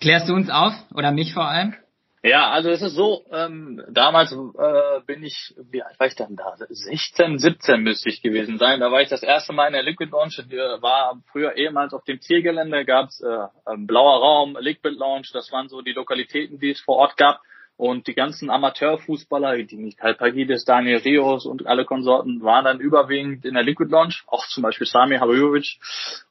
Klärst 0.00 0.28
du 0.28 0.34
uns 0.34 0.48
auf? 0.48 0.72
Oder 0.94 1.10
mich 1.10 1.34
vor 1.34 1.48
allem? 1.48 1.74
Ja, 2.22 2.50
also 2.50 2.68
es 2.68 2.82
ist 2.82 2.96
so, 2.96 3.24
ähm, 3.32 3.82
damals 3.88 4.30
äh, 4.32 5.00
bin 5.06 5.24
ich, 5.24 5.54
wie 5.70 5.82
alt 5.82 5.98
war 5.98 6.06
ich 6.06 6.16
dann 6.16 6.36
da? 6.36 6.54
16, 6.68 7.38
17 7.38 7.80
müsste 7.80 8.10
ich 8.10 8.20
gewesen 8.20 8.58
sein. 8.58 8.80
Da 8.80 8.92
war 8.92 9.00
ich 9.00 9.08
das 9.08 9.22
erste 9.22 9.54
Mal 9.54 9.68
in 9.68 9.72
der 9.72 9.82
Liquid 9.82 10.10
Launch. 10.12 10.36
War 10.38 11.18
früher 11.32 11.56
ehemals 11.56 11.94
auf 11.94 12.04
dem 12.04 12.20
Zielgelände, 12.20 12.84
gab's 12.84 13.22
äh, 13.22 13.46
blauer 13.78 14.20
Raum, 14.20 14.58
Liquid 14.60 14.96
Launch, 14.98 15.30
das 15.32 15.50
waren 15.50 15.70
so 15.70 15.80
die 15.80 15.92
Lokalitäten, 15.92 16.58
die 16.58 16.72
es 16.72 16.80
vor 16.80 16.96
Ort 16.96 17.16
gab. 17.16 17.40
Und 17.80 18.08
die 18.08 18.14
ganzen 18.14 18.50
Amateurfußballer, 18.50 19.62
die 19.62 19.78
Michael 19.78 20.14
Pagidis, 20.14 20.66
Daniel 20.66 20.98
Rios 20.98 21.46
und 21.46 21.66
alle 21.66 21.86
Konsorten 21.86 22.42
waren 22.42 22.66
dann 22.66 22.78
überwiegend 22.78 23.46
in 23.46 23.54
der 23.54 23.62
Liquid 23.62 23.90
Launch, 23.90 24.22
auch 24.26 24.46
zum 24.48 24.62
Beispiel 24.62 24.86
Sami 24.86 25.16
Habajovic. 25.16 25.78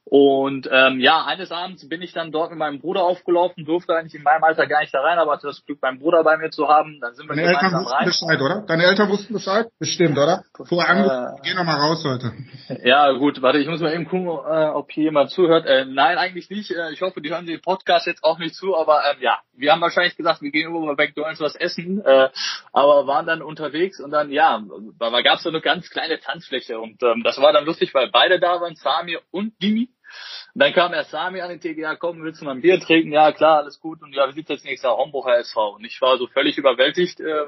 Und 0.04 0.68
ähm, 0.72 0.98
ja, 0.98 1.24
eines 1.24 1.52
Abends 1.52 1.88
bin 1.88 2.02
ich 2.02 2.12
dann 2.12 2.32
dort 2.32 2.50
mit 2.50 2.58
meinem 2.58 2.80
Bruder 2.80 3.02
aufgelaufen, 3.02 3.64
durfte 3.64 3.94
eigentlich 3.94 4.14
in 4.14 4.22
meinem 4.22 4.42
Alter 4.42 4.66
gar 4.66 4.80
nicht 4.80 4.92
da 4.94 5.00
rein, 5.00 5.18
aber 5.18 5.32
hatte 5.32 5.46
das 5.48 5.64
Glück, 5.64 5.80
meinen 5.82 6.00
Bruder 6.00 6.24
bei 6.24 6.36
mir 6.36 6.50
zu 6.50 6.68
haben. 6.68 6.98
Dann 7.00 7.14
sind 7.14 7.28
wir 7.28 7.36
Deine 7.36 7.48
Eltern 7.48 7.72
wussten 7.72 7.94
rein. 7.94 8.04
Bescheid, 8.06 8.40
oder? 8.40 8.64
Deine 8.66 8.84
Eltern 8.84 9.08
wussten 9.08 9.34
Bescheid? 9.34 9.66
Bestimmt, 9.78 10.18
oder? 10.18 10.42
Vorher 10.68 10.90
angerufen, 10.90 11.36
äh, 11.36 11.48
geh 11.48 11.54
noch 11.54 11.64
mal 11.64 11.76
raus 11.76 12.04
heute. 12.04 12.32
Ja, 12.82 13.12
gut, 13.12 13.40
warte, 13.42 13.58
ich 13.58 13.68
muss 13.68 13.80
mal 13.80 13.92
eben 13.92 14.06
gucken, 14.06 14.26
äh, 14.26 14.68
ob 14.70 14.90
hier 14.90 15.04
jemand 15.04 15.30
zuhört. 15.30 15.66
Äh, 15.66 15.84
nein, 15.84 16.18
eigentlich 16.18 16.50
nicht. 16.50 16.70
Äh, 16.72 16.92
ich 16.92 17.02
hoffe, 17.02 17.20
die 17.20 17.30
hören 17.30 17.46
den 17.46 17.60
Podcast 17.60 18.06
jetzt 18.06 18.24
auch 18.24 18.38
nicht 18.38 18.54
zu, 18.54 18.76
aber 18.76 19.02
ähm, 19.12 19.18
ja, 19.20 19.38
wir 19.56 19.70
haben 19.70 19.80
wahrscheinlich 19.80 20.16
gesagt, 20.16 20.42
wir 20.42 20.50
gehen 20.50 20.70
über 20.70 20.94
bei 20.96 21.06
McDonalds 21.06 21.39
was 21.40 21.56
essen, 21.56 22.04
äh, 22.04 22.30
aber 22.72 23.06
waren 23.06 23.26
dann 23.26 23.42
unterwegs 23.42 24.00
und 24.00 24.10
dann, 24.10 24.30
ja, 24.30 24.62
da 24.98 25.22
gab 25.22 25.36
es 25.36 25.42
so 25.42 25.48
eine 25.48 25.60
ganz 25.60 25.90
kleine 25.90 26.20
Tanzfläche 26.20 26.78
und 26.78 27.02
ähm, 27.02 27.22
das 27.22 27.40
war 27.40 27.52
dann 27.52 27.64
lustig, 27.64 27.94
weil 27.94 28.10
beide 28.10 28.40
da 28.40 28.60
waren, 28.60 28.76
Samir 28.76 29.20
und 29.30 29.60
Dimi. 29.62 29.90
Und 30.54 30.62
dann 30.62 30.72
kam 30.72 30.92
erst 30.92 31.10
Sami 31.10 31.40
an 31.40 31.50
den 31.50 31.60
TGA, 31.60 31.94
komm, 31.94 32.22
willst 32.22 32.40
du 32.40 32.44
mal 32.44 32.52
ein 32.52 32.60
Bier 32.60 32.80
trinken? 32.80 33.12
Ja, 33.12 33.30
klar, 33.32 33.58
alles 33.58 33.78
gut. 33.80 34.02
Und 34.02 34.12
ja, 34.12 34.28
wie 34.28 34.32
sieht's 34.32 34.50
jetzt 34.50 34.64
nächstes 34.64 34.88
Jahr? 34.88 34.96
Homburger 34.96 35.38
SV. 35.38 35.76
Und 35.76 35.84
ich 35.84 36.00
war 36.00 36.18
so 36.18 36.26
völlig 36.26 36.58
überwältigt. 36.58 37.20
Äh, 37.20 37.46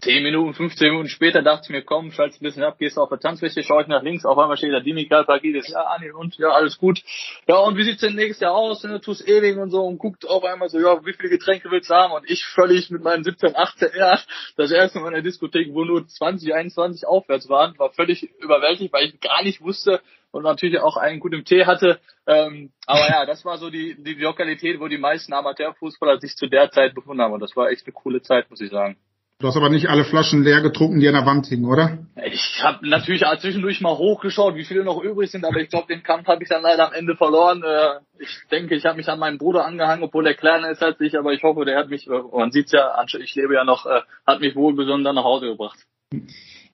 10 0.00 0.22
Minuten, 0.22 0.54
15 0.54 0.90
Minuten 0.90 1.08
später 1.08 1.42
dachte 1.42 1.64
ich 1.64 1.70
mir, 1.70 1.82
komm, 1.82 2.12
schalt's 2.12 2.40
ein 2.40 2.44
bisschen 2.44 2.62
ab, 2.62 2.78
gehst 2.78 2.98
auf 2.98 3.08
der 3.08 3.18
Tanzfläche, 3.18 3.62
schau 3.62 3.80
ich 3.80 3.86
nach 3.86 4.02
links, 4.02 4.24
auf 4.24 4.38
einmal 4.38 4.56
steht 4.56 4.72
da 4.72 4.80
Dimikal 4.80 5.24
Pagidis, 5.24 5.68
ja, 5.68 5.82
Anil 5.82 6.12
und 6.12 6.36
ja, 6.38 6.50
alles 6.50 6.78
gut. 6.78 7.00
Ja, 7.46 7.56
und 7.58 7.76
wie 7.76 7.84
sieht's 7.84 8.00
denn 8.00 8.14
nächstes 8.14 8.40
Jahr 8.40 8.54
aus? 8.54 8.84
Ne, 8.84 9.00
tust 9.00 9.26
ewig 9.28 9.56
und 9.56 9.70
so 9.70 9.82
und 9.82 9.98
guckt 9.98 10.28
auf 10.28 10.44
einmal 10.44 10.68
so, 10.68 10.78
ja, 10.78 11.04
wie 11.04 11.12
viele 11.12 11.30
Getränke 11.30 11.70
willst 11.70 11.90
du 11.90 11.94
haben? 11.94 12.12
Und 12.12 12.30
ich 12.30 12.44
völlig 12.44 12.90
mit 12.90 13.02
meinen 13.02 13.24
17, 13.24 13.56
18 13.56 13.88
Jahren, 13.96 14.20
das 14.56 14.70
erste 14.70 15.00
Mal 15.00 15.08
in 15.08 15.14
der 15.14 15.22
Diskothek, 15.22 15.72
wo 15.72 15.84
nur 15.84 16.06
20, 16.06 16.54
21 16.54 17.06
aufwärts 17.06 17.48
waren, 17.48 17.78
war 17.78 17.90
völlig 17.90 18.22
überwältigt, 18.40 18.92
weil 18.92 19.06
ich 19.06 19.20
gar 19.20 19.42
nicht 19.42 19.60
wusste, 19.60 20.00
und 20.30 20.42
natürlich 20.42 20.80
auch 20.80 20.96
einen 20.96 21.20
guten 21.20 21.44
Tee 21.44 21.64
hatte. 21.64 22.00
Ähm, 22.26 22.72
aber 22.86 23.08
ja, 23.08 23.26
das 23.26 23.44
war 23.44 23.58
so 23.58 23.70
die, 23.70 23.96
die 23.98 24.14
Lokalität, 24.14 24.80
wo 24.80 24.88
die 24.88 24.98
meisten 24.98 25.32
Amateurfußballer 25.32 26.20
sich 26.20 26.36
zu 26.36 26.48
der 26.48 26.70
Zeit 26.70 26.94
befunden 26.94 27.22
haben. 27.22 27.32
Und 27.32 27.40
das 27.40 27.56
war 27.56 27.70
echt 27.70 27.86
eine 27.86 27.94
coole 27.94 28.22
Zeit, 28.22 28.50
muss 28.50 28.60
ich 28.60 28.70
sagen. 28.70 28.98
Du 29.40 29.46
hast 29.46 29.56
aber 29.56 29.70
nicht 29.70 29.88
alle 29.88 30.04
Flaschen 30.04 30.42
leer 30.42 30.60
getrunken, 30.62 30.98
die 30.98 31.06
an 31.06 31.14
der 31.14 31.24
Wand 31.24 31.46
hingen, 31.46 31.66
oder? 31.66 31.98
Ich 32.26 32.60
habe 32.60 32.88
natürlich 32.88 33.22
zwischendurch 33.38 33.80
mal 33.80 33.96
hochgeschaut, 33.96 34.56
wie 34.56 34.64
viele 34.64 34.82
noch 34.82 35.00
übrig 35.00 35.30
sind, 35.30 35.44
aber 35.44 35.60
ich 35.60 35.68
glaube, 35.68 35.86
den 35.86 36.02
Kampf 36.02 36.26
habe 36.26 36.42
ich 36.42 36.48
dann 36.48 36.62
leider 36.62 36.88
am 36.88 36.92
Ende 36.92 37.14
verloren. 37.14 37.62
Äh, 37.62 38.00
ich 38.18 38.36
denke, 38.50 38.74
ich 38.74 38.84
habe 38.84 38.96
mich 38.96 39.08
an 39.08 39.20
meinen 39.20 39.38
Bruder 39.38 39.64
angehangen, 39.64 40.02
obwohl 40.02 40.24
der 40.24 40.34
kleiner 40.34 40.70
ist 40.70 40.82
als 40.82 41.00
ich, 41.00 41.16
aber 41.16 41.32
ich 41.32 41.44
hoffe, 41.44 41.64
der 41.64 41.78
hat 41.78 41.88
mich, 41.88 42.08
äh, 42.08 42.20
man 42.32 42.50
sieht's 42.50 42.72
ja, 42.72 42.92
ich 43.16 43.34
lebe 43.36 43.54
ja 43.54 43.62
noch, 43.62 43.86
äh, 43.86 44.00
hat 44.26 44.40
mich 44.40 44.56
wohlbesonnen 44.56 45.04
dann 45.04 45.14
nach 45.14 45.22
Hause 45.22 45.46
gebracht. 45.46 45.78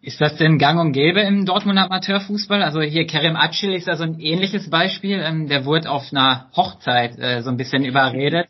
Ist 0.05 0.21
das 0.21 0.37
denn 0.37 0.59
gang 0.59 0.79
und 0.79 0.93
gäbe 0.93 1.21
im 1.21 1.47
Dortmunder 1.47 1.85
Amateurfußball? 1.85 2.62
Also 2.62 2.83
hier 2.83 3.07
Kerem 3.07 3.37
Acil 3.37 3.73
ist 3.73 3.87
ja 3.87 3.97
so 3.97 4.05
ein 4.05 4.21
ähnliches 4.21 4.69
Beispiel. 4.69 5.19
Ähm, 5.25 5.49
der 5.49 5.64
wurde 5.64 5.90
auf 5.90 6.12
einer 6.12 6.51
Hochzeit 6.55 7.19
äh, 7.19 7.40
so 7.40 7.49
ein 7.49 7.57
bisschen 7.57 7.87
überredet, 7.87 8.49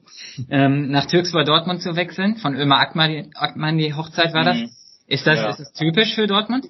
ähm, 0.51 0.91
nach 0.91 1.07
Türkspor 1.07 1.45
Dortmund 1.45 1.81
zu 1.81 1.95
wechseln. 1.95 2.39
Von 2.39 2.57
Ömer 2.57 2.81
Akman, 2.81 3.31
Akman 3.37 3.79
die 3.79 3.95
Hochzeit 3.95 4.35
war 4.35 4.45
das. 4.45 4.57
Mhm. 4.57 4.71
Ist 5.07 5.29
das, 5.29 5.39
ja. 5.39 5.51
ist 5.51 5.61
das 5.61 5.73
typisch 5.75 6.17
für 6.17 6.27
Dortmund? 6.27 6.67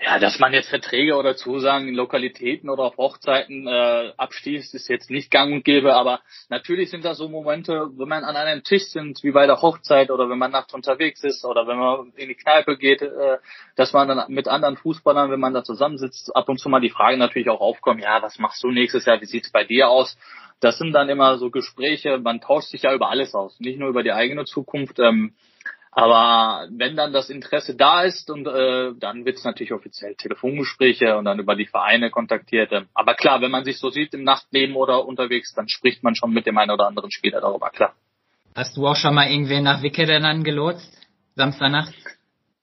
Ja, 0.00 0.20
dass 0.20 0.38
man 0.38 0.52
jetzt 0.52 0.68
Verträge 0.68 1.16
oder 1.16 1.34
Zusagen 1.34 1.88
in 1.88 1.94
Lokalitäten 1.94 2.70
oder 2.70 2.84
auf 2.84 2.96
Hochzeiten 2.98 3.66
äh, 3.66 4.12
abschließt, 4.16 4.72
ist 4.74 4.88
jetzt 4.88 5.10
nicht 5.10 5.28
gang 5.28 5.52
und 5.52 5.64
gäbe, 5.64 5.94
aber 5.94 6.20
natürlich 6.48 6.90
sind 6.90 7.04
das 7.04 7.18
so 7.18 7.28
Momente, 7.28 7.90
wenn 7.96 8.08
man 8.08 8.22
an 8.22 8.36
einem 8.36 8.62
Tisch 8.62 8.84
sind, 8.84 9.20
wie 9.24 9.32
bei 9.32 9.46
der 9.46 9.60
Hochzeit 9.60 10.12
oder 10.12 10.30
wenn 10.30 10.38
man 10.38 10.52
nachts 10.52 10.72
unterwegs 10.72 11.24
ist 11.24 11.44
oder 11.44 11.66
wenn 11.66 11.78
man 11.78 12.12
in 12.14 12.28
die 12.28 12.36
Kneipe 12.36 12.78
geht, 12.78 13.02
äh, 13.02 13.38
dass 13.74 13.92
man 13.92 14.06
dann 14.06 14.32
mit 14.32 14.46
anderen 14.46 14.76
Fußballern, 14.76 15.32
wenn 15.32 15.40
man 15.40 15.52
da 15.52 15.64
zusammensitzt, 15.64 16.34
ab 16.36 16.48
und 16.48 16.58
zu 16.60 16.68
mal 16.68 16.80
die 16.80 16.90
Frage 16.90 17.16
natürlich 17.16 17.50
auch 17.50 17.60
aufkommen, 17.60 18.00
ja, 18.00 18.22
was 18.22 18.38
machst 18.38 18.62
du 18.62 18.70
nächstes 18.70 19.04
Jahr, 19.04 19.20
wie 19.20 19.26
sieht's 19.26 19.50
bei 19.50 19.64
dir 19.64 19.88
aus? 19.88 20.16
Das 20.60 20.78
sind 20.78 20.92
dann 20.92 21.08
immer 21.08 21.38
so 21.38 21.50
Gespräche, 21.50 22.18
man 22.18 22.40
tauscht 22.40 22.68
sich 22.68 22.82
ja 22.82 22.94
über 22.94 23.10
alles 23.10 23.34
aus, 23.34 23.58
nicht 23.58 23.80
nur 23.80 23.88
über 23.88 24.04
die 24.04 24.12
eigene 24.12 24.44
Zukunft. 24.44 25.00
Ähm, 25.00 25.34
aber 25.90 26.68
wenn 26.70 26.96
dann 26.96 27.12
das 27.12 27.30
Interesse 27.30 27.74
da 27.74 28.02
ist 28.02 28.30
und 28.30 28.46
äh, 28.46 28.92
dann 28.98 29.24
wird 29.24 29.38
es 29.38 29.44
natürlich 29.44 29.72
offiziell 29.72 30.14
Telefongespräche 30.14 31.16
und 31.16 31.24
dann 31.24 31.38
über 31.38 31.56
die 31.56 31.66
Vereine 31.66 32.10
kontaktiert. 32.10 32.72
Aber 32.94 33.14
klar, 33.14 33.40
wenn 33.40 33.50
man 33.50 33.64
sich 33.64 33.78
so 33.78 33.90
sieht 33.90 34.14
im 34.14 34.24
Nachtleben 34.24 34.76
oder 34.76 35.06
unterwegs, 35.06 35.54
dann 35.54 35.68
spricht 35.68 36.02
man 36.02 36.14
schon 36.14 36.32
mit 36.32 36.46
dem 36.46 36.58
einen 36.58 36.70
oder 36.70 36.86
anderen 36.86 37.10
Spieler 37.10 37.40
darüber, 37.40 37.70
klar. 37.70 37.94
Hast 38.54 38.76
du 38.76 38.86
auch 38.86 38.96
schon 38.96 39.14
mal 39.14 39.30
irgendwen 39.30 39.64
nach 39.64 39.82
Wickede 39.82 40.20
dann 40.20 40.44
gelotst? 40.44 41.06
Samstagnacht? 41.36 41.94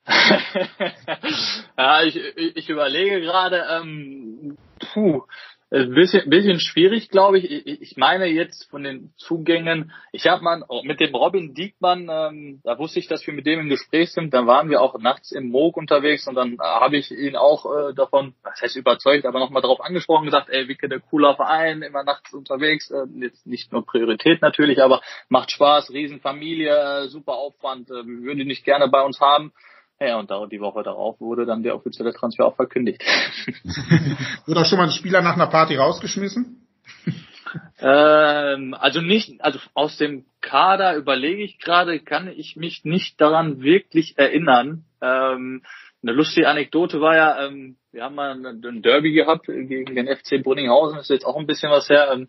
ja, 1.77 2.03
ich, 2.03 2.15
ich 2.15 2.69
überlege 2.69 3.21
gerade, 3.21 3.65
ähm, 3.71 4.57
puh, 4.93 5.23
ein 5.71 5.95
bisschen, 5.95 6.29
bisschen 6.29 6.59
schwierig, 6.59 7.09
glaube 7.09 7.39
ich. 7.39 7.49
Ich 7.81 7.97
meine 7.97 8.27
jetzt 8.27 8.69
von 8.69 8.83
den 8.83 9.13
Zugängen, 9.17 9.91
ich 10.11 10.27
habe 10.27 10.43
mal 10.43 10.63
mit 10.83 10.99
dem 10.99 11.15
Robin 11.15 11.55
Diekmann, 11.55 12.07
ähm, 12.09 12.61
da 12.63 12.77
wusste 12.77 12.99
ich, 12.99 13.07
dass 13.07 13.25
wir 13.25 13.33
mit 13.33 13.47
dem 13.47 13.61
im 13.61 13.69
Gespräch 13.69 14.11
sind, 14.11 14.33
dann 14.33 14.45
waren 14.45 14.69
wir 14.69 14.81
auch 14.81 14.97
nachts 14.99 15.31
im 15.31 15.49
Moog 15.49 15.75
unterwegs 15.75 16.27
und 16.27 16.35
dann 16.35 16.57
habe 16.59 16.97
ich 16.97 17.09
ihn 17.11 17.35
auch 17.35 17.65
äh, 17.65 17.93
davon, 17.95 18.35
was 18.43 18.61
heißt 18.61 18.75
überzeugt, 18.75 19.25
aber 19.25 19.39
nochmal 19.39 19.63
darauf 19.63 19.81
angesprochen, 19.81 20.25
gesagt, 20.25 20.49
ey, 20.49 20.67
Wicke, 20.67 20.87
der 20.87 20.99
cooler 20.99 21.35
Verein, 21.35 21.81
immer 21.81 22.03
nachts 22.03 22.33
unterwegs, 22.33 22.91
äh, 22.91 23.05
jetzt 23.19 23.47
nicht 23.47 23.71
nur 23.71 23.85
Priorität 23.85 24.43
natürlich, 24.43 24.81
aber 24.81 25.01
macht 25.29 25.51
Spaß, 25.51 25.91
Riesenfamilie, 25.91 27.05
äh, 27.05 27.07
super 27.07 27.33
Aufwand, 27.33 27.89
äh, 27.89 28.05
würde 28.05 28.45
nicht 28.45 28.65
gerne 28.65 28.87
bei 28.87 29.01
uns 29.01 29.19
haben. 29.19 29.51
Ja, 29.99 30.19
und 30.19 30.29
die 30.51 30.59
Woche 30.59 30.83
darauf 30.83 31.19
wurde 31.21 31.45
dann 31.45 31.63
der 31.63 31.75
offizielle 31.75 32.13
Transfer 32.13 32.45
auch 32.45 32.55
verkündigt. 32.55 33.01
wurde 34.45 34.59
auch 34.59 34.65
schon 34.65 34.77
mal 34.77 34.85
ein 34.85 34.91
Spieler 34.91 35.21
nach 35.21 35.35
einer 35.35 35.47
Party 35.47 35.77
rausgeschmissen? 35.77 36.67
ähm, 37.79 38.73
also 38.73 38.99
nicht, 38.99 39.41
also 39.41 39.59
aus 39.73 39.97
dem 39.97 40.25
Kader 40.41 40.95
überlege 40.97 41.43
ich 41.43 41.59
gerade, 41.59 41.99
kann 42.01 42.27
ich 42.27 42.57
mich 42.57 42.83
nicht 42.83 43.21
daran 43.21 43.61
wirklich 43.61 44.17
erinnern. 44.17 44.83
Ähm, 45.01 45.63
eine 46.03 46.11
lustige 46.11 46.49
Anekdote 46.49 46.99
war 46.99 47.15
ja, 47.15 47.47
ähm, 47.47 47.77
wir 47.91 48.03
haben 48.03 48.15
mal 48.15 48.33
ein 48.45 48.81
Derby 48.81 49.13
gehabt 49.13 49.47
gegen 49.47 49.95
den 49.95 50.07
FC 50.07 50.43
Brunninghausen, 50.43 50.97
das 50.97 51.05
ist 51.05 51.15
jetzt 51.15 51.25
auch 51.25 51.37
ein 51.37 51.47
bisschen 51.47 51.71
was 51.71 51.89
her. 51.89 52.11
Ähm, 52.13 52.27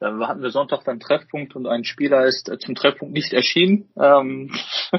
da 0.00 0.28
hatten 0.28 0.42
wir 0.42 0.50
Sonntag 0.50 0.84
dann 0.84 1.00
Treffpunkt 1.00 1.54
und 1.54 1.66
ein 1.66 1.84
Spieler 1.84 2.24
ist 2.26 2.48
äh, 2.48 2.58
zum 2.58 2.74
Treffpunkt 2.74 3.14
nicht 3.14 3.32
erschienen. 3.32 3.88
Ähm, 3.96 4.52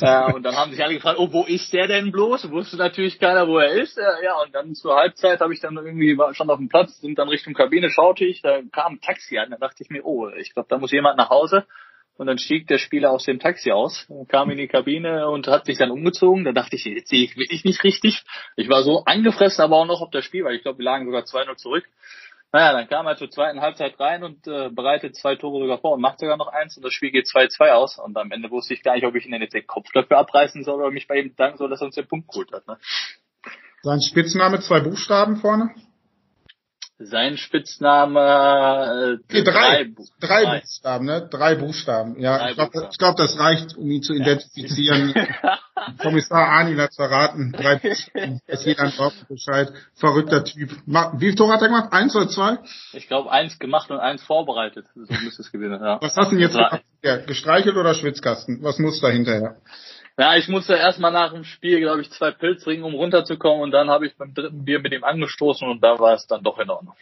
äh, 0.00 0.32
und 0.32 0.42
dann 0.42 0.56
haben 0.56 0.70
sich 0.70 0.82
alle 0.84 0.94
gefragt, 0.94 1.18
oh, 1.18 1.32
wo 1.32 1.44
ist 1.44 1.72
der 1.72 1.86
denn 1.86 2.12
bloß? 2.12 2.50
Wusste 2.50 2.76
natürlich 2.76 3.18
keiner, 3.18 3.48
wo 3.48 3.58
er 3.58 3.72
ist. 3.72 3.96
Äh, 3.98 4.24
ja, 4.24 4.36
und 4.44 4.54
dann 4.54 4.74
zur 4.74 4.94
Halbzeit 4.94 5.40
habe 5.40 5.54
ich 5.54 5.60
dann 5.60 5.76
irgendwie 5.76 6.16
schon 6.32 6.50
auf 6.50 6.58
dem 6.58 6.68
Platz, 6.68 7.00
sind 7.00 7.18
dann 7.18 7.28
Richtung 7.28 7.54
Kabine, 7.54 7.90
schaute 7.90 8.24
ich, 8.24 8.42
da 8.42 8.60
kam 8.70 8.94
ein 8.94 9.00
Taxi 9.00 9.38
an. 9.38 9.50
Da 9.50 9.56
dachte 9.56 9.82
ich 9.82 9.90
mir, 9.90 10.04
oh, 10.04 10.28
ich 10.28 10.52
glaube, 10.52 10.68
da 10.68 10.78
muss 10.78 10.92
jemand 10.92 11.16
nach 11.16 11.30
Hause. 11.30 11.64
Und 12.16 12.28
dann 12.28 12.38
stieg 12.38 12.68
der 12.68 12.78
Spieler 12.78 13.10
aus 13.10 13.24
dem 13.24 13.40
Taxi 13.40 13.72
aus, 13.72 14.06
kam 14.28 14.48
in 14.50 14.58
die 14.58 14.68
Kabine 14.68 15.28
und 15.28 15.48
hat 15.48 15.66
sich 15.66 15.78
dann 15.78 15.90
umgezogen. 15.90 16.44
Da 16.44 16.52
dachte 16.52 16.76
ich, 16.76 16.84
jetzt 16.84 17.08
sehe 17.08 17.24
ich 17.24 17.36
wirklich 17.36 17.64
nicht 17.64 17.82
richtig. 17.82 18.22
Ich 18.54 18.68
war 18.68 18.84
so 18.84 19.02
angefressen, 19.04 19.64
aber 19.64 19.76
auch 19.76 19.86
noch 19.86 20.00
auf 20.00 20.10
das 20.10 20.24
Spiel, 20.24 20.44
weil 20.44 20.54
ich 20.54 20.62
glaube, 20.62 20.78
wir 20.78 20.84
lagen 20.84 21.06
sogar 21.06 21.22
2-0 21.22 21.56
zurück. 21.56 21.84
Naja, 22.54 22.72
dann 22.72 22.86
kam 22.86 23.04
er 23.08 23.16
zur 23.16 23.28
zweiten 23.28 23.60
Halbzeit 23.60 23.98
rein 23.98 24.22
und 24.22 24.46
äh, 24.46 24.70
bereitet 24.70 25.16
zwei 25.16 25.34
Tore 25.34 25.58
sogar 25.58 25.78
vor 25.78 25.94
und 25.94 26.00
macht 26.00 26.20
sogar 26.20 26.36
noch 26.36 26.46
eins 26.46 26.76
und 26.76 26.84
das 26.84 26.92
Spiel 26.92 27.10
geht 27.10 27.26
2-2 27.26 27.72
aus. 27.72 27.98
Und 27.98 28.16
am 28.16 28.30
Ende 28.30 28.48
wusste 28.48 28.74
ich 28.74 28.84
gar 28.84 28.94
nicht, 28.94 29.04
ob 29.04 29.16
ich 29.16 29.26
ihn 29.26 29.32
jetzt 29.32 29.54
den 29.54 29.66
Kopf 29.66 29.88
dafür 29.92 30.18
abreißen 30.18 30.62
soll 30.62 30.76
oder 30.76 30.92
mich 30.92 31.08
bei 31.08 31.16
ihm 31.16 31.34
danken 31.34 31.58
soll, 31.58 31.68
dass 31.68 31.80
er 31.80 31.86
uns 31.86 31.96
den 31.96 32.06
Punkt 32.06 32.28
geholt 32.28 32.52
hat. 32.52 32.64
Ne? 32.68 32.78
Sein 33.82 34.00
Spitzname, 34.00 34.60
zwei 34.60 34.78
Buchstaben 34.78 35.38
vorne? 35.38 35.74
Sein 36.98 37.38
Spitzname 37.38 39.18
äh, 39.18 39.34
nee, 39.34 39.42
drei, 39.42 39.92
drei, 40.20 40.44
drei, 40.44 40.60
Buchstaben, 40.60 41.06
ne? 41.06 41.28
Drei 41.28 41.54
Buchstaben. 41.56 42.20
Ja, 42.20 42.38
drei 42.38 42.50
ich 42.50 42.54
glaube, 42.54 42.88
glaub, 42.96 43.16
das 43.16 43.36
reicht, 43.36 43.76
um 43.76 43.90
ihn 43.90 44.02
zu 44.02 44.14
identifizieren. 44.14 45.12
Ja. 45.42 45.58
Kommissar 46.00 46.48
Arnin 46.48 46.80
hat 46.80 46.94
verraten. 46.94 47.52
Drei. 47.52 47.76
Dass 48.46 48.64
jeder 48.64 48.90
braucht 48.90 49.28
Bescheid. 49.28 49.72
Verrückter 49.94 50.44
Typ. 50.44 50.70
Wie 50.86 51.18
viele 51.18 51.34
Tore 51.34 51.52
hat 51.52 51.62
er 51.62 51.68
gemacht? 51.68 51.92
Eins 51.92 52.14
oder 52.16 52.28
zwei? 52.28 52.58
Ich 52.92 53.08
glaube, 53.08 53.30
eins 53.30 53.58
gemacht 53.58 53.90
und 53.90 53.98
eins 53.98 54.22
vorbereitet. 54.22 54.86
So 54.94 55.12
müsste 55.22 55.42
es 55.42 55.52
gewinnen, 55.52 55.80
ja. 55.82 56.00
Was 56.00 56.16
hast 56.16 56.32
du 56.32 56.36
denn 56.36 56.42
jetzt 56.42 56.54
gemacht? 56.54 56.82
Ja, 57.02 57.16
gestreichelt 57.16 57.76
oder 57.76 57.94
Schwitzkasten? 57.94 58.62
Was 58.62 58.78
muss 58.78 59.00
da 59.00 59.08
hinterher? 59.08 59.56
Ja, 60.16 60.36
ich 60.36 60.48
musste 60.48 60.74
erstmal 60.74 61.10
nach 61.10 61.32
dem 61.32 61.42
Spiel, 61.42 61.80
glaube 61.80 62.00
ich, 62.00 62.10
zwei 62.10 62.30
Pilz 62.30 62.62
trinken, 62.62 62.84
um 62.84 62.94
runterzukommen 62.94 63.62
und 63.62 63.72
dann 63.72 63.90
habe 63.90 64.06
ich 64.06 64.16
beim 64.16 64.32
dritten 64.32 64.64
Bier 64.64 64.78
mit 64.78 64.92
ihm 64.92 65.02
angestoßen 65.02 65.68
und 65.68 65.82
da 65.82 65.98
war 65.98 66.14
es 66.14 66.26
dann 66.28 66.44
doch 66.44 66.58
in 66.60 66.70
Ordnung. 66.70 66.94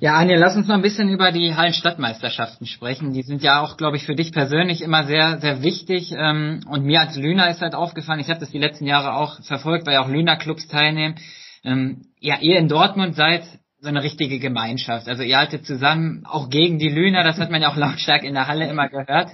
Ja, 0.00 0.14
Anja, 0.14 0.36
lass 0.36 0.54
uns 0.54 0.68
mal 0.68 0.74
ein 0.74 0.82
bisschen 0.82 1.08
über 1.08 1.32
die 1.32 1.56
Hallenstadtmeisterschaften 1.56 2.68
sprechen. 2.68 3.12
Die 3.12 3.22
sind 3.22 3.42
ja 3.42 3.60
auch, 3.60 3.76
glaube 3.76 3.96
ich, 3.96 4.04
für 4.04 4.14
dich 4.14 4.30
persönlich 4.30 4.80
immer 4.80 5.04
sehr, 5.06 5.40
sehr 5.40 5.64
wichtig. 5.64 6.12
Ähm, 6.16 6.60
und 6.68 6.84
mir 6.84 7.00
als 7.00 7.16
Lüner 7.16 7.50
ist 7.50 7.62
halt 7.62 7.74
aufgefallen, 7.74 8.20
ich 8.20 8.28
habe 8.28 8.38
das 8.38 8.52
die 8.52 8.60
letzten 8.60 8.86
Jahre 8.86 9.14
auch 9.14 9.42
verfolgt, 9.42 9.86
weil 9.86 9.94
ja 9.94 10.04
auch 10.04 10.08
Lüner-Clubs 10.08 10.68
teilnehmen. 10.68 11.16
Ähm, 11.64 12.06
ja, 12.20 12.38
ihr 12.40 12.58
in 12.58 12.68
Dortmund 12.68 13.16
seid 13.16 13.42
so 13.80 13.88
eine 13.88 14.04
richtige 14.04 14.38
Gemeinschaft. 14.38 15.08
Also 15.08 15.24
ihr 15.24 15.36
haltet 15.36 15.66
zusammen, 15.66 16.24
auch 16.26 16.48
gegen 16.48 16.78
die 16.78 16.90
Lüner, 16.90 17.24
das 17.24 17.38
hat 17.38 17.50
man 17.50 17.60
ja 17.60 17.68
auch 17.68 17.76
lautstark 17.76 18.22
in 18.22 18.34
der 18.34 18.46
Halle 18.46 18.68
immer 18.68 18.88
gehört. 18.88 19.30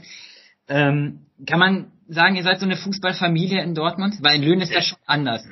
Ähm, 0.68 1.26
kann 1.46 1.58
man 1.58 1.92
sagen, 2.08 2.36
ihr 2.36 2.42
seid 2.42 2.58
so 2.58 2.64
eine 2.64 2.76
Fußballfamilie 2.76 3.62
in 3.62 3.74
Dortmund? 3.74 4.14
Weil 4.22 4.36
in 4.36 4.42
Lünen 4.42 4.62
ist 4.62 4.74
das 4.74 4.86
schon 4.86 4.98
anders. 5.04 5.44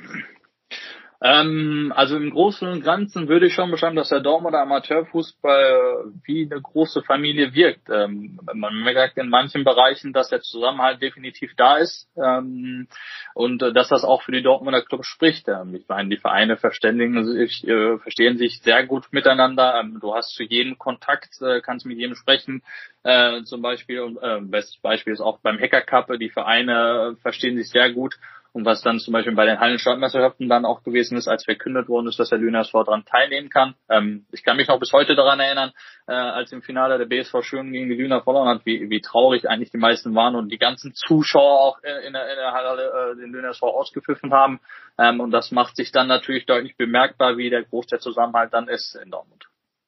Ähm, 1.25 1.93
also 1.95 2.17
im 2.17 2.31
Großen 2.31 2.67
und 2.67 2.83
Ganzen 2.83 3.29
würde 3.29 3.45
ich 3.45 3.53
schon 3.53 3.71
beschreiben, 3.71 3.95
dass 3.95 4.09
der 4.09 4.19
Dortmunder 4.19 4.59
Amateurfußball 4.59 6.11
wie 6.25 6.49
eine 6.51 6.61
große 6.61 7.01
Familie 7.01 7.53
wirkt. 7.53 7.89
Ähm, 7.89 8.41
man 8.53 8.83
merkt 8.83 9.17
in 9.17 9.29
manchen 9.29 9.63
Bereichen, 9.63 10.11
dass 10.11 10.27
der 10.27 10.41
Zusammenhalt 10.41 11.01
definitiv 11.01 11.53
da 11.55 11.77
ist 11.77 12.09
ähm, 12.17 12.89
und 13.35 13.63
äh, 13.63 13.71
dass 13.71 13.87
das 13.87 14.03
auch 14.03 14.21
für 14.23 14.33
die 14.33 14.43
Dortmunder 14.43 14.81
Club 14.81 15.05
spricht. 15.05 15.47
Ähm, 15.47 15.73
ich 15.75 15.87
meine, 15.87 16.09
die 16.09 16.17
Vereine 16.17 16.57
verständigen 16.57 17.23
sich, 17.23 17.65
äh, 17.65 17.97
verstehen 17.99 18.37
sich 18.37 18.59
sehr 18.59 18.85
gut 18.85 19.05
miteinander. 19.11 19.79
Ähm, 19.79 19.99
du 20.01 20.13
hast 20.13 20.35
zu 20.35 20.43
jedem 20.43 20.77
Kontakt, 20.77 21.41
äh, 21.41 21.61
kannst 21.61 21.85
mit 21.85 21.99
jedem 21.99 22.15
sprechen. 22.15 22.63
Äh, 23.03 23.43
zum 23.43 23.61
Beispiel, 23.61 24.17
äh, 24.21 24.41
bestes 24.41 24.75
Beispiel 24.81 25.13
ist 25.13 25.21
auch 25.21 25.39
beim 25.39 25.57
Hacker 25.57 25.83
Cup, 25.83 26.11
die 26.19 26.29
Vereine 26.29 27.15
verstehen 27.21 27.55
sich 27.55 27.69
sehr 27.69 27.93
gut 27.93 28.15
und 28.53 28.65
was 28.65 28.81
dann 28.81 28.99
zum 28.99 29.13
Beispiel 29.13 29.35
bei 29.35 29.45
den 29.45 29.59
Hallenstadtmeisterschaften 29.59 30.47
dann 30.47 30.65
auch 30.65 30.83
gewesen 30.83 31.17
ist, 31.17 31.27
als 31.27 31.43
verkündet 31.43 31.89
worden 31.89 32.07
ist, 32.07 32.19
dass 32.19 32.29
der 32.29 32.37
Lüner 32.37 32.61
SV 32.61 32.83
daran 32.83 33.03
teilnehmen 33.03 33.49
kann. 33.49 33.73
Ähm, 33.89 34.27
ich 34.31 34.43
kann 34.43 34.57
mich 34.57 34.67
noch 34.67 34.79
bis 34.79 34.93
heute 34.93 35.15
daran 35.15 35.39
erinnern, 35.39 35.71
äh, 36.07 36.13
als 36.13 36.51
im 36.51 36.61
Finale 36.61 36.99
der 36.99 37.05
BSV 37.05 37.41
Schön 37.41 37.71
gegen 37.71 37.89
die 37.89 37.95
Lüner 37.95 38.21
verloren 38.21 38.47
hat, 38.47 38.65
wie, 38.65 38.89
wie 38.91 39.01
traurig 39.01 39.49
eigentlich 39.49 39.71
die 39.71 39.77
meisten 39.77 40.13
waren 40.13 40.35
und 40.35 40.49
die 40.49 40.59
ganzen 40.59 40.93
Zuschauer 40.93 41.59
auch 41.59 41.77
in 41.79 42.13
der, 42.13 42.29
in 42.29 42.35
der 42.37 42.51
Halle 42.51 42.83
äh, 42.83 43.15
den 43.19 43.31
Lüner 43.31 43.49
SV 43.49 43.67
ausgepfiffen 43.67 44.31
haben. 44.31 44.59
Ähm, 44.99 45.19
und 45.19 45.31
das 45.31 45.51
macht 45.51 45.75
sich 45.75 45.91
dann 45.91 46.07
natürlich 46.07 46.45
deutlich 46.45 46.77
bemerkbar, 46.77 47.37
wie 47.37 47.49
der 47.49 47.63
groß 47.63 47.87
der 47.87 47.99
Zusammenhalt 47.99 48.53
dann 48.53 48.67
ist 48.67 48.95
in 49.03 49.09
Dortmund. 49.09 49.45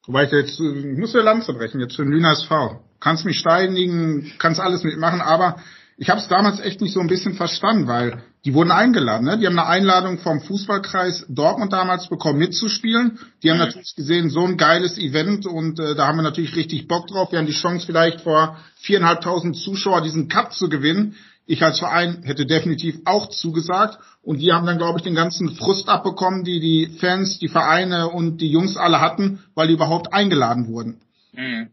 Wobei 0.08 0.24
ich 0.24 0.32
jetzt, 0.32 0.60
ich 0.60 0.98
muss 0.98 1.14
der 1.14 1.24
Lanze 1.24 1.54
brechen, 1.54 1.80
jetzt 1.80 1.96
für 1.96 2.04
den 2.04 2.12
Lüner 2.12 2.32
SV. 2.32 2.80
Kannst 3.00 3.26
mich 3.26 3.38
steinigen, 3.38 4.34
kannst 4.40 4.60
alles 4.60 4.84
mitmachen, 4.84 5.22
aber 5.22 5.58
ich 5.98 6.10
habe 6.10 6.20
es 6.20 6.28
damals 6.28 6.60
echt 6.60 6.82
nicht 6.82 6.94
so 6.94 7.00
ein 7.00 7.08
bisschen 7.08 7.36
verstanden, 7.36 7.88
weil 7.88 8.24
die 8.46 8.54
wurden 8.54 8.72
eingeladen. 8.72 9.26
Ne? 9.26 9.40
Die 9.40 9.48
haben 9.48 9.58
eine 9.58 9.68
Einladung 9.68 10.20
vom 10.20 10.40
Fußballkreis 10.40 11.26
Dortmund 11.30 11.74
damals 11.74 12.08
bekommen, 12.08 12.38
mitzuspielen. 12.38 13.20
Die 13.42 13.50
haben 13.50 13.58
mhm. 13.58 13.66
natürlich 13.66 13.96
gesehen, 13.96 14.30
so 14.30 14.46
ein 14.46 14.56
geiles 14.56 15.00
Event 15.00 15.48
und 15.48 15.80
äh, 15.80 15.96
da 15.96 16.08
haben 16.08 16.18
wir 16.18 16.24
natürlich 16.24 16.56
richtig 16.56 16.88
Bock 16.88 17.08
drauf. 17.08 17.32
Wir 17.32 17.40
haben 17.40 17.48
die 17.48 17.54
Chance 17.54 17.88
vielleicht 17.88 18.22
vor 18.22 18.58
viereinhalbtausend 18.78 19.58
Zuschauer 19.58 20.02
diesen 20.02 20.30
Cup 20.30 20.54
zu 20.54 20.70
gewinnen. 20.70 21.16
Ich 21.48 21.64
als 21.64 21.80
Verein 21.80 22.22
hätte 22.24 22.46
definitiv 22.46 23.00
auch 23.06 23.30
zugesagt 23.30 23.98
und 24.22 24.40
die 24.40 24.54
haben 24.54 24.66
dann, 24.66 24.78
glaube 24.78 25.00
ich, 25.00 25.04
den 25.04 25.16
ganzen 25.16 25.56
Frust 25.56 25.90
abbekommen, 25.90 26.44
die 26.44 26.60
die 26.60 26.98
Fans, 27.00 27.40
die 27.40 27.48
Vereine 27.48 28.10
und 28.10 28.38
die 28.42 28.50
Jungs 28.50 28.78
alle 28.78 29.02
hatten, 29.02 29.44
weil 29.56 29.68
die 29.68 29.74
überhaupt 29.74 30.14
eingeladen 30.14 30.68
wurden. 30.68 31.02
Mhm. 31.34 31.70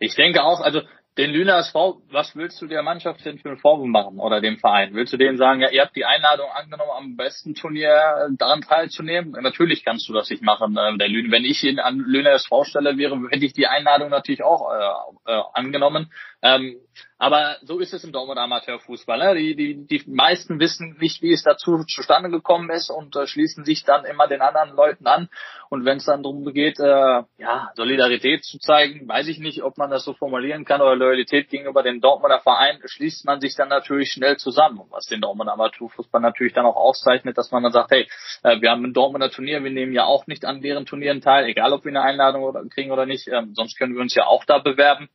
Ich 0.00 0.14
denke 0.14 0.42
auch, 0.42 0.60
also 0.60 0.80
den 1.18 1.32
Lüner 1.32 1.58
SV, 1.58 2.00
was 2.12 2.36
willst 2.36 2.62
du 2.62 2.68
der 2.68 2.84
Mannschaft 2.84 3.24
denn 3.24 3.38
für 3.38 3.48
einen 3.48 3.58
Vorwurf 3.58 3.88
machen 3.88 4.20
oder 4.20 4.40
dem 4.40 4.56
Verein? 4.56 4.94
Willst 4.94 5.12
du 5.12 5.16
denen 5.16 5.36
sagen, 5.36 5.60
ja, 5.60 5.68
ihr 5.68 5.82
habt 5.82 5.96
die 5.96 6.04
Einladung 6.04 6.46
angenommen, 6.54 6.92
am 6.96 7.16
besten 7.16 7.56
Turnier 7.56 8.28
daran 8.38 8.60
teilzunehmen? 8.60 9.32
Natürlich 9.32 9.84
kannst 9.84 10.08
du 10.08 10.12
das 10.12 10.30
nicht 10.30 10.44
machen. 10.44 10.78
Ähm, 10.80 10.96
der 10.96 11.08
Lüner, 11.08 11.32
wenn 11.32 11.44
ich 11.44 11.64
ihn 11.64 11.80
an 11.80 11.98
Lüner 11.98 12.30
SV 12.30 12.62
stelle 12.62 12.96
wäre, 12.96 13.18
hätte 13.30 13.44
ich 13.44 13.52
die 13.52 13.66
Einladung 13.66 14.10
natürlich 14.10 14.44
auch 14.44 14.70
äh, 14.72 15.32
äh, 15.32 15.42
angenommen. 15.54 16.12
Ähm, 16.40 16.76
aber 17.18 17.56
so 17.62 17.80
ist 17.80 17.92
es 17.92 18.04
im 18.04 18.12
Dortmund 18.12 18.38
Amateurfußball. 18.38 19.18
Ne? 19.18 19.34
Die, 19.34 19.56
die, 19.56 19.86
die 19.86 20.04
meisten 20.08 20.60
wissen 20.60 20.96
nicht, 21.00 21.20
wie 21.20 21.32
es 21.32 21.42
dazu 21.42 21.84
zustande 21.84 22.30
gekommen 22.30 22.70
ist 22.70 22.90
und 22.90 23.16
äh, 23.16 23.26
schließen 23.26 23.64
sich 23.64 23.84
dann 23.84 24.04
immer 24.04 24.28
den 24.28 24.40
anderen 24.40 24.70
Leuten 24.76 25.06
an. 25.06 25.28
Und 25.68 25.84
wenn 25.84 25.98
es 25.98 26.04
dann 26.04 26.22
darum 26.22 26.44
geht, 26.54 26.78
äh, 26.78 27.22
ja, 27.38 27.70
Solidarität 27.74 28.44
zu 28.44 28.58
zeigen, 28.58 29.08
weiß 29.08 29.26
ich 29.28 29.40
nicht, 29.40 29.64
ob 29.64 29.78
man 29.78 29.90
das 29.90 30.04
so 30.04 30.14
formulieren 30.14 30.64
kann 30.64 30.80
oder 30.80 30.94
Loyalität 30.94 31.50
gegenüber 31.50 31.82
dem 31.82 32.00
Dortmunder 32.00 32.38
Verein, 32.38 32.78
schließt 32.84 33.24
man 33.26 33.40
sich 33.40 33.56
dann 33.56 33.68
natürlich 33.68 34.12
schnell 34.12 34.36
zusammen. 34.36 34.80
Was 34.90 35.06
den 35.06 35.20
Dortmunder 35.20 35.54
Amateurfußball 35.54 36.20
natürlich 36.20 36.52
dann 36.52 36.66
auch 36.66 36.76
auszeichnet, 36.76 37.36
dass 37.36 37.50
man 37.50 37.64
dann 37.64 37.72
sagt, 37.72 37.90
hey, 37.90 38.08
äh, 38.44 38.60
wir 38.60 38.70
haben 38.70 38.84
ein 38.84 38.92
Dortmunder 38.92 39.30
Turnier, 39.30 39.62
wir 39.64 39.72
nehmen 39.72 39.92
ja 39.92 40.04
auch 40.04 40.28
nicht 40.28 40.44
an 40.44 40.62
deren 40.62 40.86
Turnieren 40.86 41.20
teil, 41.20 41.46
egal 41.46 41.72
ob 41.72 41.84
wir 41.84 41.90
eine 41.90 42.02
Einladung 42.02 42.70
kriegen 42.70 42.92
oder 42.92 43.06
nicht, 43.06 43.26
ähm, 43.26 43.54
sonst 43.54 43.76
können 43.76 43.94
wir 43.94 44.00
uns 44.00 44.14
ja 44.14 44.26
auch 44.26 44.44
da 44.44 44.58
bewerben. 44.58 45.08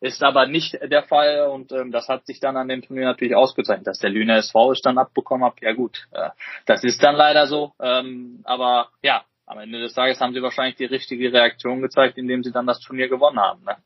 Ist 0.00 0.22
aber 0.22 0.46
nicht 0.46 0.78
der 0.82 1.02
Fall 1.02 1.48
und 1.52 1.72
ähm, 1.72 1.92
das 1.92 2.08
hat 2.08 2.24
sich 2.26 2.40
dann 2.40 2.56
an 2.56 2.68
dem 2.68 2.80
Turnier 2.80 3.04
natürlich 3.04 3.36
ausgezeichnet, 3.36 3.86
dass 3.86 3.98
der 3.98 4.08
Lüner 4.08 4.36
SV 4.36 4.72
es 4.72 4.80
dann 4.80 4.96
abbekommen 4.96 5.44
hat. 5.44 5.60
Ja 5.60 5.74
gut, 5.74 6.06
äh, 6.12 6.30
das 6.64 6.84
ist 6.84 7.02
dann 7.02 7.16
leider 7.16 7.46
so. 7.46 7.72
Ähm, 7.78 8.40
aber 8.44 8.88
ja, 9.02 9.24
am 9.46 9.58
Ende 9.58 9.80
des 9.80 9.92
Tages 9.92 10.20
haben 10.20 10.32
sie 10.32 10.42
wahrscheinlich 10.42 10.76
die 10.76 10.86
richtige 10.86 11.32
Reaktion 11.32 11.82
gezeigt, 11.82 12.16
indem 12.16 12.42
sie 12.42 12.52
dann 12.52 12.66
das 12.66 12.80
Turnier 12.80 13.08
gewonnen 13.08 13.38
haben. 13.38 13.62
Ne? 13.64 13.76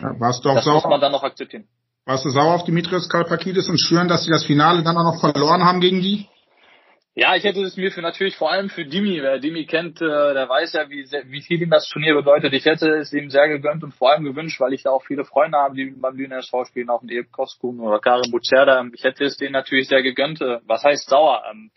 Ja, 0.00 0.18
warst 0.18 0.44
du 0.44 0.50
auch 0.50 0.56
das 0.56 0.64
sauer? 0.64 0.74
muss 0.74 0.84
man 0.84 1.00
dann 1.00 1.12
noch 1.12 1.22
akzeptieren. 1.22 1.68
Warst 2.06 2.24
du 2.24 2.30
sauer 2.30 2.54
auf 2.54 2.64
Dimitrios 2.64 3.08
Kalpakidis 3.08 3.68
und 3.68 3.78
schwören, 3.80 4.08
dass 4.08 4.24
sie 4.24 4.30
das 4.30 4.44
Finale 4.44 4.82
dann 4.82 4.96
auch 4.96 5.14
noch 5.14 5.20
verloren 5.20 5.64
haben 5.64 5.80
gegen 5.80 6.00
die? 6.00 6.28
Ja, 7.18 7.34
ich 7.34 7.44
hätte 7.44 7.62
es 7.62 7.78
mir 7.78 7.90
für 7.90 8.02
natürlich 8.02 8.36
vor 8.36 8.52
allem 8.52 8.68
für 8.68 8.84
Dimi, 8.84 9.22
wer 9.22 9.38
Dimi 9.38 9.64
kennt, 9.64 10.02
äh, 10.02 10.34
der 10.34 10.50
weiß 10.50 10.74
ja, 10.74 10.90
wie, 10.90 11.02
wie 11.30 11.40
viel 11.40 11.62
ihm 11.62 11.70
das 11.70 11.88
Turnier 11.88 12.14
bedeutet. 12.14 12.52
Ich 12.52 12.66
hätte 12.66 12.90
es 12.90 13.10
ihm 13.14 13.30
sehr 13.30 13.48
gegönnt 13.48 13.82
und 13.82 13.94
vor 13.94 14.12
allem 14.12 14.24
gewünscht, 14.24 14.60
weil 14.60 14.74
ich 14.74 14.82
da 14.82 14.90
auch 14.90 15.02
viele 15.02 15.24
Freunde 15.24 15.56
habe, 15.56 15.74
die 15.74 15.94
beim 15.96 16.14
Lüner 16.14 16.40
SV 16.40 16.66
spielen, 16.66 16.90
auch 16.90 17.02
in 17.02 17.08
Ebe 17.08 17.28
Koskun 17.30 17.80
oder 17.80 18.00
Karim 18.00 18.30
Bucerda. 18.30 18.84
Ich 18.92 19.02
hätte 19.02 19.24
es 19.24 19.38
denen 19.38 19.52
natürlich 19.52 19.88
sehr 19.88 20.02
gegönnt. 20.02 20.42
Äh, 20.42 20.60
was 20.66 20.84
heißt 20.84 21.08
sauer? 21.08 21.42
Ähm, 21.50 21.70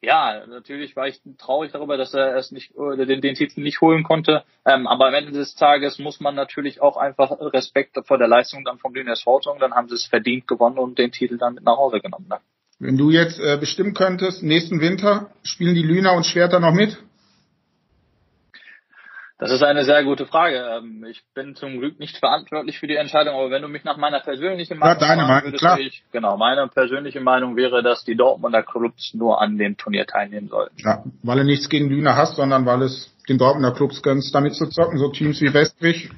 ja, 0.00 0.46
natürlich 0.46 0.94
war 0.94 1.08
ich 1.08 1.20
traurig 1.38 1.72
darüber, 1.72 1.96
dass 1.96 2.14
er 2.14 2.36
es 2.36 2.52
nicht 2.52 2.72
den, 2.76 3.20
den 3.20 3.34
Titel 3.34 3.62
nicht 3.62 3.80
holen 3.80 4.04
konnte. 4.04 4.44
Ähm, 4.64 4.86
aber 4.86 5.08
am 5.08 5.14
Ende 5.14 5.32
des 5.32 5.56
Tages 5.56 5.98
muss 5.98 6.20
man 6.20 6.36
natürlich 6.36 6.80
auch 6.80 6.96
einfach 6.96 7.32
Respekt 7.40 7.98
vor 8.06 8.18
der 8.18 8.28
Leistung 8.28 8.62
dann 8.64 8.78
vom 8.78 8.94
Lüner 8.94 9.14
SV 9.14 9.40
sagen. 9.40 9.58
Dann 9.58 9.74
haben 9.74 9.88
sie 9.88 9.96
es 9.96 10.06
verdient 10.06 10.46
gewonnen 10.46 10.78
und 10.78 11.00
den 11.00 11.10
Titel 11.10 11.36
dann 11.36 11.54
mit 11.54 11.64
nach 11.64 11.78
Hause 11.78 11.98
genommen. 11.98 12.28
Ne? 12.28 12.38
Wenn 12.84 12.98
du 12.98 13.08
jetzt 13.08 13.40
äh, 13.40 13.56
bestimmen 13.56 13.94
könntest, 13.94 14.42
nächsten 14.42 14.78
Winter 14.78 15.30
spielen 15.42 15.74
die 15.74 15.82
Lüner 15.82 16.12
und 16.12 16.26
Schwerter 16.26 16.60
noch 16.60 16.74
mit? 16.74 16.98
Das 19.38 19.50
ist 19.50 19.62
eine 19.62 19.86
sehr 19.86 20.04
gute 20.04 20.26
Frage. 20.26 20.56
Ähm, 20.56 21.02
ich 21.08 21.22
bin 21.34 21.56
zum 21.56 21.78
Glück 21.78 21.98
nicht 21.98 22.18
verantwortlich 22.18 22.78
für 22.78 22.86
die 22.86 22.96
Entscheidung, 22.96 23.36
aber 23.36 23.50
wenn 23.50 23.62
du 23.62 23.68
mich 23.68 23.84
nach 23.84 23.96
meiner 23.96 24.20
persönlichen 24.20 24.78
Meinung 24.78 25.00
ja, 25.00 25.08
deine 25.08 25.22
Meinung, 25.22 25.52
klar. 25.52 25.78
Ich, 25.80 26.04
genau, 26.12 26.36
meine 26.36 26.68
persönliche 26.68 27.22
Meinung 27.22 27.56
wäre, 27.56 27.82
dass 27.82 28.04
die 28.04 28.16
Dortmunder 28.16 28.62
Clubs 28.62 29.14
nur 29.14 29.40
an 29.40 29.56
dem 29.56 29.78
Turnier 29.78 30.04
teilnehmen 30.06 30.48
sollten. 30.48 30.76
Ja, 30.84 31.04
weil 31.22 31.38
du 31.38 31.44
nichts 31.44 31.70
gegen 31.70 31.88
Lüner 31.88 32.16
hast, 32.16 32.36
sondern 32.36 32.66
weil 32.66 32.82
es 32.82 33.14
den 33.30 33.38
Dortmunder 33.38 33.72
Clubs 33.72 34.02
gönnst, 34.02 34.34
damit 34.34 34.56
zu 34.56 34.66
zocken, 34.66 34.98
so 34.98 35.08
Teams 35.08 35.40
wie 35.40 35.54
Westrich 35.54 36.10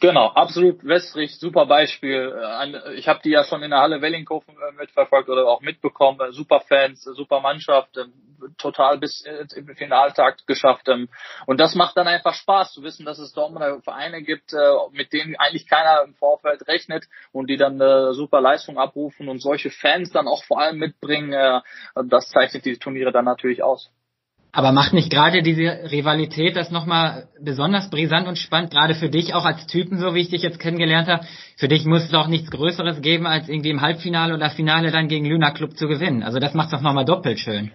Genau, 0.00 0.28
absolut 0.28 0.82
Westrich, 0.82 1.38
super 1.38 1.66
Beispiel. 1.66 2.34
Äh, 2.34 2.94
ich 2.94 3.06
habe 3.06 3.20
die 3.22 3.28
ja 3.28 3.44
schon 3.44 3.62
in 3.62 3.70
der 3.70 3.80
Halle 3.80 4.00
Wellinghofen 4.00 4.54
äh, 4.56 4.72
mitverfolgt 4.72 5.28
oder 5.28 5.46
auch 5.46 5.60
mitbekommen. 5.60 6.18
Äh, 6.20 6.32
super 6.32 6.60
Fans, 6.60 7.04
super 7.04 7.40
Mannschaft, 7.40 7.98
total 8.56 8.96
bis 8.96 9.22
im 9.54 9.76
Finaltag 9.76 10.46
geschafft. 10.46 10.88
Ähm, 10.88 11.10
und 11.44 11.60
das 11.60 11.74
macht 11.74 11.98
dann 11.98 12.08
einfach 12.08 12.32
Spaß 12.32 12.72
zu 12.72 12.82
wissen, 12.82 13.04
dass 13.04 13.18
es 13.18 13.34
Dortmunder 13.34 13.82
Vereine 13.82 14.22
gibt, 14.22 14.52
mit 14.92 15.12
denen 15.12 15.36
eigentlich 15.36 15.68
keiner 15.68 16.02
im 16.06 16.14
Vorfeld 16.14 16.66
rechnet 16.66 17.04
und 17.32 17.50
die 17.50 17.58
dann 17.58 17.74
eine 17.80 18.14
super 18.14 18.40
Leistung 18.40 18.78
abrufen 18.78 19.28
und 19.28 19.42
solche 19.42 19.70
Fans 19.70 20.10
dann 20.12 20.28
auch 20.28 20.42
vor 20.44 20.60
allem 20.60 20.78
mitbringen. 20.78 21.62
Das 21.94 22.28
zeichnet 22.30 22.64
die 22.64 22.78
Turniere 22.78 23.12
dann 23.12 23.26
natürlich 23.26 23.62
aus. 23.62 23.90
Aber 24.52 24.72
macht 24.72 24.92
nicht 24.92 25.10
gerade 25.10 25.42
diese 25.42 25.90
Rivalität 25.90 26.56
das 26.56 26.70
nochmal 26.70 27.28
besonders 27.40 27.88
brisant 27.88 28.26
und 28.26 28.36
spannend, 28.36 28.72
gerade 28.72 28.94
für 28.94 29.08
dich 29.08 29.32
auch 29.34 29.44
als 29.44 29.66
Typen, 29.66 29.98
so 29.98 30.14
wie 30.14 30.20
ich 30.20 30.30
dich 30.30 30.42
jetzt 30.42 30.58
kennengelernt 30.58 31.08
habe? 31.08 31.26
Für 31.56 31.68
dich 31.68 31.84
muss 31.84 32.04
es 32.04 32.10
doch 32.10 32.26
nichts 32.26 32.50
Größeres 32.50 33.00
geben, 33.00 33.26
als 33.26 33.48
irgendwie 33.48 33.70
im 33.70 33.80
Halbfinale 33.80 34.34
oder 34.34 34.50
Finale 34.50 34.90
dann 34.90 35.08
gegen 35.08 35.26
Luna 35.26 35.52
Club 35.52 35.76
zu 35.76 35.86
gewinnen. 35.86 36.22
Also 36.22 36.40
das 36.40 36.54
macht 36.54 36.72
doch 36.72 36.80
nochmal 36.80 37.04
doppelt 37.04 37.38
schön. 37.38 37.70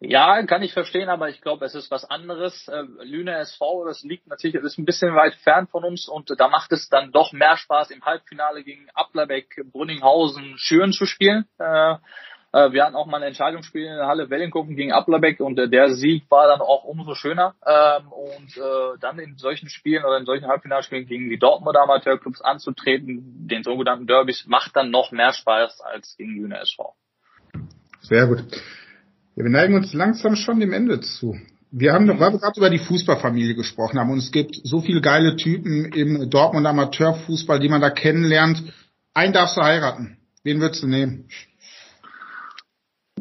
Ja, 0.00 0.40
kann 0.44 0.62
ich 0.62 0.72
verstehen, 0.72 1.08
aber 1.08 1.28
ich 1.28 1.40
glaube, 1.40 1.64
es 1.64 1.74
ist 1.74 1.90
was 1.90 2.04
anderes. 2.04 2.68
Äh, 2.68 2.82
Lüne 3.02 3.34
SV, 3.38 3.84
das 3.84 4.04
liegt 4.04 4.28
natürlich, 4.28 4.54
das 4.54 4.64
ist 4.64 4.78
ein 4.78 4.84
bisschen 4.84 5.16
weit 5.16 5.34
fern 5.36 5.66
von 5.66 5.82
uns 5.82 6.08
und 6.08 6.30
da 6.38 6.48
macht 6.48 6.70
es 6.70 6.88
dann 6.88 7.10
doch 7.10 7.32
mehr 7.32 7.56
Spaß, 7.56 7.90
im 7.90 8.04
Halbfinale 8.04 8.62
gegen 8.62 8.88
Ablerbeck, 8.94 9.60
Brunninghausen, 9.72 10.54
Schüren 10.56 10.92
zu 10.92 11.04
spielen. 11.04 11.46
Äh, 12.58 12.72
wir 12.72 12.84
hatten 12.84 12.96
auch 12.96 13.06
mal 13.06 13.18
ein 13.18 13.28
Entscheidungsspiel 13.28 13.84
in 13.84 13.96
der 13.96 14.06
Halle 14.06 14.30
Wellengucken 14.30 14.74
gegen 14.74 14.92
Ablerbeck 14.92 15.38
und 15.40 15.58
äh, 15.58 15.68
der 15.68 15.94
Sieg 15.94 16.24
war 16.28 16.48
dann 16.48 16.60
auch 16.60 16.84
umso 16.84 17.14
schöner. 17.14 17.54
Ähm, 17.64 18.10
und 18.10 18.56
äh, 18.56 18.98
dann 19.00 19.18
in 19.18 19.36
solchen 19.36 19.68
Spielen 19.68 20.04
oder 20.04 20.18
in 20.18 20.24
solchen 20.24 20.48
Halbfinalspielen 20.48 21.06
gegen 21.06 21.28
die 21.28 21.38
Dortmunder 21.38 21.82
Amateurclubs 21.82 22.40
anzutreten, 22.40 23.46
den 23.48 23.62
sogenannten 23.62 24.06
Derbys, 24.06 24.44
macht 24.46 24.74
dann 24.74 24.90
noch 24.90 25.12
mehr 25.12 25.32
Spaß 25.32 25.80
als 25.82 26.16
gegen 26.16 26.34
Lüne 26.34 26.58
SV. 26.58 26.94
Sehr 28.00 28.26
gut. 28.26 28.38
Ja, 29.36 29.44
wir 29.44 29.50
neigen 29.50 29.74
uns 29.74 29.92
langsam 29.92 30.34
schon 30.34 30.58
dem 30.58 30.72
Ende 30.72 31.00
zu. 31.00 31.36
Wir 31.70 31.92
haben 31.92 32.06
noch, 32.06 32.18
weil 32.18 32.32
wir 32.32 32.38
gerade 32.40 32.58
über 32.58 32.70
die 32.70 32.78
Fußballfamilie 32.78 33.54
gesprochen 33.54 34.00
haben 34.00 34.10
und 34.10 34.18
es 34.18 34.32
gibt 34.32 34.56
so 34.64 34.80
viele 34.80 35.02
geile 35.02 35.36
Typen 35.36 35.92
im 35.92 36.28
Dortmund 36.30 36.66
Amateurfußball, 36.66 37.60
die 37.60 37.68
man 37.68 37.82
da 37.82 37.90
kennenlernt. 37.90 38.64
Einen 39.14 39.34
darfst 39.34 39.56
du 39.56 39.62
heiraten. 39.62 40.16
Wen 40.42 40.60
würdest 40.60 40.82
du 40.82 40.86
nehmen? 40.86 41.28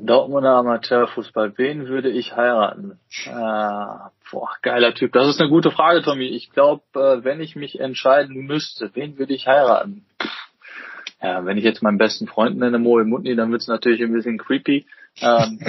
Dortmunder 0.06 0.56
Amateurfußball, 0.56 1.58
wen 1.58 1.88
würde 1.88 2.10
ich 2.10 2.36
heiraten? 2.36 3.00
Äh, 3.26 3.30
boah, 3.32 4.50
geiler 4.62 4.94
Typ. 4.94 5.14
Das 5.14 5.28
ist 5.28 5.40
eine 5.40 5.50
gute 5.50 5.72
Frage, 5.72 6.02
Tommy. 6.02 6.28
Ich 6.28 6.52
glaube, 6.52 6.84
äh, 6.96 7.24
wenn 7.24 7.42
ich 7.42 7.56
mich 7.56 7.80
entscheiden 7.80 8.46
müsste, 8.46 8.92
wen 8.94 9.18
würde 9.18 9.34
ich 9.34 9.48
heiraten? 9.48 10.06
Ja, 11.22 11.46
wenn 11.46 11.58
ich 11.58 11.64
jetzt 11.64 11.82
meinen 11.82 11.98
besten 11.98 12.28
Freund 12.28 12.58
nenne, 12.58 12.78
Moe 12.78 13.04
Mutni, 13.04 13.36
dann 13.36 13.52
wird's 13.52 13.68
natürlich 13.68 14.02
ein 14.04 14.14
bisschen 14.14 14.38
creepy. 14.38 14.86
Ähm. 15.20 15.60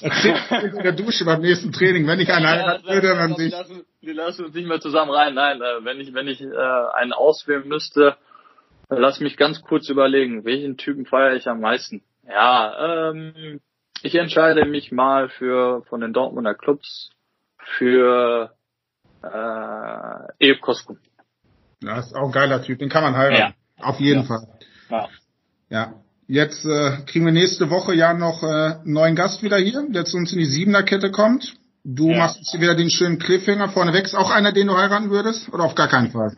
in 0.00 0.82
der 0.82 0.92
Dusche 0.92 1.24
beim 1.24 1.42
nächsten 1.42 1.70
Training, 1.70 2.08
wenn 2.08 2.18
ich 2.18 2.32
einen 2.32 2.46
heiraten 2.46 2.86
ja, 2.86 2.94
würde, 2.94 3.08
dann 3.14 3.36
sich. 3.36 3.54
Wir 4.00 4.14
lassen 4.14 4.46
uns 4.46 4.54
nicht 4.54 4.66
mehr 4.66 4.80
zusammen 4.80 5.12
rein. 5.12 5.34
Nein, 5.34 5.60
äh, 5.60 5.84
wenn 5.84 6.00
ich, 6.00 6.12
wenn 6.12 6.26
ich 6.26 6.40
äh, 6.40 6.46
einen 6.94 7.12
auswählen 7.12 7.68
müsste, 7.68 8.16
lass 8.88 9.20
mich 9.20 9.36
ganz 9.36 9.62
kurz 9.62 9.88
überlegen, 9.88 10.44
welchen 10.44 10.76
Typen 10.76 11.06
feiere 11.06 11.36
ich 11.36 11.46
am 11.46 11.60
meisten? 11.60 12.02
Ja, 12.26 13.10
ähm, 13.10 13.60
ich 14.02 14.14
entscheide 14.14 14.64
mich 14.64 14.92
mal 14.92 15.28
für 15.28 15.82
von 15.88 16.00
den 16.00 16.12
Dortmunder 16.12 16.54
Clubs 16.54 17.10
für 17.76 18.54
äh, 19.22 20.46
Ebe 20.46 20.60
Koskun. 20.60 20.98
Ja, 21.82 21.98
ist 21.98 22.14
auch 22.14 22.26
ein 22.26 22.32
geiler 22.32 22.62
Typ, 22.62 22.78
den 22.78 22.88
kann 22.88 23.02
man 23.02 23.16
heiraten. 23.16 23.54
Ja. 23.78 23.84
Auf 23.84 24.00
jeden 24.00 24.22
ja. 24.22 24.26
Fall. 24.26 24.46
Ja. 24.90 25.08
ja. 25.68 25.94
Jetzt 26.26 26.64
äh, 26.64 26.98
kriegen 27.06 27.24
wir 27.24 27.32
nächste 27.32 27.70
Woche 27.70 27.92
ja 27.94 28.14
noch 28.14 28.42
äh, 28.44 28.46
einen 28.46 28.92
neuen 28.92 29.16
Gast 29.16 29.42
wieder 29.42 29.56
hier, 29.56 29.84
der 29.88 30.04
zu 30.04 30.16
uns 30.16 30.32
in 30.32 30.38
die 30.38 30.44
Siebener-Kette 30.44 31.10
kommt. 31.10 31.54
Du 31.82 32.10
ja. 32.10 32.18
machst 32.18 32.36
jetzt 32.36 32.60
wieder 32.60 32.76
den 32.76 32.90
schönen 32.90 33.18
Cliffhanger 33.18 33.70
vorneweg. 33.70 34.04
Ist 34.04 34.14
auch 34.14 34.30
einer, 34.30 34.52
den 34.52 34.68
du 34.68 34.76
heiraten 34.76 35.10
würdest? 35.10 35.52
Oder 35.52 35.64
auf 35.64 35.74
gar 35.74 35.88
keinen 35.88 36.10
Fall? 36.12 36.36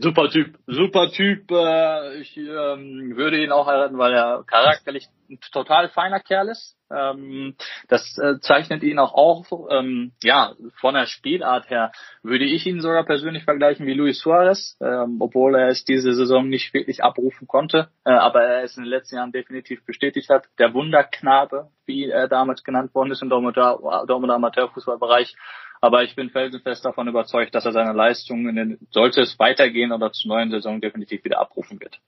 Super 0.00 0.30
Typ, 0.30 0.58
super 0.66 1.10
Typ. 1.10 1.50
Äh, 1.50 2.20
ich 2.20 2.36
ähm, 2.36 3.12
würde 3.14 3.42
ihn 3.42 3.52
auch 3.52 3.66
heiraten, 3.66 3.98
weil 3.98 4.14
er 4.14 4.42
charakterlich 4.46 5.06
ein 5.28 5.38
total 5.52 5.88
feiner 5.88 6.20
Kerl 6.20 6.48
ist. 6.48 6.76
Ähm, 6.90 7.56
das 7.88 8.16
äh, 8.18 8.38
zeichnet 8.40 8.82
ihn 8.82 8.98
auch 8.98 9.12
auf. 9.12 9.48
Ähm, 9.70 10.12
ja, 10.22 10.54
von 10.80 10.94
der 10.94 11.06
Spielart 11.06 11.68
her 11.68 11.92
würde 12.22 12.44
ich 12.44 12.66
ihn 12.66 12.80
sogar 12.80 13.04
persönlich 13.04 13.44
vergleichen 13.44 13.86
wie 13.86 13.94
Luis 13.94 14.20
Suarez, 14.20 14.76
ähm, 14.80 15.18
obwohl 15.20 15.56
er 15.56 15.68
es 15.68 15.84
diese 15.84 16.12
Saison 16.14 16.48
nicht 16.48 16.72
wirklich 16.72 17.02
abrufen 17.04 17.46
konnte. 17.46 17.88
Äh, 18.04 18.12
aber 18.12 18.42
er 18.42 18.62
es 18.62 18.76
in 18.76 18.84
den 18.84 18.90
letzten 18.90 19.16
Jahren 19.16 19.32
definitiv 19.32 19.84
bestätigt 19.84 20.30
hat. 20.30 20.46
Der 20.58 20.72
Wunderknabe, 20.74 21.68
wie 21.86 22.08
er 22.08 22.28
damals 22.28 22.64
genannt 22.64 22.94
worden 22.94 23.12
ist 23.12 23.22
im 23.22 23.28
Dortmunder 23.28 24.34
Amateurfußballbereich. 24.34 25.34
Aber 25.82 26.04
ich 26.04 26.14
bin 26.14 26.30
felsenfest 26.30 26.84
davon 26.84 27.08
überzeugt, 27.08 27.56
dass 27.56 27.64
er 27.64 27.72
seine 27.72 27.92
Leistungen, 27.92 28.48
in 28.50 28.54
den, 28.54 28.78
sollte 28.92 29.20
es 29.20 29.36
weitergehen 29.40 29.90
oder 29.90 30.12
zur 30.12 30.28
neuen 30.28 30.52
Saison 30.52 30.80
definitiv 30.80 31.24
wieder 31.24 31.40
abrufen 31.40 31.80
wird. 31.80 31.98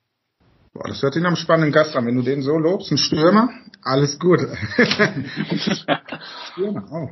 Boah, 0.72 0.86
das 0.86 1.02
hört 1.02 1.14
sich 1.14 1.22
nach 1.22 1.30
einem 1.30 1.36
spannenden 1.36 1.72
Gast 1.72 1.94
an. 1.96 2.06
Wenn 2.06 2.14
du 2.14 2.22
den 2.22 2.40
so 2.40 2.56
lobst, 2.56 2.92
ein 2.92 2.98
Stürmer, 2.98 3.50
alles 3.82 4.20
gut. 4.20 4.38
Stürmer, 6.52 6.84
oh. 6.88 7.10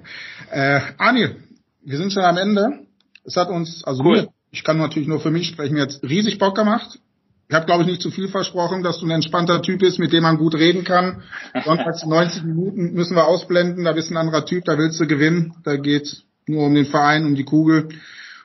Äh, 0.52 0.80
Anil, 0.98 1.42
wir 1.82 1.98
sind 1.98 2.12
schon 2.12 2.22
am 2.22 2.36
Ende. 2.36 2.86
Es 3.24 3.34
hat 3.34 3.48
uns, 3.48 3.82
also 3.82 4.04
cool. 4.04 4.22
mir, 4.22 4.28
ich 4.52 4.62
kann 4.62 4.78
natürlich 4.78 5.08
nur 5.08 5.18
für 5.18 5.32
mich 5.32 5.48
sprechen, 5.48 5.76
jetzt 5.76 6.04
riesig 6.04 6.38
Bock 6.38 6.54
gemacht. 6.54 7.00
Ich 7.48 7.56
habe, 7.56 7.66
glaube 7.66 7.82
ich, 7.82 7.88
nicht 7.88 8.02
zu 8.02 8.12
viel 8.12 8.28
versprochen, 8.28 8.84
dass 8.84 9.00
du 9.00 9.06
ein 9.06 9.10
entspannter 9.10 9.62
Typ 9.62 9.80
bist, 9.80 9.98
mit 9.98 10.12
dem 10.12 10.22
man 10.22 10.38
gut 10.38 10.54
reden 10.54 10.84
kann. 10.84 11.24
Sonntags 11.64 12.06
90 12.06 12.44
Minuten 12.44 12.92
müssen 12.92 13.16
wir 13.16 13.26
ausblenden, 13.26 13.82
da 13.82 13.92
bist 13.92 14.10
du 14.10 14.14
ein 14.14 14.18
anderer 14.18 14.46
Typ, 14.46 14.64
da 14.64 14.78
willst 14.78 15.00
du 15.00 15.08
gewinnen. 15.08 15.56
Da 15.64 15.76
geht 15.76 16.24
nur 16.52 16.66
um 16.66 16.74
den 16.74 16.86
Verein, 16.86 17.24
um 17.24 17.34
die 17.34 17.44
Kugel. 17.44 17.88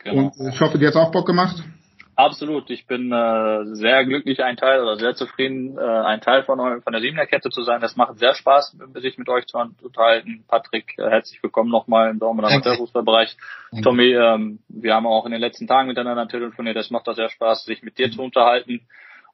Genau. 0.04 0.32
Und 0.38 0.54
ich 0.54 0.60
hoffe, 0.60 0.78
dir 0.78 0.88
hat's 0.88 0.96
auch 0.96 1.12
Bock 1.12 1.28
gemacht. 1.28 1.64
Absolut. 2.18 2.72
Ich 2.72 2.88
bin 2.88 3.12
äh, 3.12 3.76
sehr 3.76 4.04
glücklich, 4.04 4.44
ein 4.44 4.58
Teil 4.58 4.82
oder 4.82 4.98
sehr 4.98 5.14
zufrieden, 5.14 5.78
äh, 5.78 5.82
ein 5.82 6.20
Teil 6.20 6.44
von, 6.46 6.58
von 6.82 6.92
der 6.92 7.00
Siebener 7.00 7.28
Kette 7.28 7.52
zu 7.52 7.62
sein. 7.62 7.80
Das 7.80 7.96
macht 7.96 8.18
sehr 8.18 8.34
Spaß, 8.34 8.76
sich 8.96 9.20
mit 9.20 9.30
euch 9.30 9.46
zu 9.46 9.60
unterhalten. 9.60 10.44
Patrick, 10.48 10.98
äh, 10.98 11.12
herzlich 11.12 11.44
willkommen 11.44 11.70
nochmal 11.70 12.10
im 12.10 12.18
Daumen 12.18 12.44
Amateurfußballbereich. 12.44 13.38
Tommy, 13.84 14.14
ähm, 14.14 14.60
wir 14.68 14.96
haben 14.96 15.06
auch 15.06 15.28
in 15.28 15.32
den 15.32 15.42
letzten 15.42 15.68
Tagen 15.68 15.90
miteinander 15.90 16.28
telefoniert. 16.28 16.76
Das 16.76 16.90
macht 16.90 17.08
auch 17.08 17.14
sehr 17.14 17.30
Spaß, 17.30 17.66
sich 17.66 17.84
mit 17.84 18.00
dir 18.00 18.10
zu 18.10 18.24
unterhalten. 18.24 18.88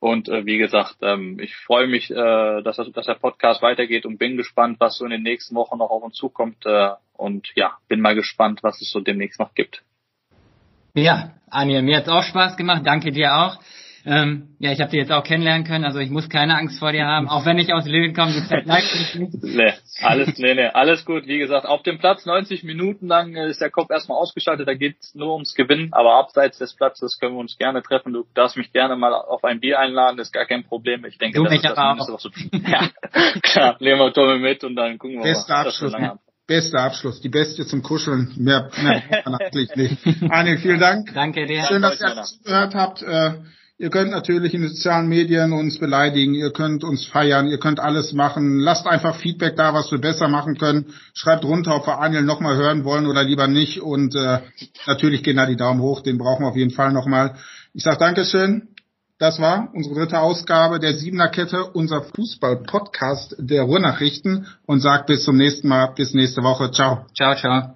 Und 0.04 0.28
äh, 0.28 0.46
wie 0.46 0.58
gesagt, 0.58 0.98
ähm, 1.02 1.40
ich 1.40 1.56
freue 1.56 1.88
mich, 1.88 2.12
äh, 2.12 2.62
dass, 2.62 2.76
dass 2.76 3.06
der 3.06 3.14
Podcast 3.14 3.62
weitergeht 3.62 4.06
und 4.06 4.18
bin 4.18 4.36
gespannt, 4.36 4.76
was 4.82 4.98
so 4.98 5.06
in 5.06 5.12
den 5.12 5.24
nächsten 5.24 5.56
Wochen 5.56 5.78
noch 5.78 5.92
auf 5.92 6.04
uns 6.04 6.18
zukommt. 6.18 6.66
Äh, 6.66 6.90
und 7.14 7.48
ja, 7.56 7.78
bin 7.88 8.02
mal 8.02 8.14
gespannt, 8.14 8.64
was 8.64 8.82
es 8.82 8.92
so 8.92 9.00
demnächst 9.00 9.40
noch 9.40 9.54
gibt. 9.54 9.82
Ja, 10.94 11.32
Anja, 11.50 11.82
mir 11.82 11.96
hat's 11.96 12.10
auch 12.10 12.24
Spaß 12.24 12.58
gemacht. 12.58 12.82
Danke 12.84 13.14
dir 13.14 13.34
auch. 13.34 13.58
Ähm, 14.06 14.56
ja, 14.60 14.74
ich 14.74 14.82
habe 14.82 14.92
dich 14.92 15.00
jetzt 15.00 15.12
auch 15.14 15.24
kennenlernen 15.24 15.66
können, 15.66 15.86
also 15.86 16.00
ich 16.00 16.10
muss 16.10 16.30
keine 16.30 16.58
Angst 16.58 16.78
vor 16.80 16.92
dir 16.92 17.06
haben, 17.06 17.30
auch 17.30 17.46
wenn 17.46 17.58
ich 17.58 17.74
aus 17.74 17.86
Löwen 17.86 18.14
komme, 18.14 18.34
Zeit 18.50 18.66
neigt 18.66 19.16
nicht. 19.16 19.44
Nee, 19.44 19.74
alles, 20.02 20.38
nee, 20.38 20.54
nee, 20.56 20.68
alles 20.68 21.06
gut. 21.06 21.26
Wie 21.26 21.40
gesagt, 21.40 21.66
auf 21.66 21.84
dem 21.84 22.00
Platz 22.00 22.26
90 22.26 22.64
Minuten 22.64 23.08
lang 23.08 23.36
ist 23.36 23.62
der 23.62 23.70
Kopf 23.70 23.90
erstmal 23.90 24.18
ausgeschaltet, 24.18 24.68
da 24.68 24.74
geht's 24.74 25.16
nur 25.16 25.34
ums 25.34 25.54
Gewinnen, 25.56 25.94
aber 25.94 26.16
abseits 26.16 26.58
des 26.58 26.76
Platzes 26.76 27.18
können 27.18 27.36
wir 27.36 27.40
uns 27.40 27.58
gerne 27.58 27.82
treffen. 27.82 28.12
Du 28.12 28.26
darfst 28.34 28.58
mich 28.58 28.74
gerne 28.74 28.98
mal 28.98 29.14
auf 29.14 29.44
ein 29.46 29.62
Bier 29.62 29.80
einladen, 29.80 30.20
ist 30.20 30.34
gar 30.34 30.46
kein 30.46 30.66
Problem. 30.66 31.06
Ich 31.06 31.18
denke, 31.18 31.38
du 31.38 31.46
das 31.46 31.54
ist 31.54 31.64
das 31.64 31.78
auch. 31.78 31.98
was 31.98 32.24
du, 32.24 32.30
Ja, 32.70 32.90
klar, 33.42 33.78
nehmen 33.80 34.00
wir 34.00 34.12
Tommy 34.12 34.40
mit 34.40 34.66
und 34.66 34.76
dann 34.76 34.98
gucken 34.98 35.18
wir 35.18 35.24
Bester 35.24 35.54
mal, 35.54 35.68
Abschluss. 35.68 35.94
Ne? 35.94 36.20
Bester 36.46 36.80
Abschluss, 36.82 37.22
die 37.22 37.30
beste 37.30 37.66
zum 37.66 37.82
Kuscheln. 37.82 38.34
Mehr, 38.36 38.70
mehr 38.84 39.26
eigentlich 39.26 39.74
nicht. 39.76 39.98
Anil, 40.30 40.58
vielen 40.58 40.80
Dank. 40.82 41.14
Danke 41.14 41.46
dir. 41.46 41.64
Schön, 41.64 41.82
dass 41.82 42.02
ihr 42.02 42.22
zugehört 42.24 42.76
habt. 42.76 43.02
Ihr 43.80 43.90
könnt 43.90 44.12
natürlich 44.12 44.54
in 44.54 44.62
den 44.62 44.70
sozialen 44.70 45.08
Medien 45.08 45.52
uns 45.52 45.80
beleidigen, 45.80 46.36
ihr 46.36 46.52
könnt 46.52 46.84
uns 46.84 47.06
feiern, 47.06 47.48
ihr 47.48 47.58
könnt 47.58 47.80
alles 47.80 48.14
machen. 48.14 48.60
Lasst 48.60 48.86
einfach 48.86 49.16
Feedback 49.16 49.56
da, 49.56 49.74
was 49.74 49.92
wir 49.92 50.00
besser 50.00 50.28
machen 50.28 50.58
können. 50.58 50.94
Schreibt 51.16 51.44
runter, 51.44 51.76
ob 51.76 51.88
wir 51.88 52.00
Anil 52.00 52.22
nochmal 52.22 52.56
hören 52.56 52.84
wollen 52.84 53.08
oder 53.08 53.24
lieber 53.24 53.48
nicht. 53.48 53.82
Und 53.82 54.16
äh, 54.16 54.42
natürlich 54.86 55.24
gehen 55.24 55.38
da 55.38 55.48
die 55.48 55.56
Daumen 55.56 55.82
hoch, 55.82 56.02
den 56.02 56.20
brauchen 56.20 56.44
wir 56.44 56.50
auf 56.50 56.56
jeden 56.56 56.72
Fall 56.72 56.94
nochmal. 56.94 57.36
Ich 57.74 57.84
sage 57.84 57.98
Dankeschön. 57.98 58.70
Das 59.20 59.40
war 59.40 59.70
unsere 59.74 59.96
dritte 59.96 60.20
Ausgabe 60.20 60.80
der 60.80 60.96
Siebener 60.96 61.30
Kette, 61.30 61.66
unser 61.66 62.02
Fußball-Podcast 62.16 63.36
der 63.40 63.64
Ruhrnachrichten 63.64 64.48
und 64.66 64.82
sagt 64.82 65.08
bis 65.08 65.24
zum 65.24 65.38
nächsten 65.38 65.68
Mal, 65.68 65.94
bis 65.96 66.14
nächste 66.14 66.44
Woche. 66.44 66.72
Ciao. 66.72 67.06
Ciao, 67.16 67.36
ciao. 67.36 67.76